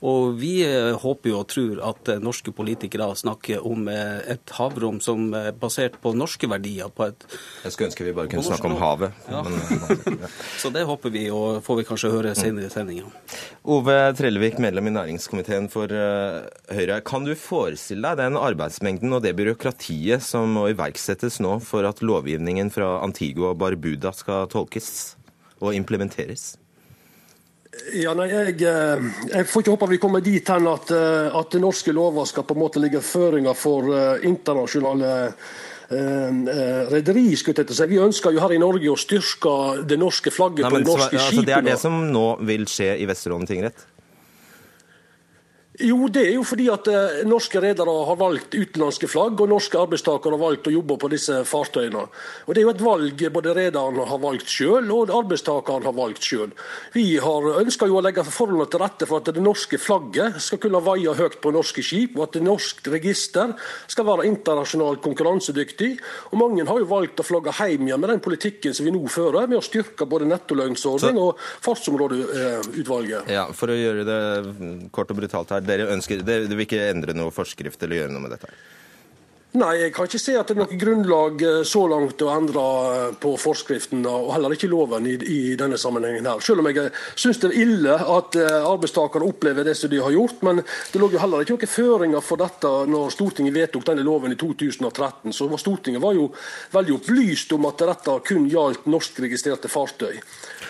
Og 0.06 0.38
Vi 0.42 0.54
uh, 0.66 0.94
håper 1.02 1.34
jo 1.34 1.42
og 1.42 1.50
tror 1.52 1.82
at 1.92 2.14
uh, 2.14 2.22
norske 2.22 2.54
politikere 2.56 3.10
snakker 3.18 3.66
om 3.68 3.88
et 3.92 4.54
havrom 4.56 5.00
som 5.04 5.32
er 5.36 5.52
basert 5.58 5.98
på 6.02 6.14
norske 6.18 6.48
verdier. 6.50 6.92
På 6.94 7.08
et, 7.10 7.26
Jeg 7.66 7.74
skulle 7.74 7.90
ønske 7.90 8.06
vi 8.08 8.16
bare 8.16 8.32
kunne 8.32 8.46
snakke 8.46 8.70
om 8.70 8.78
havet. 8.82 9.18
Ja. 9.32 9.44
Men, 9.48 10.20
ja. 10.24 10.32
så 10.62 10.72
det 10.74 10.86
håper 10.88 11.14
vi, 11.14 11.26
og 11.34 11.62
får 11.66 11.82
vi 11.82 11.88
kanskje 11.90 12.14
høre 12.14 12.36
senere 12.38 12.70
i 12.70 12.74
sendinga. 12.74 13.10
Ove 13.72 13.98
Trellevik, 14.18 14.60
medlem 14.62 14.90
i 14.92 14.96
næringskomiteen 14.96 15.70
for 15.72 15.92
Høyre. 16.72 17.02
Kan 17.08 17.28
du 17.28 17.34
forestille 17.38 18.14
deg 18.14 18.22
den 18.22 18.40
arbeidsmengden 18.40 19.18
og 19.18 19.24
det 19.26 19.36
byråkratiet 19.40 20.24
som 20.26 20.58
må 20.58 20.70
iverksettes 20.72 21.40
nå 21.44 21.58
for 21.66 21.88
at 21.90 22.04
lovgivningen 22.06 22.72
fra 22.74 22.98
Antigua 23.06 23.54
og 23.54 23.62
Barbuda 23.62 24.14
skal 24.16 24.50
tolkes 24.52 24.92
og 25.62 25.76
implementeres? 25.78 26.56
Ja, 27.96 28.12
nei, 28.18 28.28
jeg, 28.28 28.58
eh, 28.68 29.04
jeg, 29.32 29.48
får 29.48 29.64
ikke 29.64 29.74
håpe 29.74 29.88
vi 29.94 30.00
kommer 30.02 30.24
dit 30.24 30.48
hen 30.52 30.68
at, 30.68 30.92
eh, 30.92 31.36
at 31.40 31.56
norske 31.62 31.94
lover 31.96 32.28
skal 32.28 32.44
på 32.48 32.58
en 32.58 32.64
måte 32.66 32.82
ligge 32.84 33.00
føringer 33.04 33.56
for 33.58 33.92
eh, 33.96 34.26
internasjonale 34.28 35.14
rederi. 35.92 37.26
Vi 37.36 37.98
ønsker 38.00 38.32
jo 38.32 38.40
her 38.40 38.54
i 38.56 38.60
Norge 38.62 38.88
å 38.88 38.96
styrke 38.96 39.56
det 39.84 39.98
norske 40.00 40.32
flagget 40.32 40.64
Nei, 40.64 40.70
på 40.72 40.80
de 40.80 40.88
norske 40.88 41.18
altså. 41.20 41.44
Det 41.44 41.56
er 41.58 41.66
det 41.66 41.74
som 41.82 41.98
nå 42.14 42.28
vil 42.48 42.64
skje 42.72 42.94
i 42.96 43.08
Vesterålen 43.10 43.50
tingrett? 43.50 43.84
Jo, 45.82 46.06
det 46.14 46.24
er 46.28 46.36
jo 46.36 46.44
fordi 46.46 46.68
at 46.72 46.88
eh, 46.92 47.22
norske 47.28 47.62
redere 47.62 47.94
har 48.08 48.18
valgt 48.20 48.54
utenlandske 48.54 49.10
flagg, 49.10 49.40
og 49.42 49.50
norske 49.50 49.80
arbeidstakere 49.80 50.36
har 50.36 50.42
valgt 50.42 50.70
å 50.70 50.74
jobbe 50.76 50.98
på 51.02 51.10
disse 51.14 51.42
fartøyene. 51.48 52.04
Og 52.46 52.54
Det 52.54 52.62
er 52.62 52.68
jo 52.68 52.74
et 52.74 52.84
valg 52.86 53.24
både 53.34 53.56
rederne 53.58 54.06
har 54.08 54.22
valgt 54.22 54.52
sjøl, 54.52 54.90
og 54.94 55.14
arbeidstakerne 55.16 55.90
har 55.90 55.98
valgt 55.98 56.28
sjøl. 56.28 56.52
Vi 56.94 57.06
har 57.24 57.48
ønska 57.62 57.90
å 57.90 58.04
legge 58.04 58.26
forholdene 58.28 58.68
til 58.70 58.84
rette 58.84 59.08
for 59.10 59.22
at 59.22 59.32
det 59.34 59.44
norske 59.44 59.80
flagget 59.82 60.38
skal 60.44 60.62
kunne 60.62 60.84
vaie 60.86 61.16
høyt 61.18 61.40
på 61.42 61.54
norske 61.56 61.84
skip, 61.86 62.18
og 62.20 62.28
at 62.28 62.38
det 62.38 62.44
norske 62.46 62.94
register 62.94 63.56
skal 63.92 64.08
være 64.08 64.28
internasjonalt 64.30 65.02
konkurransedyktig. 65.04 65.92
Og 66.32 66.40
Mange 66.42 66.66
har 66.68 66.82
jo 66.82 66.90
valgt 66.90 67.22
å 67.22 67.26
flagge 67.26 67.54
hjem 67.58 67.88
igjen 67.88 68.02
med 68.02 68.14
den 68.16 68.24
politikken 68.24 68.76
som 68.76 68.86
vi 68.86 68.94
nå 68.94 69.02
fører, 69.12 69.50
med 69.50 69.60
å 69.60 69.66
styrke 69.66 70.08
både 70.10 70.30
nettolønnsordning 70.30 71.20
og 71.22 71.42
fartsområdeutvalget. 71.66 73.30
Ja, 73.32 73.48
For 73.56 73.72
å 73.72 73.78
gjøre 73.78 74.06
det 74.08 74.20
kort 74.94 75.12
og 75.14 75.20
brutalt 75.22 75.54
her 75.56 75.66
dere 75.72 75.90
ønsker, 75.96 76.22
det 76.28 76.44
vil 76.52 76.68
ikke 76.68 76.84
endre 76.92 77.18
noe 77.18 77.34
forskrift 77.34 77.84
eller 77.84 78.04
gjøre 78.04 78.16
noe 78.16 78.28
med 78.28 78.36
dette? 78.38 78.52
Nei, 79.52 79.72
jeg 79.82 79.92
kan 79.92 80.08
ikke 80.08 80.20
se 80.22 80.34
at 80.40 80.48
det 80.48 80.54
er 80.56 80.60
noe 80.62 80.78
grunnlag 80.80 81.42
eh, 81.44 81.58
så 81.68 81.82
langt 81.92 82.22
å 82.24 82.30
endre 82.32 82.62
eh, 82.88 83.02
på 83.20 83.34
forskriften, 83.36 84.06
og 84.08 84.30
heller 84.32 84.54
ikke 84.56 84.70
loven 84.72 85.10
i, 85.12 85.18
i 85.28 85.40
denne 85.60 85.76
sammenhengen. 85.76 86.30
her. 86.30 86.40
Selv 86.40 86.64
om 86.64 86.70
jeg 86.70 86.80
eh, 86.86 87.02
syns 87.20 87.42
det 87.42 87.50
er 87.50 87.58
ille 87.66 87.98
at 88.00 88.38
arbeidstakere 88.40 89.28
opplever 89.28 89.68
det 89.68 89.76
som 89.76 89.92
de 89.92 90.00
har 90.00 90.16
gjort. 90.16 90.40
Men 90.48 90.64
det 90.64 91.02
lå 91.04 91.12
jo 91.12 91.20
heller 91.20 91.44
ikke 91.44 91.58
noen 91.58 91.74
føringer 91.74 92.24
for 92.24 92.40
dette 92.40 92.72
når 92.94 93.12
Stortinget 93.12 93.58
vedtok 93.58 93.90
denne 93.92 94.08
loven 94.08 94.32
i 94.32 94.40
2013. 94.40 95.36
Så 95.36 95.50
Stortinget 95.60 96.06
var 96.06 96.16
jo 96.16 96.30
veldig 96.72 96.96
opplyst 97.02 97.52
om 97.52 97.68
at 97.68 97.84
dette 97.92 98.20
kun 98.32 98.48
gjaldt 98.48 98.88
norskregistrerte 98.88 99.68
fartøy. 99.68 100.16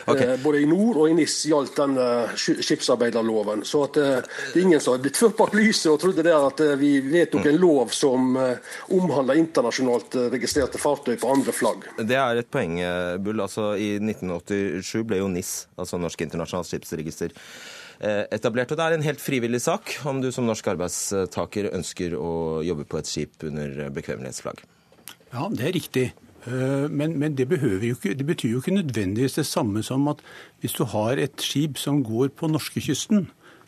Okay. 0.05 0.37
Både 0.43 0.61
i 0.63 0.69
nord 0.69 1.01
og 1.03 1.09
i 1.09 1.15
NIS 1.17 1.37
gjaldt 1.49 1.77
den 1.77 1.97
skipsarbeiderloven. 2.39 3.65
Så 3.67 3.83
at 3.85 3.99
det 3.99 4.07
er 4.55 4.61
ingen 4.63 4.81
som 4.81 4.95
har 4.95 5.03
blitt 5.03 5.19
ført 5.19 5.37
bak 5.37 5.53
lyset 5.57 5.91
og 5.91 5.99
trodde 6.01 6.25
det 6.25 6.35
at 6.35 6.63
vi 6.79 6.93
vedtok 7.05 7.49
en 7.51 7.59
lov 7.61 7.93
som 7.95 8.37
omhandler 8.91 9.41
internasjonalt 9.41 10.15
eh, 10.15 10.29
registrerte 10.33 10.79
fartøy 10.81 11.17
på 11.19 11.29
andre 11.31 11.53
flagg. 11.55 11.85
Det 11.99 12.17
er 12.17 12.41
et 12.41 12.49
poeng, 12.53 12.79
eh, 12.83 13.17
Bull. 13.23 13.41
Altså, 13.43 13.73
I 13.75 13.93
1987 13.99 15.05
ble 15.07 15.21
jo 15.21 15.29
NIS, 15.31 15.53
altså 15.81 15.99
Norsk 16.01 16.25
internasjonalt 16.25 16.69
skipsregister, 16.69 17.35
eh, 17.99 18.23
etablert. 18.31 18.71
Og 18.71 18.79
det 18.79 18.87
er 18.87 18.97
en 18.97 19.07
helt 19.07 19.23
frivillig 19.23 19.61
sak 19.63 19.97
om 20.05 20.21
du 20.23 20.31
som 20.31 20.47
norsk 20.47 20.73
arbeidstaker 20.75 21.71
ønsker 21.73 22.17
å 22.17 22.61
jobbe 22.65 22.87
på 22.89 23.01
et 23.01 23.09
skip 23.09 23.47
under 23.47 23.89
bekvemmelighetsflagg. 23.93 24.63
Ja, 25.31 25.47
det 25.49 25.69
er 25.69 25.77
riktig. 25.77 26.11
Men, 26.47 27.19
men 27.21 27.35
det, 27.37 27.45
ikke, 27.51 28.15
det, 28.17 28.25
betyr 28.25 28.49
jo 28.49 28.61
ikke 28.63 28.73
nødvendigvis 28.73 29.37
det 29.37 29.45
samme 29.45 29.83
som 29.85 30.07
at 30.09 30.23
hvis 30.59 30.73
du 30.73 30.83
har 30.89 31.19
et 31.21 31.37
skip 31.37 31.77
som 31.77 31.99
går 32.03 32.31
på 32.33 32.49
norskekysten, 32.49 33.27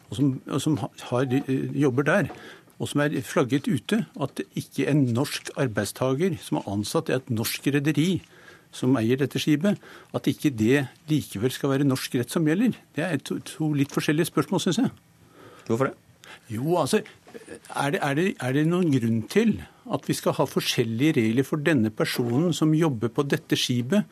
og 0.09 0.15
som, 0.17 0.41
og 0.49 0.61
som 0.61 0.77
har, 0.81 1.27
jobber 1.73 2.03
der, 2.03 2.31
og 2.79 2.89
som 2.89 3.03
er 3.05 3.21
flagget 3.21 3.67
ute, 3.67 4.05
at 4.21 4.41
ikke 4.55 4.87
en 4.89 5.05
norsk 5.13 5.53
arbeidstaker 5.57 6.37
som 6.41 6.59
er 6.59 6.69
ansatt 6.73 7.11
i 7.11 7.17
et 7.19 7.29
norsk 7.29 7.67
rederi 7.75 8.23
som 8.73 8.97
eier 8.97 9.19
dette 9.21 9.39
skipet, 9.41 9.77
at 10.17 10.27
ikke 10.29 10.49
det 10.57 10.87
likevel 11.11 11.53
skal 11.53 11.75
være 11.75 11.87
norsk 11.87 12.17
rett 12.17 12.33
som 12.33 12.47
gjelder. 12.49 12.73
Det 12.95 13.05
er 13.05 13.21
to, 13.21 13.37
to 13.45 13.69
litt 13.77 13.93
forskjellige 13.93 14.31
spørsmål, 14.31 14.63
syns 14.63 14.81
jeg. 14.81 14.93
Hvorfor 15.67 15.91
det? 15.91 15.93
Jo, 16.49 16.79
altså, 16.81 17.03
er 17.33 17.93
det, 17.93 17.99
er, 17.99 18.15
det, 18.17 18.27
er 18.39 18.55
det, 18.55 18.65
noen 18.69 18.91
grunn 18.93 19.23
til 19.31 19.57
at 19.93 20.07
vi 20.07 20.15
skal 20.17 20.37
ha 20.37 20.45
forskjellige 20.47 21.17
regler 21.19 21.47
for 21.47 21.63
denne 21.63 21.91
personen 21.93 22.53
som 22.55 22.75
jobber 22.77 23.11
på 23.13 23.25
dette 23.27 23.57
skipet, 23.59 24.07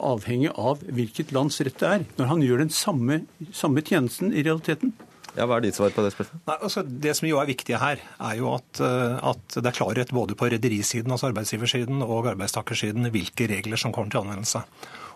avhengig 0.00 0.48
av 0.56 0.80
hvilket 0.88 1.34
lands 1.36 1.60
rett 1.60 1.76
det 1.82 1.88
er, 1.88 2.04
når 2.16 2.30
han 2.30 2.42
gjør 2.44 2.62
den 2.62 2.72
samme, 2.72 3.22
samme 3.52 3.84
tjenesten 3.84 4.32
i 4.32 4.44
realiteten? 4.46 4.94
Ja, 5.36 5.46
Hva 5.46 5.60
er 5.60 5.66
ditt 5.66 5.76
svar 5.78 5.92
på 5.94 6.02
det 6.02 6.10
spørsmålet? 6.14 6.42
Nei, 6.48 6.56
altså, 6.66 6.82
det 7.04 7.12
som 7.18 7.28
jo 7.28 7.38
er 7.38 7.50
viktig 7.50 7.76
her, 7.78 8.00
er 8.02 8.38
jo 8.40 8.48
at, 8.56 8.80
eh, 8.82 9.18
at 9.30 9.58
det 9.60 9.68
er 9.70 9.76
klarhet 9.76 10.14
både 10.14 10.34
på 10.38 10.48
rederisiden, 10.50 11.12
altså 11.14 11.28
arbeidsgiversiden, 11.30 12.02
og 12.02 12.32
arbeidstakersiden 12.32 13.12
hvilke 13.14 13.46
regler 13.52 13.78
som 13.78 13.94
kommer 13.94 14.10
til 14.10 14.24
anvendelse. 14.24 14.64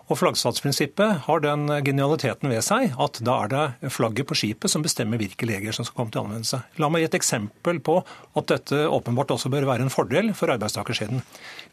Og 0.05 0.19
Flaggstatsprinsippet 0.19 1.25
har 1.25 1.41
den 1.41 1.65
genialiteten 1.85 2.51
ved 2.51 2.61
seg 2.65 2.93
at 3.01 3.17
da 3.25 3.39
er 3.45 3.51
det 3.51 3.91
flagget 3.93 4.27
på 4.29 4.37
skipet 4.37 4.69
som 4.69 4.83
bestemmer 4.85 5.17
hvilke 5.17 5.47
leger 5.49 5.73
som 5.73 5.87
skal 5.87 5.97
komme 5.97 6.13
til 6.13 6.21
anvendelse. 6.21 6.59
La 6.81 6.89
meg 6.93 7.01
gi 7.01 7.09
et 7.09 7.17
eksempel 7.17 7.79
på 7.81 7.97
at 8.37 8.51
dette 8.51 8.83
åpenbart 8.85 9.33
også 9.33 9.49
bør 9.53 9.65
være 9.71 9.87
en 9.87 9.93
fordel 9.93 10.29
for 10.37 10.53
arbeidstakersiden. 10.53 11.23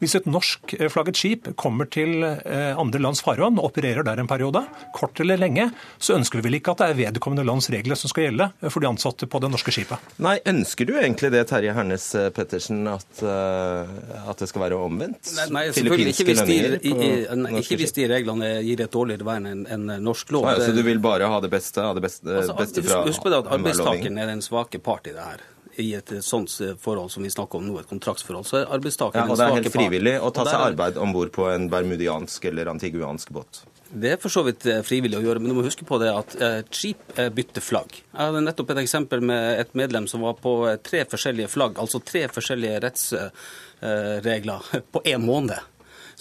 Hvis 0.00 0.16
et 0.16 0.28
norskflagget 0.30 1.20
skip 1.20 1.50
kommer 1.60 1.90
til 1.92 2.24
eh, 2.24 2.72
andre 2.78 3.02
lands 3.02 3.20
farvann 3.24 3.60
og 3.60 3.68
opererer 3.68 4.06
der 4.06 4.22
en 4.22 4.30
periode, 4.30 4.64
kort 4.96 5.20
eller 5.20 5.40
lenge, 5.40 5.68
så 6.00 6.16
ønsker 6.16 6.40
vi 6.40 6.48
vel 6.48 6.58
ikke 6.60 6.72
at 6.72 6.80
det 6.80 6.88
er 6.88 7.00
vedkommende 7.02 7.44
lands 7.44 7.68
regler 7.72 8.00
som 8.00 8.12
skal 8.12 8.30
gjelde 8.30 8.48
for 8.70 8.80
de 8.80 8.88
ansatte 8.88 9.28
på 9.28 9.42
det 9.44 9.52
norske 9.52 9.76
skipet. 9.76 10.08
Nei, 10.24 10.38
ønsker 10.48 10.88
du 10.88 10.94
egentlig 10.96 11.34
det, 11.36 11.44
Terje 11.52 11.76
Hernes 11.76 12.08
eh, 12.16 12.30
Pettersen, 12.32 12.86
at, 12.88 13.22
at 13.22 14.40
det 14.40 14.48
skal 14.48 14.64
være 14.64 14.80
omvendt? 14.80 15.34
Nei, 15.36 15.48
nei 15.52 15.66
selvfølgelig 15.68 16.16
ikke 16.16 16.28
hvis, 16.30 16.42
de, 16.48 16.58
i, 16.80 16.96
i, 16.96 17.60
ikke 17.60 17.80
hvis 17.82 17.96
de 18.00 18.08
reglene 18.22 18.54
gir 18.62 18.86
et 18.86 18.92
dårligere 18.92 19.26
vern 19.26 19.50
enn 19.50 19.64
en 19.66 19.96
norsk 20.02 20.32
lov. 20.32 20.46
Så, 20.46 20.58
ja, 20.58 20.68
så 20.70 20.76
du 20.76 20.84
vil 20.86 21.02
bare 21.02 21.28
ha 21.28 21.40
det 21.42 21.50
beste, 21.52 21.82
ha 21.84 21.92
det 21.96 22.04
beste, 22.04 22.28
altså, 22.30 22.56
beste 22.58 22.86
fra 22.86 23.02
Husk 23.06 23.24
på 23.24 23.32
det 23.32 23.42
at 23.42 23.50
arbeidstakeren 23.58 24.22
er 24.22 24.30
den 24.30 24.44
svake 24.44 24.80
part 24.82 25.10
i 25.10 25.16
det 25.16 25.26
her 25.32 25.42
i 25.80 25.94
et 25.96 26.10
sånt 26.24 26.52
forhold 26.80 27.10
som 27.12 27.24
vi 27.24 27.30
snakker 27.32 27.58
om 27.58 27.68
nå, 27.68 27.78
et 27.80 27.88
kontraktsforhold, 27.88 28.46
så 28.48 28.60
er 28.60 28.72
arbeidstakeren 28.76 29.24
ja, 29.24 29.32
og 29.32 29.38
Det 29.40 29.46
er 29.46 29.54
helt 29.56 29.72
frivillig 29.72 30.16
å 30.20 30.32
ta 30.34 30.44
seg 30.48 30.66
arbeid 30.72 30.98
om 31.00 31.14
bord 31.14 31.32
på 31.34 31.48
en 31.48 31.68
bermudiansk 31.72 32.44
eller 32.50 32.68
antiguansk 32.74 33.32
båt? 33.32 33.62
Det 33.92 34.14
er 34.14 34.20
for 34.20 34.32
så 34.32 34.40
vidt 34.46 34.64
eh, 34.68 34.80
frivillig 34.84 35.18
å 35.18 35.24
gjøre, 35.24 35.40
men 35.42 35.52
du 35.52 35.56
må 35.58 35.64
huske 35.66 35.84
på 35.88 35.98
det 36.00 36.08
at 36.12 36.36
et 36.38 36.44
eh, 36.46 36.70
skip 36.72 37.18
bytter 37.36 37.64
flagg. 37.64 37.98
Jeg 38.00 38.20
hadde 38.20 38.40
nettopp 38.44 38.72
et 38.72 38.80
eksempel 38.84 39.24
med 39.32 39.60
et 39.60 39.74
medlem 39.76 40.08
som 40.08 40.24
var 40.24 40.38
på 40.40 40.54
tre 40.84 41.04
forskjellige 41.08 41.50
flagg, 41.52 41.76
altså 41.80 42.00
tre 42.00 42.24
forskjellige 42.32 42.80
rettsregler 42.86 44.72
på 44.96 45.04
én 45.12 45.24
måned. 45.24 45.60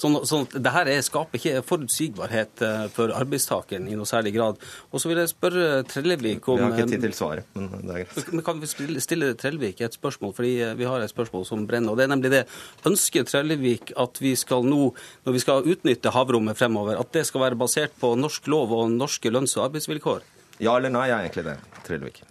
Sånn, 0.01 0.17
sånn 0.25 0.47
det 0.49 0.71
her 0.73 0.89
skaper 1.05 1.37
ikke 1.37 1.61
forutsigbarhet 1.67 2.63
eh, 2.65 2.85
for 2.93 3.13
arbeidstakeren 3.13 3.85
i 3.91 3.97
noe 3.97 4.09
særlig 4.09 4.33
grad. 4.33 4.61
Og 4.89 5.03
så 5.03 5.11
vil 5.11 5.21
jeg 5.21 5.29
spørre 5.29 5.83
Trellevik 5.89 6.47
om 6.49 6.57
Vi 6.57 6.65
har 6.65 6.73
ikke 6.79 6.93
tid 6.95 7.05
til 7.05 7.13
svaret, 7.17 7.51
men 7.53 7.69
det 7.85 7.93
er 7.93 8.07
greit. 8.07 8.31
Men 8.31 8.45
kan 8.47 8.63
vi 8.63 8.71
stille 9.03 9.33
Trellevik 9.37 9.83
et 9.85 9.97
spørsmål, 9.97 10.33
fordi 10.37 10.55
eh, 10.65 10.73
vi 10.79 10.89
har 10.89 11.05
et 11.05 11.13
spørsmål 11.13 11.45
som 11.49 11.67
brenner. 11.69 11.93
og 11.93 12.01
det 12.01 12.07
er 12.07 12.13
nemlig 12.15 12.33
det. 12.33 12.43
Ønsker 12.89 13.29
Trellevik 13.29 13.93
at 14.01 14.21
vi 14.23 14.33
skal 14.39 14.65
nå, 14.65 14.89
når 15.27 15.37
vi 15.37 15.45
skal 15.45 15.69
utnytte 15.75 16.15
havrommet 16.15 16.57
fremover, 16.57 16.97
at 16.97 17.13
det 17.13 17.27
skal 17.29 17.45
være 17.45 17.61
basert 17.61 17.93
på 18.01 18.15
norsk 18.17 18.49
lov 18.49 18.73
og 18.73 18.89
norske 18.95 19.29
lønns- 19.29 19.57
og 19.59 19.69
arbeidsvilkår? 19.69 20.25
Ja 20.61 20.77
eller 20.77 20.93
nei 20.93 21.09
er 21.09 21.19
egentlig 21.21 21.45
det, 21.51 21.57
Trellevik. 21.85 22.23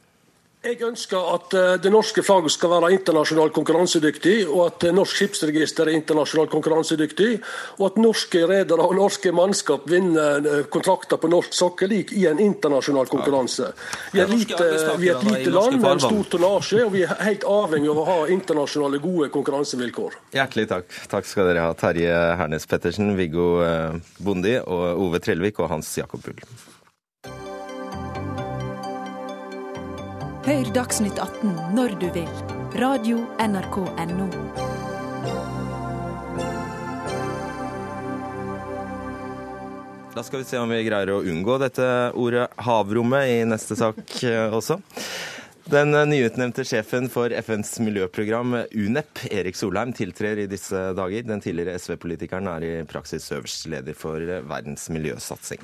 Jeg 0.61 0.77
ønsker 0.85 1.29
at 1.33 1.55
eh, 1.57 1.75
det 1.81 1.89
norske 1.89 2.21
flagget 2.21 2.53
skal 2.53 2.69
være 2.75 2.91
internasjonalt 2.93 3.55
konkurransedyktig, 3.57 4.35
og 4.45 4.67
at 4.67 4.85
eh, 4.85 4.93
norsk 4.93 5.17
skipsregister 5.17 5.89
er 5.89 5.97
internasjonalt 5.97 6.51
konkurransedyktig, 6.53 7.29
og 7.79 7.85
at 7.87 8.01
norske 8.05 8.43
redere 8.45 8.85
og 8.85 8.93
norske 8.99 9.33
mannskap 9.33 9.87
vinner 9.89 10.45
eh, 10.45 10.67
kontrakter 10.69 11.17
på 11.17 11.31
norsk 11.33 11.57
sokkel 11.57 11.95
i 11.97 12.27
en 12.29 12.43
internasjonal 12.45 13.09
konkurranse. 13.09 13.71
Vi 14.13 14.21
er, 14.21 14.29
lite, 14.29 14.67
vi 15.01 15.09
er 15.09 15.17
et 15.17 15.25
lite 15.31 15.55
land 15.55 15.79
med 15.79 15.95
en 15.95 16.03
stor 16.05 16.29
tonnasje, 16.35 16.83
og 16.85 16.93
vi 16.93 17.07
er 17.07 17.15
helt 17.25 17.47
avhengig 17.49 17.89
av 17.95 18.03
å 18.03 18.05
ha 18.11 18.19
internasjonale, 18.35 19.01
gode 19.01 19.31
konkurransevilkår. 19.33 20.19
Hjertelig 20.37 20.67
takk. 20.75 20.99
Takk 21.15 21.31
skal 21.31 21.49
dere 21.49 21.71
ha, 21.71 21.79
Terje 21.87 22.21
Hernes 22.37 22.69
Pettersen, 22.69 23.15
Viggo 23.17 23.49
Bondi 24.21 24.59
og 24.61 25.07
Ove 25.07 25.23
Trellevik 25.25 25.65
og 25.65 25.73
Hans 25.73 25.95
Jakob 25.97 26.21
Bull. 26.27 26.45
Hør 30.51 30.67
Dagsnytt 30.75 31.15
18 31.23 31.53
når 31.77 31.93
du 32.01 32.09
vil. 32.11 32.31
Radio 32.83 33.21
NRK 33.39 33.77
Radio.nrk.no. 33.87 34.25
Da 40.11 40.25
skal 40.27 40.43
vi 40.43 40.49
se 40.49 40.59
om 40.59 40.75
vi 40.75 40.81
greier 40.89 41.13
å 41.15 41.21
unngå 41.23 41.61
dette 41.63 41.87
ordet 42.19 42.49
havrommet 42.67 43.31
i 43.31 43.39
neste 43.47 43.79
sak 43.79 44.03
eh, 44.27 44.51
også. 44.51 44.81
Den 45.71 45.95
nyutnevnte 46.11 46.67
sjefen 46.67 47.07
for 47.15 47.31
FNs 47.31 47.77
miljøprogram, 47.87 48.65
UNEP, 48.75 49.29
Erik 49.31 49.55
Solheim, 49.55 49.95
tiltrer 49.95 50.43
i 50.43 50.51
disse 50.51 50.89
dager. 50.99 51.31
Den 51.31 51.45
tidligere 51.45 51.79
SV-politikeren 51.79 52.51
er 52.51 52.67
i 52.67 52.73
praksis 52.91 53.31
øverste 53.37 53.71
leder 53.77 53.95
for 53.95 54.19
verdens 54.51 54.91
miljøsatsing. 54.91 55.63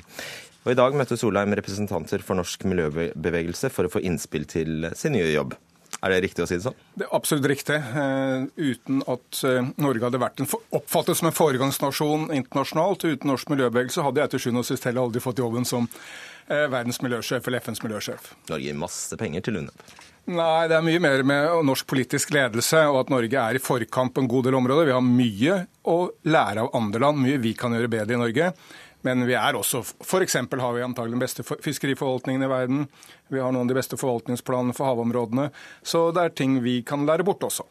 Og 0.66 0.72
I 0.72 0.78
dag 0.80 0.96
møtte 0.98 1.14
Solheim 1.14 1.54
representanter 1.54 2.24
for 2.26 2.34
norsk 2.34 2.64
miljøbevegelse 2.66 3.70
for 3.70 3.86
å 3.86 3.92
få 3.92 4.02
innspill 4.02 4.48
til 4.50 4.88
sin 4.98 5.14
nye 5.14 5.28
jobb. 5.30 5.54
Er 6.02 6.12
det 6.12 6.24
riktig 6.26 6.42
å 6.42 6.46
si 6.50 6.58
det 6.58 6.64
sånn? 6.64 6.74
Det 6.98 7.06
er 7.06 7.14
absolutt 7.14 7.46
riktig. 7.48 7.76
Uh, 7.94 8.50
uten 8.58 8.98
at 9.08 9.40
uh, 9.46 9.68
Norge 9.78 10.04
hadde 10.04 10.20
vært 10.20 10.42
en, 10.42 10.50
oppfattet 10.74 11.18
som 11.18 11.30
en 11.30 11.36
foregangsnasjon 11.36 12.28
internasjonalt, 12.34 13.06
uten 13.06 13.30
norsk 13.30 13.54
miljøbevegelse, 13.54 14.04
hadde 14.04 14.24
jeg 14.24 14.34
til 14.34 14.42
sjuende 14.44 14.64
og 14.64 14.68
sist 14.68 14.90
heller 14.90 15.06
aldri 15.06 15.22
fått 15.22 15.40
jobben 15.40 15.68
som 15.68 15.86
uh, 15.86 16.66
verdens 16.66 16.98
miljøsjef 17.04 17.46
eller 17.46 17.62
FNs 17.62 17.86
miljøsjef. 17.86 18.34
Norge 18.50 18.66
gir 18.66 18.82
masse 18.82 19.22
penger 19.22 19.46
til 19.46 19.62
UNEP? 19.62 19.86
Nei, 20.26 20.66
det 20.66 20.74
er 20.74 20.82
mye 20.82 20.98
mer 20.98 21.22
med 21.22 21.52
norsk 21.68 21.86
politisk 21.86 22.32
ledelse 22.34 22.80
og 22.90 23.04
at 23.04 23.10
Norge 23.14 23.38
er 23.38 23.56
i 23.56 23.62
forkamp 23.62 24.16
på 24.16 24.24
en 24.24 24.30
god 24.30 24.48
del 24.48 24.56
områder. 24.58 24.88
Vi 24.88 24.96
har 24.96 25.04
mye 25.06 25.58
å 25.86 25.98
lære 26.26 26.64
av 26.64 26.72
andre 26.74 27.02
land, 27.04 27.22
mye 27.22 27.38
vi 27.38 27.54
kan 27.58 27.76
gjøre 27.76 27.92
bedre 27.92 28.16
i 28.16 28.18
Norge. 28.18 28.48
Men 29.06 29.26
vi 29.28 29.36
er 29.38 29.56
også 29.58 29.82
F.eks. 30.02 30.36
har 30.36 30.76
vi 30.76 30.84
antagelig 30.84 31.14
den 31.14 31.22
beste 31.22 31.44
fiskeriforvaltningen 31.46 32.42
i 32.42 32.50
verden. 32.50 32.86
Vi 33.32 33.40
har 33.42 33.54
noen 33.54 33.66
av 33.66 33.72
de 33.72 33.78
beste 33.78 33.98
forvaltningsplanene 33.98 34.74
for 34.76 34.90
havområdene. 34.90 35.48
Så 35.86 36.08
det 36.14 36.24
er 36.24 36.34
ting 36.38 36.58
vi 36.64 36.80
kan 36.86 37.06
lære 37.08 37.26
bort 37.26 37.44
også. 37.46 37.66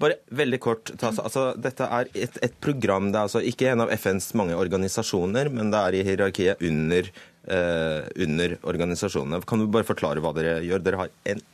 Bare 0.00 0.20
veldig 0.34 0.60
kort, 0.62 0.92
altså, 1.00 1.50
Dette 1.60 1.88
er 1.88 2.10
et, 2.12 2.36
et 2.44 2.56
program. 2.64 3.10
Det 3.12 3.20
er 3.20 3.28
altså 3.28 3.44
ikke 3.44 3.70
en 3.72 3.84
av 3.86 3.92
FNs 3.96 4.32
mange 4.38 4.56
organisasjoner, 4.58 5.52
men 5.52 5.72
det 5.72 5.80
er 5.80 5.96
i 5.98 6.04
hierarkiet 6.08 6.64
under, 6.64 7.10
eh, 7.48 8.12
under 8.26 8.56
organisasjonene. 8.62 9.42
Kan 9.48 9.64
du 9.64 9.68
bare 9.72 9.88
forklare 9.88 10.24
hva 10.24 10.34
dere 10.36 10.60
gjør? 10.64 10.84
Dere 10.84 11.04
har 11.04 11.12
en 11.32 11.44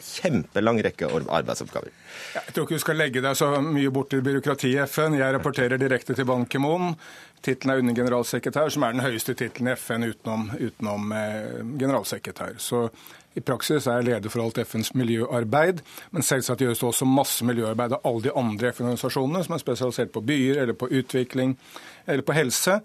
kjempelang 0.00 0.80
rekke 0.82 1.08
arbeidsoppgaver. 1.08 1.92
Jeg 2.34 2.54
tror 2.54 2.66
ikke 2.66 2.78
du 2.78 2.82
skal 2.82 2.98
legge 2.98 3.22
deg 3.24 3.36
så 3.38 3.50
mye 3.62 3.92
bort 3.94 4.10
til 4.12 4.24
byråkratiet 4.26 4.74
i 4.74 4.86
FN. 4.90 5.18
Jeg 5.18 5.36
rapporterer 5.36 5.80
direkte 5.80 6.16
til 6.16 6.26
Ban 6.28 6.46
Ki-moon. 6.50 6.94
Tittelen 7.44 7.74
er 7.74 7.82
undergeneralsekretær, 7.82 8.70
som 8.72 8.86
er 8.86 8.96
den 8.96 9.04
høyeste 9.04 9.34
tittelen 9.38 9.70
i 9.70 9.76
FN 9.78 10.06
utenom, 10.08 10.48
utenom 10.56 11.12
eh, 11.12 11.60
generalsekretær. 11.78 12.56
Så 12.58 12.88
i 13.34 13.42
praksis 13.42 13.86
er 13.86 14.00
jeg 14.00 14.08
leder 14.08 14.32
for 14.32 14.44
alt 14.44 14.60
FNs 14.62 14.92
miljøarbeid, 14.94 15.82
men 16.14 16.26
selvsagt 16.26 16.62
gjøres 16.62 16.80
det 16.80 16.88
også 16.88 17.08
masse 17.08 17.46
miljøarbeid 17.46 17.96
av 17.96 18.06
alle 18.06 18.28
de 18.28 18.34
andre 18.38 18.70
FN-organisasjonene 18.70 19.42
som 19.44 19.56
er 19.56 19.62
spesialisert 19.62 20.12
på 20.14 20.22
byer 20.26 20.62
eller 20.62 20.78
på 20.78 20.88
utvikling 20.90 21.56
eller 22.06 22.22
på 22.26 22.36
helse. 22.36 22.78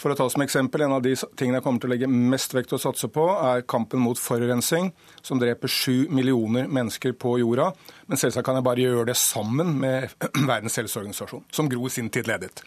For 0.00 0.12
å 0.12 0.16
ta 0.16 0.24
som 0.32 0.40
eksempel, 0.40 0.80
En 0.86 0.94
av 0.96 1.02
de 1.04 1.12
tingene 1.36 1.58
jeg 1.58 1.64
kommer 1.66 1.82
til 1.82 1.90
å 1.90 1.92
legge 1.92 2.08
mest 2.08 2.54
vekt 2.56 2.72
og 2.72 2.80
satse 2.80 3.08
på, 3.12 3.24
er 3.36 3.66
kampen 3.68 4.00
mot 4.00 4.18
forurensning, 4.18 4.92
som 5.20 5.40
dreper 5.40 5.68
sju 5.68 6.08
millioner 6.08 6.70
mennesker 6.72 7.12
på 7.12 7.34
jorda. 7.42 7.68
Men 8.08 8.20
selvsagt 8.20 8.46
kan 8.46 8.56
jeg 8.56 8.64
bare 8.64 8.80
gjøre 8.86 9.10
det 9.10 9.18
sammen 9.20 9.74
med 9.82 10.08
Verdens 10.50 10.78
helseorganisasjon, 10.80 11.44
som 11.52 11.68
Gro 11.68 11.84
i 11.86 11.92
sin 11.92 12.08
tid 12.08 12.30
ledet. 12.30 12.64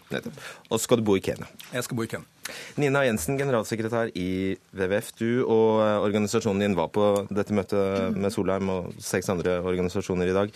Og 0.70 0.78
skal 0.82 1.02
du 1.02 1.06
bo 1.08 1.18
i 1.18 1.24
Kenya? 1.24 1.50
Jeg 1.74 1.88
skal 1.88 1.98
bo 1.98 2.06
i 2.06 2.12
Kenya. 2.12 2.30
Nina 2.78 3.02
Jensen, 3.06 3.38
generalsekretær 3.40 4.12
i 4.14 4.54
WWF. 4.70 5.12
Du 5.18 5.28
og 5.42 5.82
organisasjonen 6.06 6.62
din 6.62 6.78
var 6.78 6.92
på 6.94 7.08
dette 7.34 7.56
møtet 7.56 8.14
med 8.14 8.30
Solheim 8.34 8.70
og 8.70 8.92
seks 9.02 9.32
andre 9.32 9.58
organisasjoner 9.64 10.30
i 10.30 10.36
dag. 10.36 10.54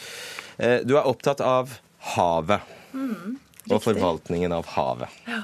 Eh, 0.62 0.78
du 0.86 0.94
er 0.94 1.08
opptatt 1.10 1.42
av 1.42 1.74
havet. 2.14 2.76
Mm, 2.94 3.38
og 3.68 3.82
forvaltningen 3.84 4.54
av 4.54 4.68
havet. 4.76 5.24
Ja. 5.26 5.42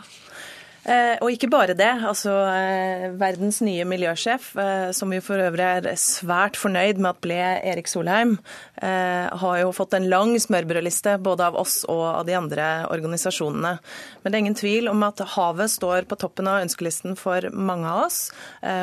Eh, 0.85 1.17
og 1.25 1.33
ikke 1.33 1.49
bare 1.49 1.77
det. 1.77 1.89
altså 2.05 2.33
eh, 2.51 3.07
Verdens 3.17 3.63
nye 3.65 3.87
miljøsjef, 3.89 4.51
eh, 4.61 4.91
som 4.93 5.13
vi 5.13 5.21
for 5.25 5.41
øvrig 5.41 5.65
er 5.65 5.89
svært 6.01 6.59
fornøyd 6.61 7.01
med 7.01 7.15
at 7.15 7.23
ble 7.25 7.41
Erik 7.73 7.89
Solheim, 7.89 8.37
har 8.85 9.59
jo 9.63 9.71
fått 9.73 9.95
en 9.97 10.09
lang 10.11 10.35
smørbrødliste 10.41 11.15
både 11.25 11.47
av 11.47 11.57
oss 11.57 11.85
og 11.89 12.03
av 12.05 12.27
de 12.29 12.35
andre 12.37 12.67
organisasjonene. 12.93 13.79
Men 14.21 14.33
det 14.33 14.37
er 14.37 14.43
ingen 14.43 14.59
tvil 14.59 14.91
om 14.91 15.01
at 15.07 15.23
havet 15.37 15.73
står 15.73 16.09
på 16.11 16.19
toppen 16.21 16.51
av 16.51 16.61
ønskelisten 16.67 17.17
for 17.17 17.49
mange 17.55 17.89
av 17.89 18.05
oss. 18.09 18.19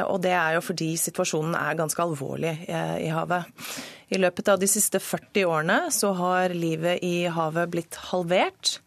Og 0.10 0.18
det 0.24 0.34
er 0.34 0.56
jo 0.58 0.66
fordi 0.66 0.96
situasjonen 0.98 1.54
er 1.60 1.78
ganske 1.78 2.02
alvorlig 2.02 2.56
i 2.66 3.12
havet. 3.14 3.52
I 4.12 4.18
løpet 4.20 4.50
av 4.52 4.60
de 4.60 4.68
siste 4.68 5.00
40 5.00 5.46
årene 5.48 5.78
så 5.96 6.12
har 6.18 6.52
livet 6.52 7.00
i 7.04 7.30
havet 7.32 7.72
blitt 7.72 7.96
halvert. 8.12 8.80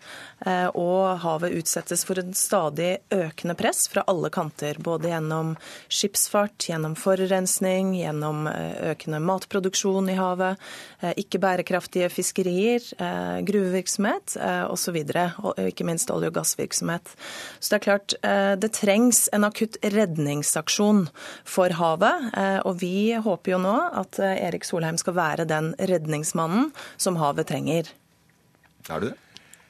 Eh, 0.44 0.68
og 0.76 1.22
havet 1.22 1.54
utsettes 1.56 2.02
for 2.04 2.20
en 2.20 2.34
stadig 2.36 2.98
økende 3.14 3.56
press 3.56 3.86
fra 3.88 4.04
alle 4.10 4.28
kanter. 4.34 4.76
Både 4.84 5.08
gjennom 5.08 5.54
skipsfart, 5.88 6.66
gjennom 6.68 6.96
forurensning, 6.98 7.94
gjennom 7.96 8.44
eh, 8.50 8.90
økende 8.92 9.22
matproduksjon 9.24 10.10
i 10.12 10.18
havet, 10.18 10.60
eh, 11.00 11.14
ikke 11.24 11.40
bærekraftige 11.40 12.10
fiskerier, 12.12 12.84
gruvevirksomhet 13.44 14.34
osv. 14.68 14.96
Og 15.44 15.58
ikke 15.70 15.86
minst 15.86 16.10
olje- 16.12 16.28
og 16.28 16.36
gassvirksomhet. 16.36 17.14
Så 17.58 17.70
det 17.70 17.76
er 17.78 17.84
klart, 17.84 18.14
det 18.60 18.70
trengs 18.76 19.24
en 19.34 19.46
akutt 19.46 19.76
redningsaksjon 19.82 21.06
for 21.48 21.74
havet. 21.78 22.28
Og 22.66 22.78
vi 22.80 23.14
håper 23.14 23.54
jo 23.54 23.60
nå 23.62 23.74
at 24.02 24.18
Erik 24.20 24.66
Solheim 24.68 24.98
skal 25.00 25.13
være 25.16 25.48
den 25.48 25.72
redningsmannen 25.78 26.72
som 26.96 27.20
havet 27.20 27.50
trenger. 27.50 27.92
Er 28.88 29.00
du 29.00 29.10
det? 29.10 29.18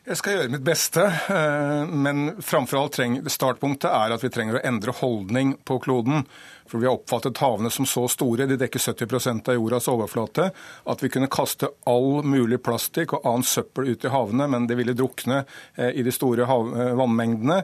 Jeg 0.04 0.18
skal 0.20 0.34
gjøre 0.34 0.50
mitt 0.52 0.64
beste, 0.66 1.00
eh, 1.32 1.86
men 1.88 2.34
framfor 2.44 2.76
alt 2.76 2.92
treng, 2.98 3.14
startpunktet 3.24 3.88
er 3.88 4.12
at 4.12 4.20
vi 4.20 4.28
trenger 4.28 4.58
å 4.58 4.60
endre 4.68 4.92
holdning 4.98 5.54
på 5.64 5.78
kloden. 5.80 6.26
For 6.68 6.76
vi 6.76 6.84
har 6.84 6.98
oppfattet 6.98 7.40
havene 7.40 7.70
som 7.72 7.88
så 7.88 8.04
store, 8.12 8.44
de 8.44 8.58
dekker 8.60 8.84
70% 8.84 9.48
av 9.48 9.56
jordas 9.56 9.88
overflate, 9.88 10.50
at 10.92 11.04
vi 11.04 11.08
kunne 11.08 11.30
kaste 11.32 11.70
all 11.88 12.20
mulig 12.20 12.60
plastikk 12.60 13.16
og 13.16 13.24
annen 13.30 13.48
søppel 13.48 13.88
ut 13.94 14.04
i 14.04 14.12
havene, 14.12 14.50
men 14.52 14.68
det 14.68 14.76
ville 14.76 14.92
drukne 14.92 15.46
eh, 15.76 15.96
i 15.96 16.04
de 16.04 16.12
store 16.12 16.44
eh, 16.44 16.92
vannmengdene. 17.00 17.62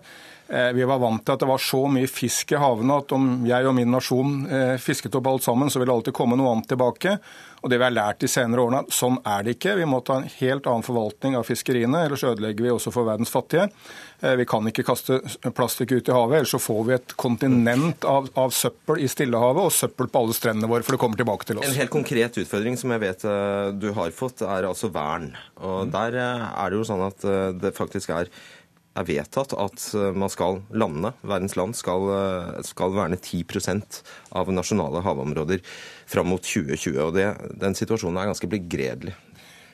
Eh, 0.50 0.72
vi 0.72 0.84
var 0.84 0.98
vant 0.98 1.22
til 1.22 1.36
at 1.36 1.42
det 1.44 1.46
var 1.46 1.62
så 1.62 1.84
mye 1.86 2.10
fisk 2.10 2.56
i 2.56 2.58
havene 2.58 2.96
at 2.98 3.12
om 3.14 3.44
jeg 3.46 3.66
og 3.70 3.76
min 3.76 3.92
nasjon 3.94 4.32
eh, 4.50 4.72
fisket 4.82 5.14
opp 5.14 5.28
alt 5.30 5.46
sammen, 5.46 5.70
så 5.70 5.78
ville 5.78 5.92
det 5.92 6.00
alltid 6.00 6.16
komme 6.16 6.38
noe 6.38 6.50
annet 6.56 6.66
tilbake. 6.72 7.12
Og 7.60 7.70
det 7.70 7.78
vi 7.78 7.84
har 7.84 7.94
lært 7.94 8.22
de 8.24 8.30
senere 8.30 8.64
årene, 8.64 8.80
sånn 8.90 9.20
er 9.28 9.44
det 9.46 9.54
ikke. 9.58 9.76
Vi 9.78 9.86
må 9.86 10.00
ta 10.02 10.16
en 10.18 10.26
helt 10.40 10.66
annen 10.66 10.82
forvaltning 10.82 11.36
av 11.38 11.46
fiskeriene, 11.46 12.02
ellers 12.02 12.24
ødelegger 12.26 12.66
vi 12.66 12.74
også 12.74 12.90
for 12.90 13.06
verdens 13.06 13.30
fattige. 13.30 13.68
Eh, 14.24 14.34
vi 14.40 14.48
kan 14.50 14.66
ikke 14.66 14.88
kaste 14.90 15.20
plastikk 15.54 15.94
ut 15.94 16.10
i 16.10 16.18
havet, 16.18 16.40
ellers 16.40 16.56
så 16.56 16.62
får 16.66 16.84
vi 16.88 16.98
et 16.98 17.18
kontinent 17.20 18.10
av, 18.10 18.26
av 18.34 18.50
søppel 18.56 19.04
i 19.04 19.10
Stillehavet 19.12 19.70
og 19.70 19.74
søppel 19.76 20.10
på 20.10 20.24
alle 20.24 20.34
strendene 20.34 20.72
våre, 20.72 20.82
for 20.82 20.98
det 20.98 21.04
kommer 21.04 21.20
tilbake 21.20 21.46
til 21.46 21.60
oss. 21.60 21.68
En 21.70 21.78
helt 21.78 21.94
konkret 21.94 22.42
utfordring 22.42 22.80
som 22.80 22.90
jeg 22.96 23.06
vet 23.06 23.28
du 23.78 23.92
har 23.94 24.10
fått, 24.16 24.42
er 24.42 24.66
altså 24.66 24.90
vern. 24.90 25.30
Og 25.62 25.92
der 25.94 26.18
er 26.18 26.72
det 26.72 26.80
jo 26.80 26.88
sånn 26.88 27.06
at 27.06 27.22
det 27.60 27.76
faktisk 27.76 28.10
er 28.16 28.32
er 28.98 29.06
vedtatt 29.06 29.54
at 29.54 29.86
eh, 29.94 30.10
man 30.16 30.32
skal 30.32 30.60
landene, 30.70 31.12
verdens 31.22 31.56
land, 31.58 31.76
skal, 31.78 32.06
eh, 32.16 32.60
skal 32.66 32.94
verne 32.96 33.18
10% 33.18 34.02
av 34.38 34.52
nasjonale 34.52 35.04
havområder 35.06 35.62
fram 36.10 36.32
mot 36.32 36.42
2020. 36.42 37.00
og 37.06 37.14
det, 37.18 37.28
Den 37.60 37.78
situasjonen 37.78 38.20
er 38.20 38.32
ganske 38.32 38.50
begredelig. 38.50 39.16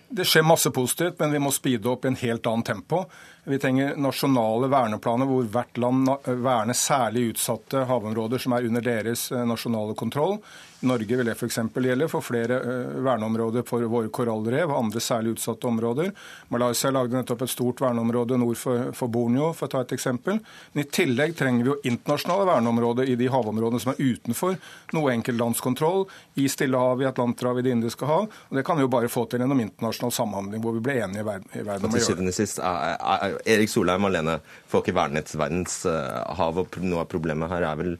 Det 0.09 0.23
skjer 0.23 0.45
masse 0.47 0.71
positivt, 0.71 1.19
men 1.19 1.33
vi 1.35 1.41
må 1.43 1.51
speede 1.51 1.89
opp 1.91 2.05
i 2.05 2.12
en 2.12 2.19
helt 2.21 2.47
annen 2.47 2.62
tempo. 2.62 3.01
Vi 3.43 3.59
trenger 3.59 3.97
nasjonale 3.99 4.69
verneplaner 4.71 5.27
hvor 5.27 5.49
hvert 5.51 5.81
land 5.83 6.12
verner 6.27 6.79
særlig 6.79 7.33
utsatte 7.33 7.83
havområder 7.89 8.43
som 8.43 8.55
er 8.55 8.69
under 8.69 8.85
deres 8.87 9.27
eh, 9.35 9.43
nasjonale 9.49 9.97
kontroll. 9.99 10.39
Norge 10.81 11.16
vil 11.16 11.27
det 11.27 11.33
f.eks. 11.33 11.59
gjelde 11.72 12.09
for 12.12 12.24
flere 12.24 12.59
verneområder 13.05 13.64
for 13.66 13.85
våre 13.89 14.11
korallrev 14.12 14.68
og 14.68 14.77
andre 14.77 15.01
særlig 15.01 15.37
utsatte 15.37 15.68
områder. 15.70 16.11
Malaysia 16.53 16.91
lagde 16.93 17.16
nettopp 17.16 17.47
et 17.47 17.53
stort 17.53 17.81
verneområde 17.81 18.37
nord 18.41 18.59
for, 18.61 18.91
for 18.97 19.12
Borneo, 19.12 19.53
for 19.57 19.70
å 19.70 19.72
ta 19.72 19.83
et 19.87 19.95
eksempel. 19.97 20.41
Men 20.74 20.85
i 20.85 20.89
tillegg 20.93 21.37
trenger 21.39 21.64
vi 21.64 21.72
jo 21.72 21.79
internasjonale 21.89 22.49
verneområder 22.51 23.09
i 23.09 23.16
de 23.16 23.31
havområdene 23.33 23.83
som 23.83 23.95
er 23.95 24.03
utenfor 24.05 24.59
noe 24.97 25.14
enkeltlandskontroll, 25.16 26.07
i 26.37 26.47
Stillehavet, 26.53 27.07
i 27.07 27.11
Atlanterhavet, 27.11 27.64
i 27.64 27.68
Det 27.70 27.77
indiske 27.79 28.09
hav. 28.09 28.29
Og 28.51 28.57
Det 28.57 28.64
kan 28.66 28.77
vi 28.77 28.85
jo 28.85 28.93
bare 28.93 29.09
få 29.12 29.24
til 29.31 29.41
gjennom 29.41 29.62
internasjonal 29.64 30.12
samhandling, 30.12 30.61
hvor 30.62 30.77
vi 30.77 30.85
blir 30.85 31.03
enige 31.07 31.24
i 31.24 31.29
verden, 31.31 31.51
i 31.55 31.64
verden 31.64 31.89
om 31.89 31.97
å 31.97 32.03
gjøre 32.03 32.20
det. 32.20 32.37
Sist, 32.37 32.61
er, 32.61 32.97
er, 33.01 33.39
Erik 33.57 33.72
Solheim 33.72 34.05
alene 34.11 34.41
får 34.68 34.85
ikke 34.85 34.99
vernet 35.01 35.33
verdens 35.41 35.85
hav, 35.87 36.61
og 36.61 36.83
noe 36.85 37.07
av 37.07 37.11
problemet 37.11 37.53
her 37.53 37.70
er 37.70 37.81
vel 37.81 37.97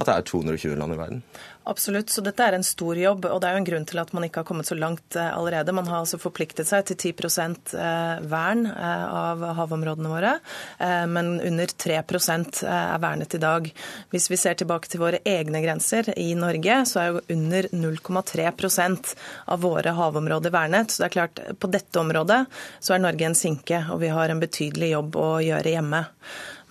at 0.00 0.08
det 0.08 0.14
er 0.14 0.24
220 0.24 0.78
land 0.80 0.94
i 0.94 0.96
verden? 0.96 1.18
Absolutt, 1.64 2.10
så 2.10 2.22
dette 2.26 2.42
er 2.42 2.56
en 2.56 2.64
stor 2.66 2.98
jobb. 2.98 3.26
Og 3.30 3.38
det 3.40 3.48
er 3.48 3.54
jo 3.54 3.60
en 3.60 3.66
grunn 3.68 3.84
til 3.86 4.00
at 4.02 4.10
man 4.16 4.26
ikke 4.26 4.42
har 4.42 4.46
kommet 4.48 4.66
så 4.66 4.74
langt 4.74 5.16
eh, 5.18 5.28
allerede. 5.30 5.74
Man 5.76 5.86
har 5.86 6.00
altså 6.00 6.18
forpliktet 6.18 6.66
seg 6.66 6.88
til 6.88 7.12
10 7.12 7.76
eh, 7.78 8.22
vern 8.30 8.64
eh, 8.66 9.04
av 9.06 9.44
havområdene 9.60 10.10
våre, 10.10 10.32
men 11.08 11.34
under 11.40 11.70
3 11.84 11.98
er 12.02 12.98
vernet 13.02 13.34
i 13.36 13.40
dag. 13.42 13.68
Hvis 14.10 14.28
vi 14.30 14.38
ser 14.40 14.56
tilbake 14.58 14.90
til 14.90 15.02
våre 15.02 15.20
egne 15.28 15.62
grenser 15.62 16.10
i 16.18 16.32
Norge, 16.38 16.80
så 16.88 17.00
er 17.00 17.10
jo 17.10 17.22
under 17.36 17.68
0,3% 17.72 19.12
av 19.54 19.62
våre 19.62 19.94
havområder 19.96 20.54
vernet. 20.54 20.90
Så 20.90 21.02
det 21.02 21.10
er 21.10 21.16
klart, 21.16 21.42
på 21.58 21.70
dette 21.70 22.00
området 22.00 22.44
så 22.80 22.96
er 22.96 23.04
Norge 23.04 23.28
en 23.28 23.38
sinke, 23.38 23.84
og 23.92 24.02
vi 24.02 24.10
har 24.12 24.32
en 24.32 24.42
betydelig 24.42 24.92
jobb 24.96 25.20
å 25.20 25.30
gjøre 25.44 25.76
hjemme. 25.76 26.02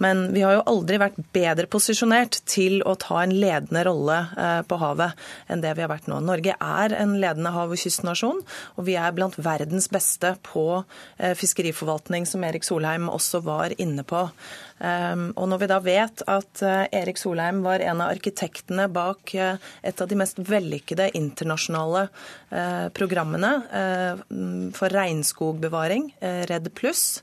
Men 0.01 0.31
vi 0.33 0.41
har 0.41 0.55
jo 0.57 0.63
aldri 0.69 0.97
vært 1.01 1.19
bedre 1.35 1.67
posisjonert 1.69 2.39
til 2.49 2.79
å 2.87 2.95
ta 2.99 3.19
en 3.21 3.33
ledende 3.35 3.83
rolle 3.85 4.17
eh, 4.33 4.61
på 4.65 4.79
havet 4.81 5.19
enn 5.51 5.61
det 5.61 5.75
vi 5.77 5.85
har 5.85 5.91
vært 5.91 6.09
nå. 6.09 6.17
Norge 6.25 6.55
er 6.57 6.95
en 6.97 7.13
ledende 7.21 7.53
hav- 7.53 7.73
og 7.75 7.81
kystnasjon, 7.81 8.41
og 8.77 8.87
vi 8.87 8.97
er 8.97 9.13
blant 9.13 9.37
verdens 9.37 9.91
beste 9.93 10.33
på 10.47 10.65
eh, 10.81 11.35
fiskeriforvaltning, 11.37 12.25
som 12.29 12.41
Erik 12.47 12.65
Solheim 12.65 13.11
også 13.13 13.43
var 13.45 13.75
inne 13.77 14.05
på. 14.07 14.25
Ehm, 14.81 15.29
og 15.37 15.51
når 15.51 15.61
vi 15.61 15.69
da 15.69 15.79
vet 15.85 16.25
at 16.25 16.65
eh, 16.65 16.85
Erik 17.03 17.21
Solheim 17.21 17.61
var 17.65 17.85
en 17.85 18.01
av 18.01 18.15
arkitektene 18.15 18.89
bak 18.91 19.35
et 19.37 20.01
av 20.01 20.09
de 20.09 20.17
mest 20.17 20.39
vellykkede 20.41 21.11
internasjonale 21.17 22.07
programmene 22.97 23.51
for 24.75 24.91
regnskogbevaring, 24.91 26.09
Redd 26.49 26.67
Pluss, 26.75 27.21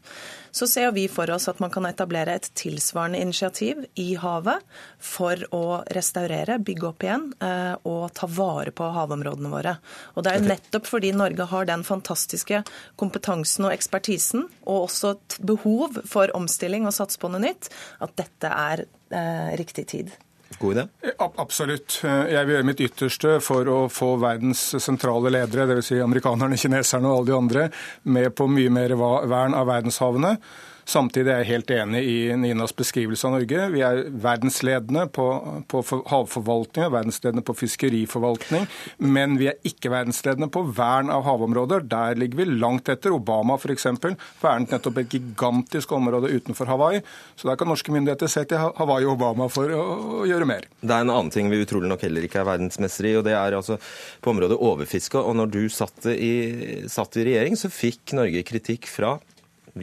så 0.59 0.67
ser 0.67 0.93
vi 0.97 1.07
for 1.13 1.31
oss 1.31 1.47
at 1.51 1.61
man 1.63 1.71
kan 1.71 1.87
etablere 1.87 2.35
et 2.35 2.49
tilsvarende 2.59 3.21
initiativ 3.23 3.85
i 3.95 4.09
havet 4.19 4.65
for 4.99 5.39
å 5.55 5.81
restaurere, 5.95 6.59
bygge 6.59 6.89
opp 6.91 7.07
igjen 7.07 7.29
eh, 7.45 7.75
og 7.87 8.11
ta 8.19 8.27
vare 8.27 8.75
på 8.75 8.91
havområdene 8.97 9.53
våre. 9.53 9.77
Og 10.17 10.25
Det 10.27 10.33
er 10.33 10.41
jo 10.41 10.51
nettopp 10.51 10.91
fordi 10.91 11.15
Norge 11.15 11.47
har 11.53 11.69
den 11.71 11.87
fantastiske 11.87 12.65
kompetansen 12.99 13.69
og 13.69 13.75
ekspertisen, 13.77 14.49
og 14.67 14.89
også 14.89 15.15
et 15.15 15.39
behov 15.47 16.03
for 16.09 16.35
omstilling 16.37 16.89
og 16.89 16.97
satse 16.97 17.21
på 17.23 17.31
noe 17.31 17.45
nytt, 17.47 17.71
at 18.03 18.17
dette 18.19 18.51
er 18.71 18.89
eh, 19.15 19.53
riktig 19.61 19.87
tid. 19.95 20.17
God 20.59 20.77
idé? 20.77 20.87
Absolutt. 21.19 22.01
Jeg 22.03 22.47
vil 22.47 22.57
gjøre 22.57 22.67
mitt 22.67 22.81
ytterste 22.83 23.37
for 23.45 23.69
å 23.69 23.81
få 23.93 24.15
verdens 24.23 24.63
sentrale 24.81 25.33
ledere, 25.35 25.69
dvs. 25.69 25.91
Si 25.93 26.01
amerikanerne, 26.03 26.59
kineserne 26.63 27.11
og 27.11 27.21
alle 27.21 27.31
de 27.31 27.37
andre, 27.37 27.69
med 28.09 28.33
på 28.39 28.49
mye 28.51 28.73
mer 28.73 28.97
vern 28.99 29.57
av 29.59 29.69
verdenshavene. 29.69 30.37
Samtidig 30.89 31.29
er 31.29 31.43
jeg 31.43 31.51
helt 31.51 31.71
enig 31.75 32.01
i 32.09 32.17
Ninas 32.41 32.73
beskrivelse 32.73 33.29
av 33.29 33.35
Norge. 33.35 33.65
Vi 33.75 33.83
er 33.85 33.99
verdensledende 34.25 35.03
på, 35.13 35.27
på 35.69 35.83
havforvaltning, 36.09 36.89
verdensledende 36.95 37.45
på 37.45 37.55
fiskeriforvaltning, 37.59 38.65
men 39.05 39.37
vi 39.37 39.51
er 39.51 39.59
ikke 39.69 39.93
verdensledende 39.93 40.49
på 40.55 40.63
vern 40.79 41.13
av 41.13 41.27
havområder. 41.27 41.85
Der 41.93 42.17
ligger 42.17 42.41
vi 42.41 42.49
langt 42.55 42.89
etter. 42.89 43.13
Obama 43.13 43.59
f.eks. 43.61 43.85
vernet 44.41 44.73
nettopp 44.73 45.03
et 45.03 45.13
gigantisk 45.13 45.93
område 45.93 46.33
utenfor 46.33 46.73
Hawaii. 46.73 47.05
Så 47.37 47.51
der 47.51 47.61
kan 47.61 47.69
norske 47.69 47.93
myndigheter 47.93 48.33
se 48.33 48.49
til 48.49 48.65
Hawaii 48.81 49.05
og 49.05 49.19
Obama 49.19 49.53
for 49.53 49.69
å, 49.69 49.85
å 50.23 50.27
gjøre 50.31 50.49
mer. 50.49 50.71
Det 50.81 50.89
er 50.95 51.05
en 51.05 51.13
annen 51.13 51.33
ting 51.35 51.53
vi 51.53 51.61
utrolig 51.67 51.93
nok 51.93 52.09
heller 52.09 52.25
ikke 52.25 52.41
er 52.41 52.49
verdensmestere 52.55 53.13
i, 53.13 53.19
og 53.21 53.29
det 53.29 53.37
er 53.37 53.61
altså 53.61 53.77
på 54.25 54.33
området 54.33 54.57
overfiske. 54.57 55.21
Og 55.21 55.37
når 55.37 55.53
du 55.53 55.65
satt 55.69 56.15
i, 56.17 56.87
satt 56.89 57.21
i 57.21 57.29
regjering, 57.29 57.61
så 57.61 57.69
fikk 57.69 58.17
Norge 58.17 58.49
kritikk 58.49 58.89
fra 58.89 59.19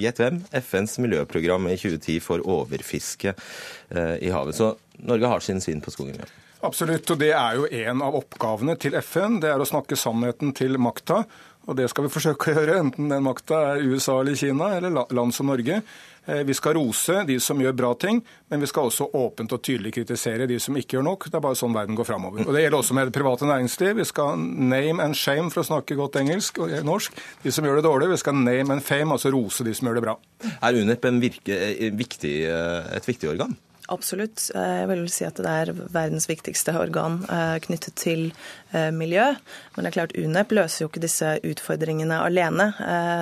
Gjett 0.01 0.21
hvem? 0.21 0.41
FNs 0.61 0.97
miljøprogram 1.03 1.69
i 1.71 1.77
2010 1.79 2.17
for 2.23 2.43
overfiske 2.43 3.35
eh, 3.35 4.15
i 4.21 4.33
havet. 4.33 4.57
Så 4.57 4.73
Norge 5.05 5.31
har 5.31 5.43
sin 5.45 5.61
svinn 5.63 5.83
på 5.83 5.93
skogen. 5.93 6.19
Ja. 6.21 6.29
Absolutt, 6.65 7.09
og 7.13 7.19
det 7.21 7.31
er 7.35 7.57
jo 7.59 7.67
en 7.67 8.01
av 8.01 8.15
oppgavene 8.17 8.73
til 8.81 8.95
FN. 8.97 9.39
Det 9.43 9.51
er 9.51 9.61
å 9.61 9.67
snakke 9.67 9.97
sannheten 9.99 10.53
til 10.57 10.79
makta. 10.81 11.23
Og 11.65 11.77
det 11.77 11.87
skal 11.89 12.05
vi 12.05 12.13
forsøke 12.13 12.51
å 12.51 12.59
gjøre, 12.59 12.81
enten 12.83 13.09
den 13.09 13.23
makta 13.25 13.61
er 13.73 13.85
USA 13.89 14.19
eller 14.21 14.37
Kina, 14.37 14.75
eller 14.77 15.09
land 15.15 15.33
som 15.33 15.49
Norge. 15.49 15.81
Eh, 16.25 16.41
vi 16.45 16.53
skal 16.53 16.73
rose 16.77 17.23
de 17.27 17.39
som 17.41 17.59
gjør 17.61 17.73
bra 17.77 17.91
ting, 18.01 18.21
men 18.49 18.61
vi 18.61 18.69
skal 18.69 18.89
også 18.89 19.07
åpent 19.17 19.53
og 19.53 19.61
tydelig 19.65 19.93
kritisere 19.97 20.47
de 20.49 20.59
som 20.61 20.77
ikke 20.77 20.97
gjør 20.97 21.07
nok. 21.09 21.27
Det 21.29 21.37
er 21.37 21.45
bare 21.45 21.57
sånn 21.57 21.75
verden 21.75 21.97
går 21.97 22.09
framover. 22.09 22.45
Og 22.45 22.53
Det 22.53 22.63
gjelder 22.65 22.79
også 22.79 22.97
med 22.97 23.09
det 23.09 23.17
private 23.17 23.49
næringsliv. 23.49 23.97
Vi 24.01 24.07
skal 24.09 24.37
name 24.37 25.03
and 25.03 25.17
shame, 25.17 25.49
for 25.53 25.61
å 25.61 25.69
snakke 25.69 25.97
godt 25.97 26.21
engelsk 26.21 26.61
og 26.61 26.73
norsk, 26.85 27.21
de 27.43 27.53
som 27.53 27.65
gjør 27.65 27.81
det 27.81 27.87
dårlig. 27.89 28.13
Vi 28.13 28.21
skal 28.23 28.37
name 28.37 28.77
and 28.77 28.85
fame, 28.85 29.13
altså 29.13 29.33
rose 29.33 29.65
de 29.65 29.73
som 29.73 29.89
gjør 29.89 30.01
det 30.01 30.07
bra. 30.07 30.17
Er 30.61 30.81
UNEP 30.81 31.05
virke, 31.21 31.53
eh, 31.53 31.91
viktig, 31.91 32.35
eh, 32.45 32.95
et 32.95 33.05
viktig 33.05 33.29
organ? 33.29 33.57
Absolutt. 33.93 34.49
Eh, 34.55 34.75
jeg 34.81 34.87
vil 34.89 35.03
si 35.13 35.25
at 35.27 35.37
det 35.37 35.51
er 35.51 35.69
verdens 35.93 36.25
viktigste 36.29 36.73
organ 36.79 37.19
eh, 37.29 37.57
knyttet 37.61 37.93
til 38.01 38.23
eh, 38.71 38.89
miljø. 38.95 39.27
Men 39.75 39.85
det 39.85 39.91
er 39.91 39.95
klart 39.99 40.15
UNEP 40.17 40.55
løser 40.57 40.83
jo 40.83 40.89
ikke 40.89 41.03
disse 41.03 41.35
utfordringene 41.45 42.17
alene. 42.23 42.71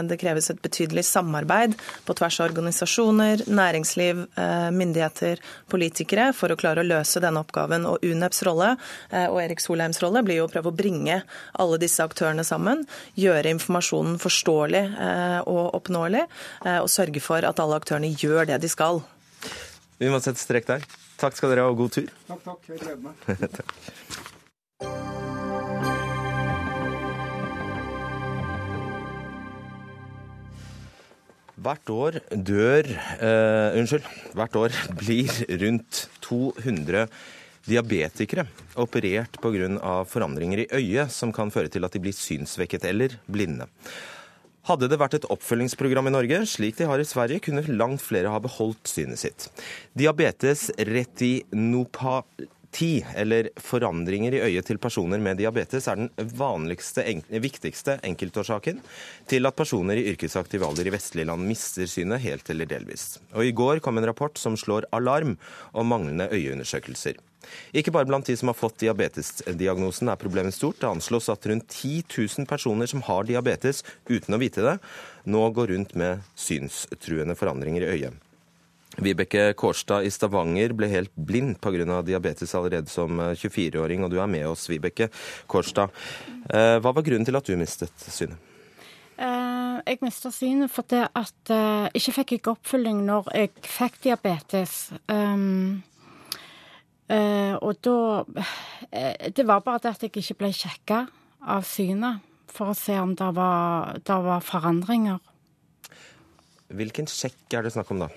Det 0.07 0.17
kreves 0.21 0.49
et 0.51 0.61
betydelig 0.63 1.03
samarbeid 1.07 1.75
på 2.07 2.15
tvers 2.17 2.39
av 2.39 2.51
organisasjoner, 2.51 3.43
næringsliv, 3.49 4.21
myndigheter, 4.75 5.41
politikere 5.71 6.29
for 6.37 6.53
å 6.53 6.57
klare 6.59 6.83
å 6.83 6.87
løse 6.87 7.21
denne 7.23 7.41
oppgaven. 7.43 7.87
Og 7.89 8.05
UNEPs 8.05 8.43
rolle 8.47 8.73
og 9.11 9.39
Erik 9.41 9.63
Solheims 9.63 10.01
rolle 10.03 10.23
blir 10.25 10.41
jo 10.41 10.47
å 10.47 10.51
prøve 10.53 10.69
å 10.71 10.77
bringe 10.77 11.19
alle 11.59 11.81
disse 11.81 12.05
aktørene 12.05 12.45
sammen. 12.47 12.85
Gjøre 13.19 13.55
informasjonen 13.55 14.19
forståelig 14.21 14.85
og 15.49 15.75
oppnåelig, 15.81 16.25
og 16.77 16.89
sørge 16.93 17.23
for 17.23 17.49
at 17.49 17.61
alle 17.63 17.81
aktørene 17.81 18.13
gjør 18.13 18.53
det 18.53 18.61
de 18.63 18.71
skal. 18.71 19.03
Vi 20.03 20.11
må 20.11 20.19
sette 20.19 20.41
strek 20.41 20.65
der. 20.67 20.83
Takk 21.21 21.37
skal 21.37 21.53
dere 21.53 21.63
ha, 21.63 21.71
og 21.71 21.79
god 21.79 21.93
tur. 21.95 22.09
Takk, 22.27 22.41
takk. 22.43 22.65
Jeg 22.67 22.81
gleder 22.81 22.99
meg. 22.99 23.13
takk. 23.57 23.69
Hvert 31.63 31.91
år 31.93 32.17
dør 32.35 32.89
uh, 32.91 33.77
Unnskyld. 33.79 34.09
Hvert 34.35 34.57
år 34.59 34.75
blir 34.99 35.31
rundt 35.61 36.01
200 36.25 37.05
diabetikere 37.63 38.43
operert 38.75 39.39
pga. 39.39 39.93
forandringer 40.03 40.65
i 40.65 40.67
øyet 40.81 41.13
som 41.15 41.31
kan 41.31 41.53
føre 41.53 41.71
til 41.71 41.87
at 41.87 41.95
de 41.95 42.03
blir 42.03 42.11
synsvekket 42.17 42.89
eller 42.91 43.15
blinde. 43.31 43.69
Hadde 44.63 44.87
det 44.87 44.95
vært 44.95 45.17
et 45.17 45.25
oppfølgingsprogram 45.33 46.07
i 46.07 46.13
Norge, 46.15 46.37
slik 46.47 46.77
de 46.79 46.85
har 46.87 47.01
i 47.01 47.07
Sverige, 47.07 47.43
kunne 47.43 47.65
langt 47.75 47.99
flere 48.03 48.31
ha 48.31 48.39
beholdt 48.39 48.87
synet 48.87 49.19
sitt. 49.19 49.49
Diabetes 49.91 50.69
retinopati, 50.87 52.45
eller 53.19 53.49
forandringer 53.59 54.37
i 54.37 54.43
øyet 54.45 54.65
til 54.71 54.79
personer 54.79 55.19
med 55.19 55.37
diabetes, 55.43 55.89
er 55.91 55.99
den 55.99 56.09
vanligste, 56.39 57.03
viktigste 57.43 57.97
enkeltårsaken 58.07 58.79
til 59.27 59.51
at 59.51 59.59
personer 59.59 59.99
i 59.99 60.07
yrkesaktiv 60.13 60.63
alder 60.63 60.87
i 60.87 60.95
vestlige 60.95 61.27
land 61.27 61.43
mister 61.49 61.83
synet 61.91 62.23
helt 62.23 62.47
eller 62.55 62.63
delvis. 62.71 63.19
Og 63.35 63.43
I 63.43 63.51
går 63.51 63.83
kom 63.83 63.99
en 63.99 64.07
rapport 64.13 64.39
som 64.39 64.55
slår 64.55 64.87
alarm 64.95 65.35
om 65.75 65.91
manglende 65.91 66.31
øyeundersøkelser. 66.31 67.19
Ikke 67.75 67.93
bare 67.93 68.09
blant 68.09 68.27
de 68.27 68.35
som 68.39 68.51
har 68.51 68.57
fått 68.57 68.81
diabetesdiagnosen 68.83 70.11
er 70.11 70.19
problemet 70.21 70.55
stort. 70.55 70.81
Det 70.81 70.89
anslås 70.89 71.31
at 71.33 71.47
rundt 71.49 71.69
10 71.69 72.03
000 72.09 72.49
personer 72.49 72.89
som 72.89 73.03
har 73.07 73.27
diabetes 73.29 73.83
uten 74.09 74.35
å 74.35 74.41
vite 74.41 74.65
det, 74.65 74.77
nå 75.29 75.47
går 75.55 75.73
rundt 75.73 75.97
med 75.99 76.23
synstruende 76.35 77.37
forandringer 77.39 77.87
i 77.87 77.97
øyet. 77.97 78.21
Vibeke 79.01 79.53
Kårstad 79.57 80.05
i 80.05 80.11
Stavanger 80.13 80.73
ble 80.77 80.87
helt 80.91 81.13
blind 81.15 81.57
pga. 81.61 82.01
diabetes 82.05 82.53
allerede 82.55 82.89
som 82.89 83.19
24-åring, 83.19 84.03
og 84.03 84.11
du 84.11 84.19
er 84.21 84.27
med 84.27 84.47
oss, 84.47 84.69
Vibeke 84.69 85.09
Kårstad. 85.47 85.89
Eh, 86.49 86.77
hva 86.77 86.93
var 86.93 87.01
grunnen 87.01 87.25
til 87.25 87.35
at 87.35 87.45
du 87.45 87.57
mistet 87.57 87.93
synet? 87.97 88.37
Eh, 89.17 89.79
jeg 89.85 90.01
mista 90.01 90.31
synet 90.33 90.71
fordi 90.73 91.01
at 91.05 91.53
eh, 91.53 91.89
ikke 91.97 92.15
fikk 92.19 92.51
oppfølging 92.53 93.03
når 93.05 93.31
jeg 93.33 93.51
fikk 93.65 93.99
diabetes. 94.07 94.91
Um, 95.07 95.83
Eh, 97.11 97.55
og 97.59 97.81
da 97.83 98.23
eh, 98.91 99.31
Det 99.35 99.43
var 99.43 99.59
bare 99.65 99.81
det 99.83 99.91
at 99.91 100.05
jeg 100.05 100.13
ikke 100.13 100.39
ble 100.39 100.51
sjekka 100.55 101.03
av 101.43 101.65
synet 101.67 102.23
for 102.53 102.71
å 102.71 102.77
se 102.77 102.95
om 103.01 103.11
det 103.17 103.29
var, 103.35 103.97
det 104.05 104.17
var 104.23 104.43
forandringer. 104.45 105.19
Hvilken 106.73 107.09
sjekk 107.09 107.57
er 107.57 107.65
det 107.65 107.73
snakk 107.73 107.91
om 107.93 108.05
da? 108.05 108.09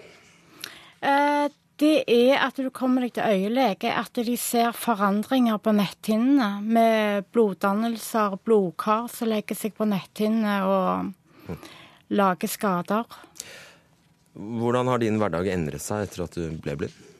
Eh, 1.00 1.46
det 1.80 2.04
er 2.08 2.38
at 2.40 2.56
du 2.56 2.70
kommer 2.72 3.04
deg 3.04 3.16
til 3.16 3.26
øyelege, 3.26 3.90
at 3.92 4.16
de 4.24 4.36
ser 4.40 4.76
forandringer 4.76 5.58
på 5.60 5.74
netthinnene. 5.76 6.62
Med 6.64 7.26
bloddannelser, 7.36 8.38
blodkar 8.44 9.10
som 9.12 9.32
legger 9.32 9.58
seg 9.58 9.74
på 9.76 9.88
netthinnene 9.88 10.56
og 10.68 11.50
mm. 11.50 11.66
lager 12.16 12.52
skader. 12.52 13.18
Hvordan 14.36 14.88
har 14.92 15.00
din 15.00 15.20
hverdag 15.20 15.48
endret 15.52 15.84
seg 15.84 16.06
etter 16.06 16.24
at 16.24 16.36
du 16.36 16.48
ble 16.64 16.78
blind? 16.80 17.15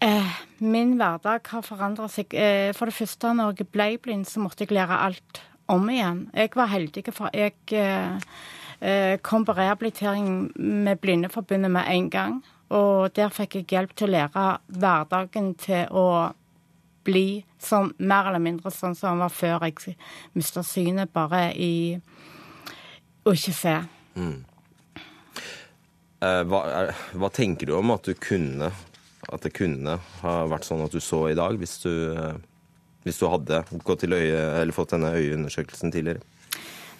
Eh, 0.00 0.34
min 0.58 0.94
hverdag 0.98 1.48
har 1.50 1.62
forandra 1.66 2.06
seg. 2.10 2.34
Eh, 2.34 2.70
for 2.76 2.86
det 2.86 2.94
første, 2.94 3.32
når 3.34 3.56
jeg 3.58 3.70
ble 3.74 3.88
blind, 4.02 4.26
så 4.30 4.38
måtte 4.42 4.62
jeg 4.62 4.76
lære 4.76 4.98
alt 5.08 5.40
om 5.68 5.88
igjen. 5.90 6.28
Jeg 6.34 6.54
var 6.54 6.70
heldig, 6.70 7.02
for 7.14 7.34
jeg 7.34 7.56
eh, 7.74 9.18
kom 9.26 9.44
på 9.44 9.56
rehabilitering 9.58 10.52
med 10.54 11.00
Blindeforbundet 11.02 11.70
med 11.70 11.90
en 11.90 12.10
gang. 12.10 12.36
Og 12.70 13.10
der 13.16 13.32
fikk 13.34 13.56
jeg 13.56 13.66
hjelp 13.72 13.96
til 13.96 14.08
å 14.08 14.12
lære 14.12 14.46
hverdagen 14.68 15.54
til 15.58 15.90
å 15.90 16.06
bli 17.08 17.42
som, 17.58 17.90
mer 17.98 18.28
eller 18.28 18.42
mindre 18.44 18.70
sånn 18.70 18.94
som 18.94 19.16
han 19.16 19.24
var 19.24 19.32
før 19.34 19.64
jeg 19.66 19.96
mista 20.36 20.62
synet, 20.62 21.10
bare 21.10 21.48
i 21.56 21.98
å 23.24 23.34
ikke 23.34 23.54
se. 23.56 23.74
Mm. 24.14 24.44
Hva, 26.18 26.60
hva, 27.14 27.30
tenker 27.30 27.70
du 27.70 27.76
om 27.78 27.94
at 27.94 28.06
du 28.06 28.14
kunne 28.18 28.70
at 29.28 29.44
det 29.44 29.54
kunne 29.56 29.98
ha 30.22 30.34
vært 30.48 30.66
sånn 30.68 30.84
at 30.84 30.94
du 30.94 31.00
så 31.04 31.26
i 31.30 31.36
dag, 31.38 31.58
hvis 31.60 31.78
du, 31.84 31.92
eh, 32.16 32.40
hvis 33.04 33.20
du 33.20 33.28
hadde 33.28 33.64
øye, 33.68 34.72
fått 34.72 34.94
denne 34.96 35.14
øyeundersøkelsen 35.16 35.92
tidligere? 35.92 36.24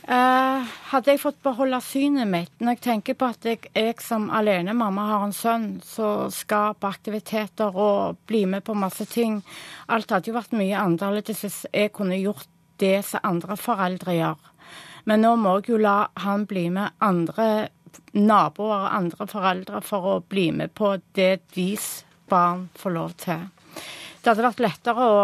Uh, 0.08 0.64
hadde 0.88 1.12
jeg 1.12 1.20
fått 1.20 1.42
beholde 1.44 1.82
synet 1.84 2.24
mitt 2.32 2.62
Når 2.64 2.78
jeg 2.78 2.80
tenker 2.80 3.16
på 3.20 3.26
at 3.28 3.44
jeg, 3.44 3.58
jeg 3.76 3.98
som 4.00 4.30
alenemamma 4.32 5.02
har 5.04 5.24
en 5.26 5.34
sønn 5.36 5.66
som 5.84 6.32
skal 6.32 6.78
på 6.80 6.88
aktiviteter 6.88 7.76
og 7.76 8.16
bli 8.24 8.46
med 8.48 8.64
på 8.64 8.72
masse 8.72 9.04
ting 9.04 9.42
Alt 9.92 10.14
hadde 10.14 10.30
jo 10.30 10.38
vært 10.38 10.56
mye 10.56 10.80
annerledes 10.80 11.44
hvis 11.44 11.58
jeg 11.74 11.92
kunne 11.92 12.16
gjort 12.22 12.48
det 12.80 13.02
som 13.04 13.20
andre 13.26 13.58
foreldre 13.58 14.14
gjør. 14.14 14.40
Men 15.04 15.26
nå 15.26 15.34
må 15.36 15.58
jeg 15.58 15.74
jo 15.74 15.82
la 15.82 15.98
han 16.24 16.44
bli 16.48 16.68
med 16.72 16.94
andre 17.04 17.68
naboer 18.16 18.86
og 18.86 18.96
andre 19.02 19.26
foreldre 19.28 19.80
for 19.84 20.08
å 20.08 20.18
bli 20.24 20.50
med 20.56 20.72
på 20.78 20.94
det 21.18 21.32
deres 21.56 21.88
barn 22.30 22.68
får 22.78 22.94
lov 22.94 23.14
til. 23.20 23.46
Det 24.22 24.32
hadde 24.32 24.46
vært 24.48 24.64
lettere 24.64 25.08
å 25.08 25.20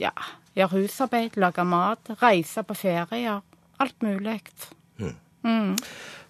ja, 0.00 0.12
gjøre 0.58 0.82
husarbeid, 0.82 1.38
lage 1.40 1.64
mat, 1.66 2.12
reise 2.22 2.64
på 2.66 2.76
ferier 2.76 3.40
alt 3.78 4.02
mulig. 4.02 4.40
Mm. 4.98 5.14
Mm. 5.46 5.76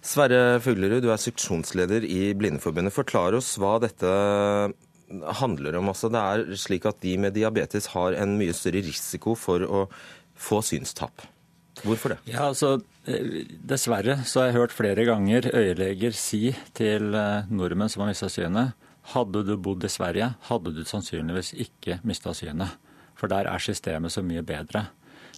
Sverre 0.05 0.59
Fuglerud, 0.63 1.01
du 1.03 1.09
er 1.11 1.19
seksjonsleder 1.19 2.05
i 2.07 2.29
Blindeforbundet. 2.37 2.95
Forklar 2.95 3.35
oss 3.37 3.55
hva 3.59 3.77
dette 3.83 4.11
handler 5.41 5.79
om. 5.79 5.89
Altså, 5.91 6.11
det 6.13 6.21
er 6.21 6.61
slik 6.61 6.85
at 6.89 7.01
de 7.03 7.17
med 7.21 7.35
diabetes 7.35 7.89
har 7.95 8.15
en 8.17 8.37
mye 8.39 8.55
større 8.55 8.83
risiko 8.85 9.35
for 9.37 9.65
å 9.65 9.83
få 10.39 10.61
synstap. 10.65 11.25
Hvorfor 11.83 12.13
det? 12.13 12.19
Ja, 12.29 12.49
altså, 12.49 12.77
Dessverre 13.09 14.19
så 14.27 14.43
har 14.43 14.49
jeg 14.49 14.59
hørt 14.59 14.75
flere 14.75 15.05
ganger 15.07 15.47
øyeleger 15.49 16.13
si 16.13 16.51
til 16.77 17.15
eh, 17.15 17.47
nordmenn 17.49 17.89
som 17.89 18.03
har 18.03 18.11
mista 18.11 18.29
synet 18.29 18.75
hadde 19.13 19.43
du 19.47 19.55
bodd 19.57 19.85
i 19.85 19.91
Sverige, 19.91 20.33
hadde 20.49 20.73
du 20.75 20.83
sannsynligvis 20.87 21.53
ikke 21.57 21.99
mista 22.07 22.33
synet. 22.37 22.77
For 23.19 23.31
der 23.31 23.49
er 23.51 23.61
systemet 23.61 24.13
så 24.13 24.23
mye 24.23 24.43
bedre. 24.45 24.87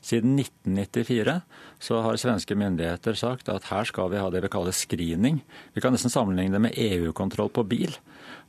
Siden 0.02 0.34
1994 0.42 1.36
så 1.82 2.00
har 2.02 2.18
svenske 2.18 2.56
myndigheter 2.58 3.18
sagt 3.18 3.50
at 3.54 3.68
her 3.70 3.86
skal 3.86 4.10
vi 4.10 4.22
ha 4.22 4.30
det 4.34 4.42
vi 4.42 4.50
kaller 4.54 4.74
screening. 4.74 5.42
Vi 5.76 5.82
kan 5.82 5.94
nesten 5.94 6.14
sammenligne 6.14 6.58
det 6.58 6.64
med 6.64 6.78
EU-kontroll 6.78 7.52
på 7.54 7.66
bil. 7.70 7.94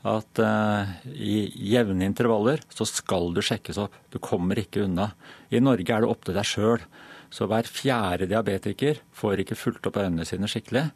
At 0.09 0.41
uh, 0.41 0.89
i 1.13 1.45
jevne 1.73 2.09
intervaller 2.09 2.65
så 2.73 2.89
skal 2.89 3.31
du 3.37 3.43
sjekkes 3.45 3.81
opp. 3.85 3.95
Du 4.11 4.19
kommer 4.23 4.59
ikke 4.59 4.87
unna. 4.87 5.13
I 5.53 5.61
Norge 5.61 5.93
er 5.93 6.05
det 6.05 6.13
opp 6.13 6.25
til 6.25 6.39
deg 6.39 6.49
sjøl. 6.49 6.87
Så 7.33 7.49
hver 7.49 7.69
fjerde 7.69 8.29
diabetiker 8.29 9.01
får 9.17 9.45
ikke 9.45 9.57
fulgt 9.57 9.87
opp 9.89 10.01
øynene 10.01 10.27
sine 10.29 10.49
skikkelig. 10.51 10.89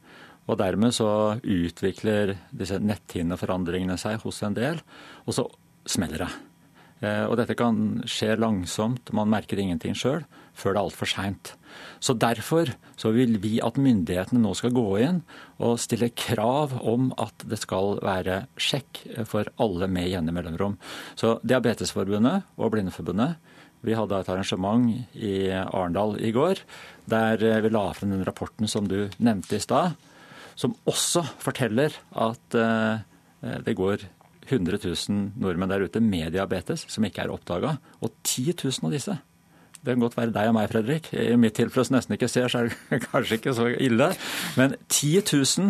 Og 0.46 0.58
dermed 0.60 0.94
så 0.94 1.08
utvikler 1.42 2.36
disse 2.54 2.78
netthinneforandringene 2.78 3.98
seg 3.98 4.20
hos 4.22 4.42
en 4.46 4.54
del, 4.56 4.82
og 5.26 5.34
så 5.34 5.46
smeller 5.86 6.26
det. 6.26 6.32
Eh, 7.04 7.24
og 7.28 7.36
dette 7.36 7.56
kan 7.58 8.00
skje 8.08 8.38
langsomt, 8.40 9.12
man 9.16 9.28
merker 9.32 9.60
ingenting 9.60 9.96
sjøl 9.98 10.22
før 10.56 10.72
det 10.72 10.78
er 10.78 10.86
altfor 10.86 11.10
seint. 11.10 11.50
Så 12.00 12.14
derfor 12.16 12.70
så 12.96 13.10
vil 13.12 13.36
vi 13.42 13.58
at 13.60 13.76
myndighetene 13.76 14.40
nå 14.40 14.54
skal 14.56 14.72
gå 14.72 14.86
inn 15.04 15.18
og 15.60 15.76
stille 15.82 16.08
krav 16.16 16.72
om 16.80 17.10
at 17.20 17.44
det 17.44 17.58
skal 17.60 18.00
være 18.00 18.46
sjekk 18.56 19.02
for 19.28 19.50
alle 19.60 19.90
med 19.92 20.08
jevne 20.08 20.32
mellomrom. 20.32 20.78
Så 21.20 21.36
Diabetesforbundet 21.44 22.48
og 22.56 22.72
Blindeforbundet 22.72 23.36
vi 23.84 23.94
hadde 23.94 24.16
et 24.16 24.30
arrangement 24.32 24.88
i 25.12 25.34
Arendal 25.52 26.16
i 26.24 26.32
går 26.34 26.64
der 27.06 27.44
vi 27.62 27.70
la 27.70 27.90
frem 27.94 28.16
den 28.16 28.24
rapporten 28.26 28.70
som 28.70 28.88
du 28.88 29.10
nevnte 29.20 29.60
i 29.60 29.62
stad, 29.62 29.92
som 30.56 30.74
også 30.88 31.22
forteller 31.42 31.94
at 32.16 32.56
eh, 32.58 33.04
det 33.66 33.76
går 33.78 34.06
100 34.46 34.78
000 34.82 35.40
nordmenn 35.42 35.70
der 35.70 35.84
ute 35.86 36.00
med 36.02 36.32
diabetes 36.34 36.86
som 36.90 37.04
ikke 37.06 37.24
er 37.24 37.32
oppdaga. 37.34 37.76
Og 38.00 38.14
10 38.24 38.54
000 38.64 38.88
av 38.88 38.94
disse 38.94 39.18
det 39.86 39.94
kan 39.94 40.02
godt 40.02 40.16
være 40.18 40.34
deg 40.34 40.48
og 40.50 40.54
meg, 40.56 40.70
Fredrik. 40.72 41.12
I 41.14 41.36
mitt 41.38 41.54
tilfelle 41.54 41.94
nesten 41.94 42.16
ikke 42.16 42.26
ser, 42.30 42.48
så 42.50 42.64
er 42.64 42.72
det 42.72 42.98
kanskje 43.12 43.38
ikke 43.38 43.52
så 43.54 43.68
ille. 43.70 44.08
Men 44.58 44.74
10 44.88 45.20
000 45.30 45.68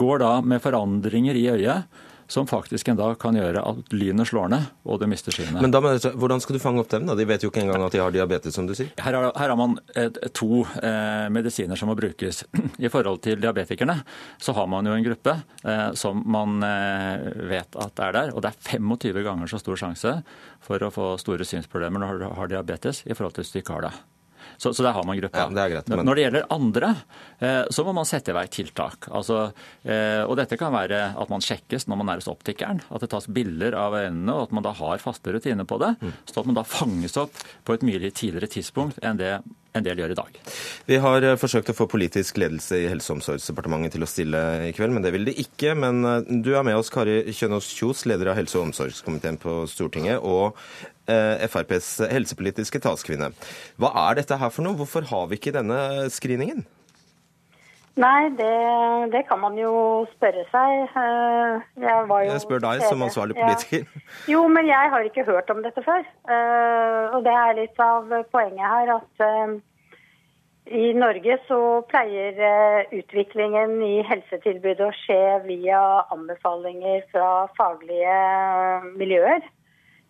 går 0.00 0.22
da 0.22 0.30
med 0.40 0.62
forandringer 0.64 1.36
i 1.36 1.48
øyet 1.52 2.00
som 2.30 2.46
faktisk 2.46 2.88
en 2.88 2.98
dag 2.98 3.16
kan 3.20 3.34
gjøre 3.34 3.62
at 3.66 3.94
lynet 3.94 4.28
slår 4.30 4.50
ned, 4.52 4.68
og 4.86 5.00
du 5.02 5.06
mister 5.10 5.34
synet. 5.34 5.58
Men 5.58 5.72
da, 5.74 5.80
hvordan 6.14 6.42
skal 6.42 6.56
du 6.56 6.62
fange 6.62 6.82
opp 6.82 6.90
dem? 6.92 7.08
da? 7.08 7.16
De 7.18 7.26
vet 7.26 7.42
jo 7.42 7.50
ikke 7.50 7.64
engang 7.64 7.82
at 7.82 7.94
de 7.94 8.02
har 8.02 8.14
diabetes, 8.14 8.54
som 8.54 8.68
du 8.68 8.74
sier. 8.78 8.92
Her, 9.02 9.18
er, 9.18 9.32
her 9.34 9.52
har 9.52 9.58
man 9.58 9.74
et, 9.98 10.20
to 10.36 10.62
eh, 10.78 11.26
medisiner 11.34 11.78
som 11.78 11.90
må 11.90 11.96
brukes. 11.98 12.44
I 12.86 12.92
forhold 12.92 13.22
til 13.26 13.42
diabetikerne 13.42 13.98
så 14.38 14.54
har 14.56 14.70
man 14.70 14.86
jo 14.86 14.94
en 14.94 15.06
gruppe 15.06 15.34
eh, 15.64 15.88
som 15.98 16.22
man 16.30 16.62
eh, 16.66 17.26
vet 17.50 17.80
at 17.82 18.04
er 18.06 18.16
der, 18.16 18.32
og 18.34 18.46
det 18.46 18.54
er 18.54 18.78
25 18.78 19.26
ganger 19.26 19.50
så 19.50 19.58
stor 19.60 19.82
sjanse 19.82 20.14
for 20.62 20.86
å 20.86 20.92
få 20.94 21.12
store 21.20 21.46
synsproblemer 21.48 22.02
når 22.02 22.22
du 22.22 22.30
har 22.38 22.54
diabetes, 22.54 23.02
i 23.10 23.16
forhold 23.16 23.34
til 23.34 23.46
hvis 23.46 23.54
du 23.56 23.62
ikke 23.64 23.78
har 23.80 23.88
det. 23.88 23.94
Så, 24.60 24.74
så 24.74 24.84
der 24.84 24.92
har 24.92 25.06
man 25.08 25.16
gruppa. 25.16 25.46
Ja, 25.56 25.68
greit, 25.72 25.86
men... 25.88 26.02
Når 26.04 26.18
det 26.18 26.24
gjelder 26.26 26.50
andre, 26.52 26.90
eh, 27.38 27.62
så 27.72 27.84
må 27.86 27.94
man 27.96 28.08
sette 28.08 28.34
i 28.34 28.36
verk 28.36 28.50
tiltak. 28.52 29.06
Altså, 29.08 29.46
eh, 29.88 30.20
og 30.26 30.36
dette 30.36 30.58
kan 30.60 30.74
være 30.74 30.98
at 31.16 31.32
man 31.32 31.40
sjekkes 31.40 31.88
når 31.88 32.00
man 32.02 32.12
er 32.12 32.20
hos 32.20 32.28
optikeren. 32.28 32.82
At 32.92 33.00
det 33.00 33.08
tas 33.14 33.30
bilder 33.32 33.78
av 33.80 33.96
øynene, 33.96 34.34
og 34.34 34.50
at 34.50 34.52
man 34.58 34.66
da 34.66 34.74
har 34.76 35.00
faste 35.00 35.32
rutiner 35.32 35.64
på 35.64 35.80
det. 35.80 35.94
Mm. 36.04 36.12
Så 36.28 36.42
at 36.42 36.50
man 36.50 36.60
da 36.60 36.66
fanges 36.68 37.16
opp 37.22 37.40
på 37.64 37.78
et 37.78 37.88
mye 37.88 38.12
tidligere 38.12 38.52
tidspunkt 38.52 39.00
enn 39.00 39.22
det 39.22 39.38
en 39.70 39.84
del 39.86 40.02
gjør 40.02 40.12
i 40.12 40.18
dag. 40.18 40.38
Vi 40.90 41.00
har 41.00 41.24
eh, 41.24 41.40
forsøkt 41.40 41.72
å 41.72 41.78
få 41.80 41.88
politisk 41.88 42.42
ledelse 42.42 42.82
i 42.82 42.88
Helse- 42.92 43.14
og 43.14 43.22
omsorgsdepartementet 43.22 43.96
til 43.96 44.04
å 44.04 44.12
stille 44.12 44.44
i 44.68 44.76
kveld, 44.76 44.92
men 44.92 45.08
det 45.08 45.16
vil 45.16 45.24
de 45.30 45.38
ikke. 45.40 45.72
Men 45.78 46.04
du 46.44 46.52
er 46.52 46.68
med 46.68 46.76
oss, 46.76 46.92
Kari 46.92 47.22
Kjønaas 47.32 47.72
Kjos, 47.80 48.04
leder 48.10 48.34
av 48.34 48.42
helse- 48.42 48.60
og 48.60 48.68
omsorgskomiteen 48.68 49.40
på 49.40 49.62
Stortinget, 49.72 50.20
og 50.20 50.58
FrPs 51.46 51.92
helsepolitiske 52.10 52.82
talskvinne. 52.82 53.32
Hva 53.80 53.94
er 54.08 54.20
dette 54.20 54.38
her 54.40 54.52
for 54.54 54.66
noe? 54.66 54.78
Hvorfor 54.78 55.08
har 55.10 55.30
vi 55.30 55.40
ikke 55.40 55.54
denne 55.56 56.08
screeningen? 56.12 56.66
Nei, 57.98 58.30
det, 58.38 58.56
det, 59.12 59.24
kan 59.28 59.40
man 59.42 59.56
jo 59.58 59.72
spørre 60.14 60.44
seg. 60.52 60.74
Eh, 60.96 61.64
jeg, 61.82 62.04
jo 62.08 62.18
jeg 62.30 62.42
spør 62.44 62.62
deg 62.64 62.84
som 62.86 63.02
ansvarlig 63.04 63.36
politiker. 63.36 63.82
Ja. 63.82 64.04
Jo, 64.36 64.44
men 64.48 64.68
jeg 64.70 64.92
har 64.92 65.04
ikke 65.04 65.26
hørt 65.26 65.50
om 65.50 65.60
dette 65.64 65.82
før. 65.84 66.06
Eh, 66.06 67.02
og 67.16 67.26
det 67.26 67.34
er 67.34 67.58
litt 67.58 67.82
av 67.82 68.08
poenget 68.32 68.62
her 68.62 68.94
at 68.94 69.26
i 70.70 70.92
Norge 70.94 71.36
så 71.48 71.60
pleier 71.90 72.36
utviklingen 72.94 73.80
i 73.82 74.04
helsetilbudet 74.06 74.86
å 74.86 74.96
skje 75.02 75.22
via 75.48 75.80
anbefalinger 76.14 77.02
fra 77.10 77.30
faglige 77.58 78.20
miljøer. 78.94 79.42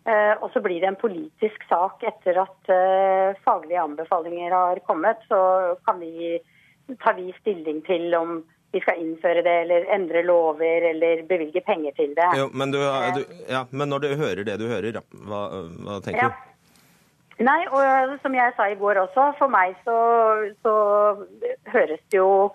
Eh, 0.05 0.33
og 0.41 0.49
så 0.53 0.61
blir 0.61 0.81
det 0.81 0.87
en 0.89 0.97
politisk 0.97 1.61
sak 1.69 2.01
etter 2.09 2.39
at 2.41 2.71
uh, 2.73 3.37
faglige 3.45 3.83
anbefalinger 3.83 4.53
har 4.55 4.81
kommet. 4.87 5.21
Så 5.29 5.37
kan 5.85 6.01
vi, 6.01 6.39
tar 7.03 7.13
vi 7.19 7.29
stilling 7.37 7.83
til 7.85 8.15
om 8.17 8.39
vi 8.71 8.81
skal 8.81 9.01
innføre 9.03 9.43
det 9.45 9.53
eller 9.65 9.85
endre 9.93 10.23
lover 10.25 10.87
eller 10.89 11.21
bevilge 11.29 11.61
penger 11.61 11.93
til 11.99 12.15
det. 12.17 12.31
Jo, 12.39 12.49
men, 12.53 12.73
du, 12.73 12.79
du, 13.17 13.21
ja, 13.51 13.65
men, 13.69 13.91
når 13.91 14.07
du 14.07 14.15
hører 14.15 14.43
det 14.47 14.57
du 14.57 14.69
hører, 14.71 15.01
hva, 15.27 15.43
hva 15.85 15.99
tenker 16.01 16.23
ja. 16.23 16.31
du? 16.31 16.47
Nei, 17.45 17.61
og 17.73 18.17
som 18.23 18.33
jeg 18.37 18.53
sa 18.57 18.69
i 18.69 18.77
går 18.77 19.03
også, 19.03 19.31
for 19.37 19.53
meg 19.53 19.73
så, 19.85 19.97
så 20.65 20.73
høres 21.73 22.01
det 22.09 22.21
jo 22.21 22.51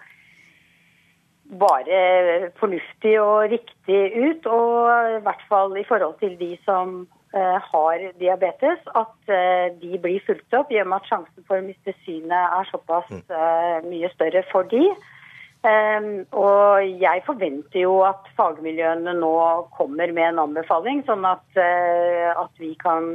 bare 1.61 2.51
fornuftig 2.59 3.19
og 3.23 3.53
riktig 3.55 4.01
ut. 4.17 4.49
Og 4.51 5.19
i 5.19 5.23
hvert 5.27 5.47
fall 5.51 5.77
i 5.79 5.87
forhold 5.87 6.19
til 6.23 6.35
de 6.41 6.57
som 6.65 7.05
Eh, 7.07 7.16
har 7.35 8.13
diabetes, 8.21 8.79
at 8.95 9.33
eh, 9.33 9.75
de 9.81 9.99
blir 9.99 10.23
fulgt 10.27 10.55
opp 10.55 10.71
i 10.73 10.81
og 10.81 10.89
med 10.89 11.03
at 11.03 11.11
sjansen 11.11 11.45
for 11.49 11.59
å 11.59 11.67
miste 11.67 11.95
synet 12.05 12.33
er 12.39 12.71
såpass 12.71 13.11
mm. 13.11 13.23
eh, 13.29 13.77
mye 13.91 14.11
større 14.15 14.45
for 14.53 14.69
de. 14.71 14.87
Og 15.67 17.01
jeg 17.03 17.23
forventer 17.27 17.81
jo 17.81 17.97
at 18.07 18.29
fagmiljøene 18.39 19.17
nå 19.19 19.31
kommer 19.75 20.13
med 20.15 20.29
en 20.29 20.45
anbefaling, 20.45 21.01
sånn 21.09 21.25
at, 21.27 21.59
at 21.59 22.61
vi 22.63 22.69
kan 22.79 23.09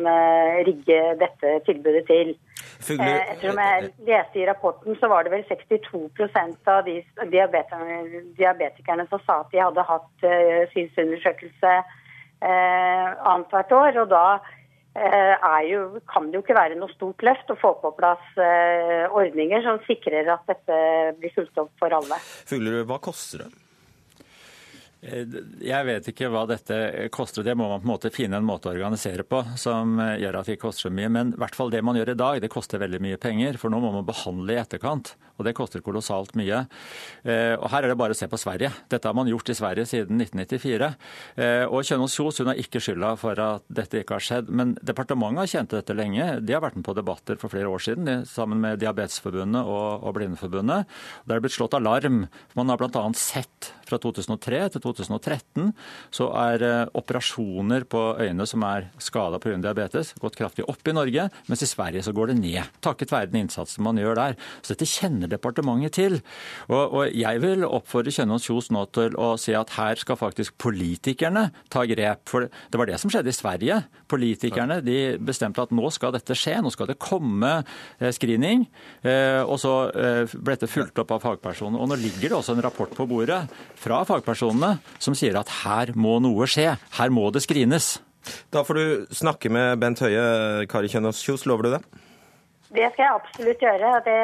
rigge 0.68 0.98
dette 1.22 1.54
tilbudet 1.70 2.02
til. 2.10 2.34
Ettersom 2.82 3.62
jeg 3.62 3.88
leste 4.04 4.42
i 4.42 4.50
rapporten, 4.50 5.00
så 5.00 5.08
var 5.08 5.24
det 5.24 5.32
vel 5.38 5.48
62% 5.48 6.74
av 6.74 6.84
de 6.92 6.98
diabetikerne 7.32 9.08
som 9.08 9.24
sa 9.24 9.40
at 9.46 9.56
de 9.56 9.64
hadde 9.64 9.88
hatt 9.94 10.30
synsundersøkelse 10.76 11.78
Eh, 12.42 13.08
annethvert 13.22 13.72
år. 13.78 13.98
Og 14.02 14.10
da 14.10 14.26
eh, 14.98 15.50
jo, 15.70 15.82
kan 16.10 16.30
det 16.30 16.40
jo 16.40 16.44
ikke 16.46 16.58
være 16.58 16.78
noe 16.80 16.90
stort 16.96 17.22
løft 17.26 17.54
å 17.54 17.60
få 17.62 17.76
på 17.84 17.94
plass 18.00 18.24
eh, 18.42 19.06
ordninger 19.10 19.62
som 19.66 19.82
sikrer 19.86 20.32
at 20.34 20.48
dette 20.50 20.80
blir 21.20 21.36
fulgt 21.36 21.62
opp 21.62 21.74
for 21.82 21.94
alle. 21.94 22.18
Fuglerud, 22.50 22.88
hva 22.90 22.98
koster 23.04 23.46
det? 23.46 23.52
Eh, 25.02 25.26
jeg 25.66 25.86
vet 25.88 26.08
ikke 26.12 26.30
hva 26.30 26.44
dette 26.50 26.78
koster. 27.14 27.46
Det 27.46 27.56
må 27.58 27.68
man 27.72 27.82
på 27.82 27.88
en 27.88 27.94
måte 27.96 28.14
finne 28.14 28.38
en 28.38 28.46
måte 28.46 28.70
å 28.70 28.76
organisere 28.76 29.26
på 29.26 29.42
som 29.58 29.98
eh, 29.98 30.20
gjør 30.22 30.38
at 30.38 30.50
det 30.50 30.58
ikke 30.58 30.68
koster 30.68 30.90
så 30.90 30.94
mye. 30.94 31.10
Men 31.10 31.34
i 31.34 31.42
hvert 31.42 31.58
fall 31.58 31.74
det 31.74 31.82
man 31.86 31.98
gjør 31.98 32.14
i 32.14 32.20
dag, 32.20 32.42
det 32.44 32.52
koster 32.54 32.82
veldig 32.82 33.02
mye 33.02 33.20
penger. 33.22 33.58
For 33.62 33.74
nå 33.74 33.82
må 33.82 33.94
man 33.96 34.06
behandle 34.08 34.54
i 34.54 34.62
etterkant. 34.62 35.16
Og 35.40 35.48
det 35.48 35.56
koster 35.58 35.82
kolossalt 35.82 36.36
mye. 36.38 36.66
Eh, 37.26 37.56
og 37.56 37.66
her 37.74 37.88
er 37.88 37.92
det 37.94 37.98
bare 37.98 38.14
å 38.14 38.20
se 38.20 38.30
på 38.30 38.38
Sverige. 38.38 38.70
Dette 38.94 39.10
har 39.10 39.18
man 39.18 39.30
gjort 39.32 39.50
i 39.50 39.58
Sverige 39.58 39.88
siden 39.90 40.22
1994. 40.22 40.92
Og 41.72 41.88
Kjønaas 41.88 42.14
Kjos 42.14 42.42
hun 42.42 42.52
har 42.52 42.60
ikke 42.62 42.82
skylda 42.84 43.16
for 43.18 43.40
at 43.42 43.66
dette 43.74 44.04
ikke 44.04 44.20
har 44.20 44.26
skjedd. 44.26 44.52
Men 44.54 44.76
departementet 44.86 45.42
har 45.42 45.52
kjent 45.56 45.74
dette 45.74 45.96
lenge. 45.98 46.28
De 46.46 46.54
har 46.54 46.62
vært 46.62 46.78
med 46.78 46.86
på 46.86 46.94
debatter 46.98 47.40
for 47.42 47.50
flere 47.54 47.72
år 47.72 47.82
siden 47.82 48.26
sammen 48.30 48.62
med 48.62 48.82
Diabetesforbundet 48.84 49.66
og, 49.66 50.12
Blindeforbundet. 50.14 50.90
Der 51.26 51.34
er 51.34 51.40
det 51.40 51.48
blitt 51.48 51.56
slått 51.58 51.78
alarm. 51.78 52.26
Man 52.60 52.70
har 52.70 52.78
bl.a. 52.78 53.06
sett 53.18 53.72
fra 53.88 53.98
2003 54.02 54.62
til 54.76 54.84
2013 54.98 55.72
så 56.14 56.28
er 56.38 56.66
eh, 56.66 56.92
operasjoner 56.98 57.86
på 57.90 58.02
øyne 58.22 58.48
som 58.50 58.64
er 58.68 58.90
skada 59.02 59.40
pga. 59.42 59.58
diabetes, 59.62 60.14
gått 60.20 60.38
kraftig 60.40 60.66
opp 60.70 60.88
i 60.88 60.96
Norge, 60.96 61.28
mens 61.48 61.64
i 61.64 61.70
Sverige 61.70 62.04
så 62.06 62.14
går 62.16 62.32
det 62.32 62.40
ned. 62.42 62.72
Takket 62.84 63.14
være 63.14 63.32
den 63.32 63.46
innsatsen 63.46 63.84
man 63.86 64.00
gjør 64.00 64.18
der. 64.20 64.38
Så 64.62 64.74
dette 64.74 64.90
kjenner 64.90 65.32
departementet 65.32 65.98
til. 65.98 66.20
Og, 66.70 66.82
og 66.82 67.16
jeg 67.16 67.42
vil 67.44 67.66
oppfordre 67.68 68.14
Kjønaas 68.16 68.48
Kjos 68.48 68.72
nå 68.74 68.86
til 68.96 69.18
å 69.20 69.34
si 69.42 69.56
at 69.58 69.76
her 69.78 70.00
skal 70.02 70.20
faktisk 70.20 70.58
politikerne 70.62 71.50
ta 71.72 71.86
grep. 71.90 72.24
For 72.30 72.48
det 72.48 72.82
var 72.82 72.90
det 72.90 73.00
som 73.02 73.12
skjedde 73.14 73.32
i 73.32 73.38
Sverige. 73.38 73.82
Politikerne 74.12 74.82
de 74.86 75.00
bestemte 75.22 75.64
at 75.64 75.74
nå 75.76 75.92
skal 75.94 76.16
dette 76.16 76.36
skje, 76.38 76.58
nå 76.64 76.72
skal 76.74 76.90
det 76.92 77.00
komme 77.02 77.62
eh, 77.62 78.12
screening. 78.16 78.68
Eh, 79.04 79.42
og 79.42 79.58
så 79.62 79.74
ble 79.92 80.56
dette 80.56 80.70
fulgt 80.70 81.00
opp 81.02 81.14
av 81.16 81.24
fagpersoner. 81.24 81.80
Og 81.82 81.90
nå 81.92 81.98
ligger 82.00 82.30
det 82.30 82.38
også 82.38 82.56
en 82.56 82.66
rapport 82.66 82.92
på 82.96 83.08
bordet 83.10 83.42
fra 83.80 84.02
fagpersonene 84.08 84.81
som 85.02 85.18
sier 85.18 85.38
at 85.40 85.52
her 85.64 85.94
må 85.96 86.20
noe 86.24 86.48
skje, 86.50 86.76
her 86.98 87.14
må 87.14 87.30
det 87.34 87.44
skrines. 87.46 87.96
Da 88.54 88.64
får 88.64 88.78
du 88.78 88.86
snakke 89.18 89.50
med 89.50 89.80
Bent 89.82 90.02
Høie. 90.04 90.66
Kari 90.70 90.92
Kjønaas 90.92 91.22
Kjos, 91.26 91.48
lover 91.50 91.68
du 91.68 91.76
det? 91.76 91.82
Det 92.72 92.88
skal 92.94 93.04
jeg 93.04 93.18
absolutt 93.18 93.64
gjøre. 93.66 93.94
Det, 94.06 94.18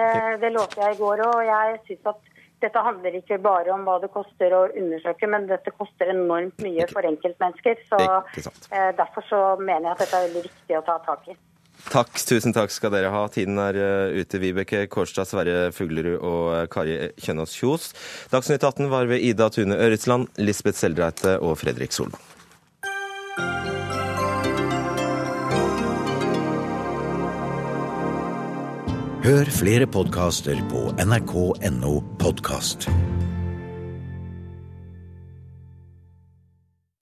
det 0.43 0.51
lovte 0.55 0.83
jeg 0.83 0.95
i 0.95 0.99
går 1.01 1.23
òg. 1.25 1.39
Jeg 1.49 1.79
synes 1.89 2.11
at 2.13 2.33
dette 2.63 2.81
handler 2.81 3.17
ikke 3.19 3.37
bare 3.43 3.73
om 3.73 3.83
hva 3.85 3.97
det 4.01 4.09
koster 4.13 4.53
å 4.55 4.63
undersøke, 4.69 5.29
men 5.29 5.49
dette 5.49 5.73
koster 5.75 6.09
enormt 6.13 6.63
mye 6.65 6.87
for 6.89 7.05
enkeltmennesker. 7.09 7.83
Så 7.89 7.99
eh, 8.07 8.89
Derfor 8.97 9.27
så 9.29 9.41
mener 9.59 9.89
jeg 9.89 9.93
at 9.97 10.03
dette 10.05 10.21
er 10.21 10.27
veldig 10.29 10.45
viktig 10.47 10.79
å 10.79 10.85
ta 10.87 10.97
tak 11.05 11.27
i. 11.33 11.37
Takk, 11.87 12.11
tusen 12.27 12.51
takk 12.55 12.71
skal 12.73 12.91
dere 12.91 13.11
ha. 13.13 13.23
Tiden 13.31 13.59
er 13.63 13.77
eh, 13.79 14.19
ute. 14.19 14.41
Vibeke 14.43 14.85
Kårstad, 14.91 15.29
Sverre 15.29 15.71
Fuglerud 15.75 16.19
og 16.19 16.41
eh, 16.53 16.65
Kari 16.71 16.97
Kjønaas 17.23 17.55
Kjos. 17.55 17.91
Dagsnytt 18.33 18.65
18 18.67 18.91
var 18.91 19.07
ved 19.09 19.23
Ida 19.23 19.49
Tune 19.53 19.77
Øretsland, 19.79 20.27
Lisbeth 20.41 20.79
Seldreite 20.79 21.37
og 21.39 21.57
Fredrik 21.63 21.95
Solvang. 21.95 22.23
Hør 29.27 29.49
flere 29.51 29.87
podkaster 29.91 30.59
på 30.71 30.85
nrk.no 31.03 31.97
podkast. 32.21 32.87